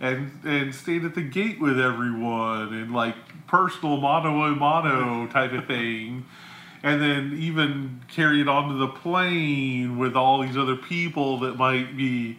and 0.00 0.30
and 0.44 0.74
stand 0.74 1.04
at 1.04 1.14
the 1.14 1.22
gate 1.22 1.60
with 1.60 1.80
everyone 1.80 2.72
and 2.72 2.92
like 2.92 3.16
personal 3.46 3.96
mano 3.96 4.44
a 4.44 4.50
mano 4.54 5.26
type 5.26 5.52
of 5.52 5.66
thing. 5.66 6.24
And 6.82 7.00
then 7.02 7.36
even 7.40 8.00
carry 8.08 8.40
it 8.40 8.48
onto 8.48 8.78
the 8.78 8.86
plane 8.88 9.98
with 9.98 10.14
all 10.16 10.42
these 10.42 10.56
other 10.56 10.76
people 10.76 11.40
that 11.40 11.56
might 11.56 11.96
be 11.96 12.38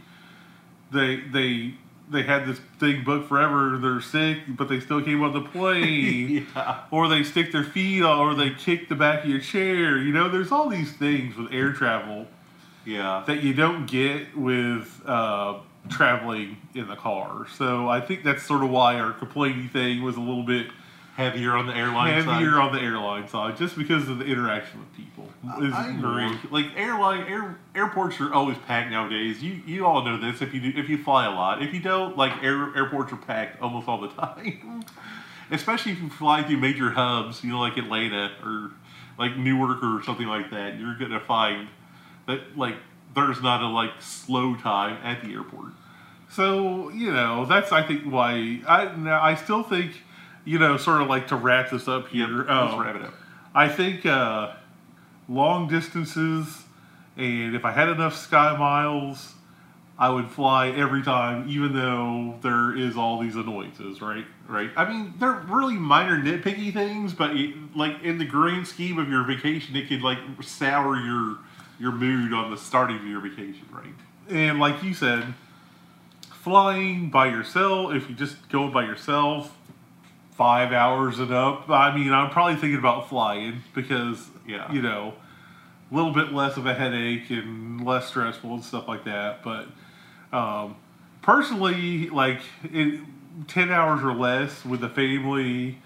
they 0.92 1.18
they 1.18 1.74
they 2.10 2.24
had 2.24 2.48
this 2.48 2.60
thing 2.80 3.04
booked 3.04 3.30
forever, 3.30 3.78
they're 3.78 4.02
sick, 4.02 4.40
but 4.48 4.68
they 4.68 4.80
still 4.80 5.00
came 5.02 5.22
on 5.24 5.32
the 5.32 5.42
plane 5.42 6.48
yeah. 6.56 6.82
or 6.90 7.08
they 7.08 7.22
stick 7.24 7.52
their 7.52 7.64
feet 7.64 8.02
on, 8.02 8.18
or 8.18 8.34
they 8.34 8.50
kick 8.50 8.90
the 8.90 8.96
back 8.96 9.24
of 9.24 9.30
your 9.30 9.40
chair. 9.40 9.98
You 9.98 10.12
know, 10.12 10.28
there's 10.28 10.52
all 10.52 10.70
these 10.70 10.92
things 10.94 11.36
with 11.38 11.54
air 11.54 11.72
travel 11.72 12.26
Yeah. 12.84 13.24
that 13.28 13.44
you 13.44 13.54
don't 13.54 13.86
get 13.86 14.36
with 14.36 15.02
uh, 15.06 15.60
traveling 15.90 16.58
in 16.74 16.88
the 16.88 16.96
car. 16.96 17.46
So 17.56 17.88
I 17.88 18.02
think 18.02 18.24
that's 18.24 18.42
sort 18.42 18.64
of 18.64 18.72
why 18.72 19.00
our 19.00 19.12
complaining 19.14 19.70
thing 19.70 20.02
was 20.02 20.16
a 20.16 20.20
little 20.22 20.42
bit 20.44 20.68
Heavier 21.20 21.54
on 21.58 21.68
the 21.68 21.76
airline 21.76 22.24
side. 22.24 22.34
heavier 22.34 22.62
on 22.62 22.72
the 22.74 22.80
airline 22.80 23.28
side, 23.28 23.58
just 23.58 23.78
because 23.78 24.08
of 24.08 24.20
the 24.20 24.26
interaction 24.26 24.80
with 24.80 24.94
people. 24.96 25.26
is 25.62 25.74
I 25.74 25.92
more- 25.92 26.18
agree. 26.22 26.38
Like 26.50 26.68
airline 26.78 27.28
air, 27.28 27.58
airports 27.76 28.22
are 28.22 28.34
always 28.34 28.58
packed 28.60 28.90
nowadays. 28.90 29.44
You 29.44 29.62
you 29.66 29.86
all 29.86 30.02
know 30.06 30.18
this 30.18 30.42
if 30.42 30.54
you 30.54 30.62
do, 30.62 30.72
if 30.80 30.88
you 30.88 30.98
fly 30.98 31.26
a 31.26 31.32
lot. 31.32 31.62
If 31.62 31.74
you 31.74 31.82
don't, 31.82 32.16
like 32.16 32.42
air, 32.42 32.74
airports 32.74 33.12
are 33.12 33.18
packed 33.18 33.62
almost 33.62 33.90
all 33.90 34.00
the 34.00 34.08
time. 34.22 34.86
Especially 35.52 35.92
if 35.92 36.00
you 36.02 36.10
fly 36.10 36.42
through 36.44 36.58
major 36.58 36.92
hubs, 36.92 37.44
you 37.44 37.50
know, 37.52 37.60
like 37.60 37.76
Atlanta 37.76 38.32
or 38.42 38.72
like 39.18 39.36
Newark 39.36 39.84
or 39.84 40.02
something 40.04 40.28
like 40.28 40.50
that. 40.52 40.80
You're 40.80 40.96
gonna 40.98 41.20
find 41.20 41.68
that 42.28 42.58
like 42.58 42.76
there's 43.14 43.42
not 43.42 43.62
a 43.62 43.68
like 43.68 43.92
slow 44.00 44.56
time 44.56 44.98
at 45.04 45.22
the 45.22 45.34
airport. 45.34 45.74
So 46.30 46.90
you 46.92 47.12
know 47.12 47.46
that's 47.46 47.74
I 47.74 47.84
think 47.84 48.04
why 48.04 48.62
I 48.66 48.96
now 48.96 49.22
I 49.22 49.36
still 49.36 49.64
think 49.64 49.92
you 50.50 50.58
know 50.58 50.78
sort 50.78 51.00
of 51.00 51.08
like 51.08 51.28
to 51.28 51.36
wrap 51.36 51.70
this 51.70 51.88
up 51.88 52.08
here. 52.08 52.28
Let's 52.28 52.50
um, 52.50 52.80
wrap 52.80 52.96
it 52.96 53.04
up. 53.04 53.14
I 53.54 53.70
think 53.70 54.04
uh, 54.04 54.56
long 55.28 55.68
distances, 55.68 56.64
and 57.16 57.56
if 57.56 57.66
I 57.66 57.72
had 57.72 57.88
enough 57.88 58.16
sky 58.16 58.58
miles, 58.58 59.36
I 60.00 60.10
would 60.10 60.28
fly 60.28 60.70
every 60.70 61.04
time, 61.04 61.48
even 61.48 61.74
though 61.74 62.40
there 62.42 62.76
is 62.76 62.98
all 62.98 63.20
these 63.20 63.36
annoyances, 63.36 64.02
right? 64.02 64.26
Right. 64.48 64.72
I 64.76 64.92
mean, 64.92 65.14
they're 65.20 65.34
really 65.34 65.76
minor 65.76 66.18
nitpicky 66.18 66.74
things, 66.74 67.14
but 67.14 67.36
it, 67.36 67.54
like 67.76 68.02
in 68.02 68.18
the 68.18 68.26
grand 68.26 68.68
scheme 68.68 68.98
of 68.98 69.08
your 69.08 69.24
vacation, 69.24 69.76
it 69.76 69.88
could 69.88 70.02
like 70.02 70.18
sour 70.42 70.96
your 70.96 71.38
your 71.80 71.92
mood 71.92 72.34
on 72.34 72.50
the 72.50 72.58
starting 72.58 72.98
of 72.98 73.06
your 73.06 73.22
vacation, 73.22 73.68
right? 73.72 73.94
And 74.30 74.60
like 74.60 74.82
you 74.82 74.96
said, 74.96 75.36
flying 76.32 77.12
by 77.12 77.28
yourself, 77.28 77.94
if 77.94 78.10
you 78.10 78.16
just 78.16 78.50
go 78.50 78.68
by 78.72 78.86
yourself, 78.86 79.56
five 80.40 80.72
hours 80.72 81.20
and 81.20 81.34
up. 81.34 81.70
I 81.70 81.94
mean, 81.94 82.14
I'm 82.14 82.30
probably 82.30 82.56
thinking 82.56 82.80
about 82.80 83.10
flying 83.10 83.62
because, 83.76 84.30
Yeah. 84.48 84.72
you 84.72 84.82
know, 84.82 85.14
a 85.92 85.94
little 85.94 86.14
bit 86.14 86.32
less 86.32 86.56
of 86.56 86.66
a 86.66 86.74
headache 86.74 87.30
and 87.30 87.86
less 87.86 88.08
stressful 88.08 88.54
and 88.54 88.64
stuff 88.64 88.88
like 88.88 89.04
that. 89.04 89.44
But 89.44 89.68
um, 90.32 90.78
personally, 91.22 92.10
like 92.10 92.40
in 92.72 93.06
ten 93.50 93.70
hours 93.70 94.02
or 94.02 94.14
less 94.14 94.64
with 94.64 94.80
the 94.80 94.88
family, 94.88 95.80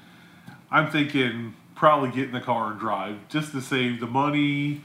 I'm 0.70 0.92
thinking 0.92 1.56
probably 1.74 2.12
get 2.12 2.26
in 2.26 2.32
the 2.32 2.40
car 2.40 2.70
and 2.72 2.80
drive 2.80 3.28
just 3.30 3.54
to 3.54 3.60
save 3.62 4.00
the 4.00 4.06
money. 4.08 4.82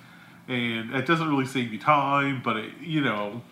And 0.48 0.94
it 0.94 1.04
doesn't 1.04 1.28
really 1.28 1.44
save 1.44 1.74
you 1.74 1.78
time, 1.78 2.40
but 2.42 2.56
it, 2.56 2.70
you 2.80 3.02
know, 3.02 3.42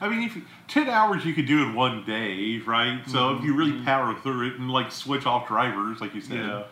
I 0.00 0.08
mean, 0.08 0.22
if 0.22 0.36
you, 0.36 0.42
ten 0.68 0.88
hours 0.88 1.24
you 1.24 1.34
could 1.34 1.46
do 1.46 1.62
in 1.62 1.74
one 1.74 2.04
day, 2.04 2.58
right? 2.66 3.02
So 3.06 3.36
if 3.36 3.44
you 3.44 3.54
really 3.54 3.82
power 3.84 4.14
through 4.14 4.48
it 4.48 4.58
and 4.58 4.70
like 4.70 4.90
switch 4.92 5.26
off 5.26 5.48
drivers, 5.48 6.00
like 6.00 6.14
you 6.14 6.20
said, 6.20 6.38
Yeah. 6.38 6.64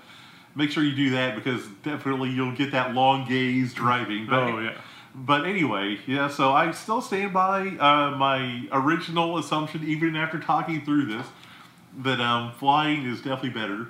make 0.54 0.70
sure 0.70 0.82
you 0.82 0.94
do 0.94 1.10
that 1.10 1.34
because 1.36 1.66
definitely 1.82 2.30
you'll 2.30 2.54
get 2.56 2.72
that 2.72 2.94
long 2.94 3.26
gaze 3.28 3.72
driving. 3.74 4.26
But, 4.26 4.38
oh 4.42 4.58
yeah. 4.58 4.74
But 5.14 5.44
anyway, 5.46 5.98
yeah. 6.06 6.28
So 6.28 6.52
I 6.52 6.70
still 6.72 7.00
stand 7.02 7.32
by 7.32 7.68
uh, 7.68 8.16
my 8.16 8.66
original 8.72 9.38
assumption, 9.38 9.84
even 9.86 10.16
after 10.16 10.38
talking 10.38 10.84
through 10.84 11.06
this, 11.06 11.26
that 11.98 12.20
um, 12.20 12.52
flying 12.52 13.04
is 13.04 13.18
definitely 13.18 13.50
better 13.50 13.88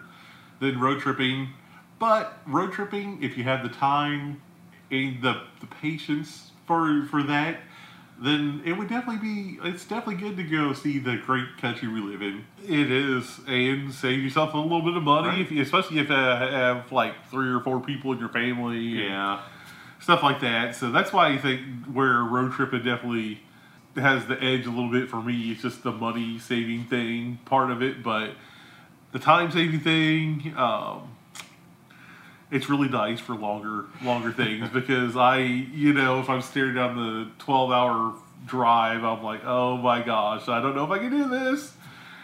than 0.61 0.81
road 0.81 1.01
tripping. 1.01 1.51
But 1.99 2.37
road 2.47 2.73
tripping, 2.73 3.23
if 3.23 3.39
you 3.39 3.45
have 3.45 3.63
the 3.63 3.69
time 3.69 4.43
and 4.91 5.23
the 5.23 5.43
the 5.61 5.67
patience 5.67 6.51
for 6.67 7.07
for 7.07 7.23
that, 7.23 7.61
then 8.25 8.63
it 8.65 8.73
would 8.75 8.89
definitely 8.89 9.21
be. 9.27 9.59
It's 9.65 9.85
definitely 9.85 10.17
good 10.23 10.37
to 10.37 10.45
go 10.45 10.73
see 10.73 10.99
the 10.99 11.17
great 11.17 11.57
country 11.61 11.89
we 11.89 12.01
live 12.01 12.23
in. 12.23 12.45
It 12.67 12.91
is, 12.91 13.41
and 13.47 13.93
save 13.93 14.23
yourself 14.23 14.55
a 14.55 14.59
little 14.59 14.83
bit 14.83 14.97
of 14.97 15.03
money, 15.03 15.29
Right. 15.29 15.41
if 15.41 15.51
you, 15.51 15.61
especially 15.63 15.99
if 15.99 16.09
you 16.09 16.15
have 16.15 16.91
like 16.93 17.15
three 17.31 17.49
or 17.49 17.61
four 17.61 17.81
people 17.81 18.13
in 18.13 18.19
your 18.19 18.29
family, 18.29 18.79
Yeah. 19.07 19.41
stuff 20.01 20.23
like 20.23 20.41
that. 20.41 20.75
So 20.77 20.91
that's 20.91 21.13
why 21.13 21.29
I 21.29 21.39
think 21.39 21.87
where 21.87 22.23
road 22.23 22.53
trip 22.53 22.71
tripping 22.71 22.87
definitely 22.91 23.41
has 23.97 24.25
the 24.27 24.43
edge 24.43 24.67
a 24.67 24.71
little 24.71 24.91
bit 24.91 25.09
for 25.09 25.21
me. 25.23 25.51
It's 25.53 25.63
just 25.63 25.83
the 25.83 25.93
money 25.93 26.39
saving 26.39 26.85
thing 26.85 27.39
part 27.45 27.71
of 27.71 27.83
it, 27.83 28.03
but 28.03 28.31
the 29.13 29.19
time 29.19 29.51
saving 29.51 29.81
thing, 29.81 30.55
um, 30.57 31.12
it's 32.53 32.69
really 32.69 32.89
nice 32.89 33.19
for 33.19 33.35
longer 33.35 33.87
longer 34.05 34.31
things 34.31 34.69
because 34.69 35.17
I, 35.17 35.39
you 35.39 35.93
know, 35.93 36.21
if 36.21 36.29
I'm 36.31 36.43
staring 36.43 36.75
down 36.75 36.95
the 36.97 37.29
12 37.45 37.73
hour 37.73 38.15
drive, 38.47 39.03
I'm 39.03 39.23
like, 39.25 39.41
oh 39.45 39.77
my 39.79 40.03
gosh, 40.03 40.49
I 40.49 40.61
don't 40.61 40.77
know 40.77 40.85
if 40.85 40.91
I 40.91 40.99
can 40.99 41.11
do 41.11 41.29
this. 41.29 41.73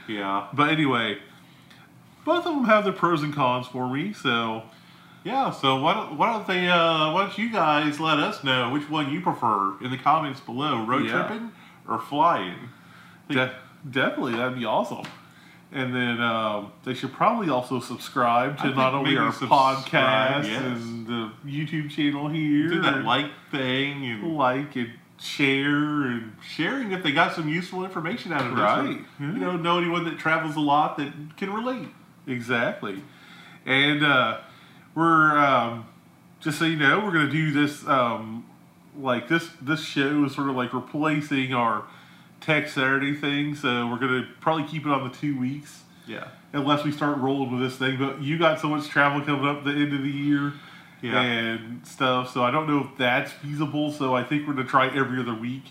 Yeah. 0.07 0.47
But 0.53 0.69
anyway, 0.71 1.19
both 2.25 2.47
of 2.47 2.55
them 2.55 2.65
have 2.67 2.85
their 2.85 2.93
pros 2.93 3.23
and 3.23 3.35
cons 3.35 3.67
for 3.67 3.89
me. 3.89 4.13
So 4.13 4.63
Yeah, 5.25 5.51
so 5.51 5.81
why 5.81 5.95
don't, 5.95 6.19
why 6.19 6.33
don't 6.33 6.47
they 6.47 6.69
uh, 6.69 7.13
why 7.13 7.23
don't 7.25 7.39
you 7.39 7.51
guys 7.51 7.99
let 7.99 8.19
us 8.19 8.45
know 8.45 8.71
which 8.71 8.89
one 8.91 9.11
you 9.11 9.21
prefer 9.21 9.77
in 9.83 9.91
the 9.91 9.99
comments 9.99 10.41
below, 10.41 10.85
road 10.85 11.07
Yeah. 11.07 11.27
tripping 11.27 11.53
or 11.89 11.99
flying? 11.99 12.69
de- 13.31 13.55
definitely 13.91 14.33
that'd 14.37 14.59
be 14.59 14.65
awesome. 14.65 15.05
And 15.71 15.95
then 15.95 16.21
um, 16.21 16.73
they 16.85 16.95
should 16.95 17.13
probably 17.13 17.51
also 17.51 17.79
subscribe 17.81 18.57
to 18.59 18.63
think 18.65 18.77
not 18.77 18.95
only 18.95 19.19
our 19.19 19.31
podcast 19.33 20.45
yes. 20.45 20.55
and 20.63 21.07
the 21.07 21.31
YouTube 21.45 21.91
channel 21.91 22.29
here, 22.29 22.69
Do 22.69 22.83
that 22.83 23.05
like 23.05 23.31
thing 23.51 24.07
and 24.07 24.35
like 24.35 24.77
and 24.77 24.93
share 25.21 26.07
and 26.07 26.37
sharing 26.43 26.93
if 26.93 27.03
they 27.03 27.13
got 27.13 27.35
some 27.35 27.49
useful 27.49 27.85
information 27.85 28.33
out 28.33 28.47
of 28.47 28.53
this. 28.53 28.61
Right. 28.61 28.99
You 29.21 29.27
know, 29.27 29.57
know 29.57 29.79
anyone 29.79 30.05
that 30.05 30.19
travels 30.19 30.57
a 30.57 30.61
lot 30.61 30.97
that 30.97 31.13
can 31.37 31.53
relate. 31.53 31.89
Exactly. 32.27 33.03
And 33.67 34.03
uh, 34.03 34.41
we're 34.95 35.37
um, 35.37 35.87
just 36.41 36.59
so 36.59 36.65
you 36.65 36.77
know, 36.77 37.01
we're 37.01 37.13
gonna 37.13 37.31
do 37.31 37.53
this 37.53 37.87
um, 37.87 38.47
like 38.99 39.29
this 39.29 39.49
this 39.61 39.85
show 39.85 40.25
is 40.25 40.35
sort 40.35 40.49
of 40.49 40.57
like 40.57 40.73
replacing 40.73 41.53
our 41.53 41.85
Tech 42.41 42.69
Saturday 42.69 43.15
thing. 43.15 43.55
So 43.55 43.87
we're 43.89 43.99
gonna 43.99 44.27
probably 44.41 44.65
keep 44.65 44.87
it 44.87 44.93
on 44.93 45.09
the 45.09 45.15
two 45.15 45.39
weeks 45.39 45.83
Yeah. 46.07 46.29
unless 46.53 46.85
we 46.85 46.93
start 46.93 47.19
rolling 47.19 47.51
with 47.53 47.61
this 47.61 47.77
thing. 47.79 47.99
But 47.99 48.23
you 48.23 48.39
got 48.39 48.61
so 48.61 48.69
much 48.69 48.89
travel 48.89 49.21
coming 49.23 49.47
up 49.47 49.59
at 49.59 49.65
the 49.65 49.73
end 49.73 49.93
of 49.93 50.03
the 50.03 50.11
year 50.11 50.53
Yeah. 51.03 51.21
and 51.21 51.87
stuff, 51.87 52.31
so 52.33 52.43
I 52.45 52.51
don't 52.51 52.67
know 52.69 52.81
if 52.91 52.97
that's 52.97 53.33
feasible. 53.33 53.93
So 53.93 54.15
I 54.15 54.23
think 54.25 54.47
we're 54.47 54.55
gonna 54.55 54.67
try 54.69 54.87
every 54.89 55.21
other 55.21 55.35
week 55.35 55.65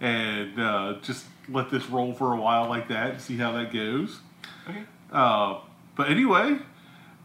and 0.00 0.58
uh, 0.60 0.94
just 1.02 1.26
let 1.48 1.70
this 1.70 1.88
roll 1.90 2.12
for 2.14 2.32
a 2.32 2.36
while 2.36 2.68
like 2.68 2.88
that 2.88 3.10
and 3.12 3.20
see 3.20 3.36
how 3.36 3.52
that 3.52 3.72
goes. 3.72 4.20
Okay. 4.68 4.82
Uh, 5.12 5.56
but 5.96 6.08
anyway, 6.10 6.58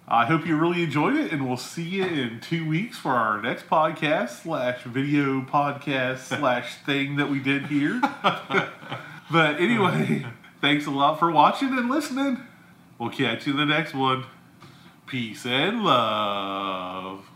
I 0.07 0.25
hope 0.25 0.45
you 0.45 0.57
really 0.57 0.83
enjoyed 0.83 1.15
it, 1.15 1.31
and 1.31 1.47
we'll 1.47 1.55
see 1.55 1.83
you 1.83 2.03
in 2.05 2.41
two 2.41 2.67
weeks 2.67 2.97
for 2.97 3.11
our 3.11 3.41
next 3.41 3.69
podcast 3.69 4.43
slash 4.43 4.83
video 4.83 5.41
podcast 5.41 6.17
slash 6.39 6.75
thing 6.85 7.15
that 7.15 7.29
we 7.29 7.39
did 7.39 7.67
here. 7.67 8.01
but 9.31 9.61
anyway, 9.61 10.25
thanks 10.61 10.85
a 10.85 10.91
lot 10.91 11.19
for 11.19 11.31
watching 11.31 11.69
and 11.69 11.89
listening. 11.89 12.41
We'll 12.99 13.11
catch 13.11 13.47
you 13.47 13.53
in 13.53 13.57
the 13.57 13.65
next 13.65 13.93
one. 13.93 14.25
Peace 15.07 15.45
and 15.45 15.83
love. 15.83 17.29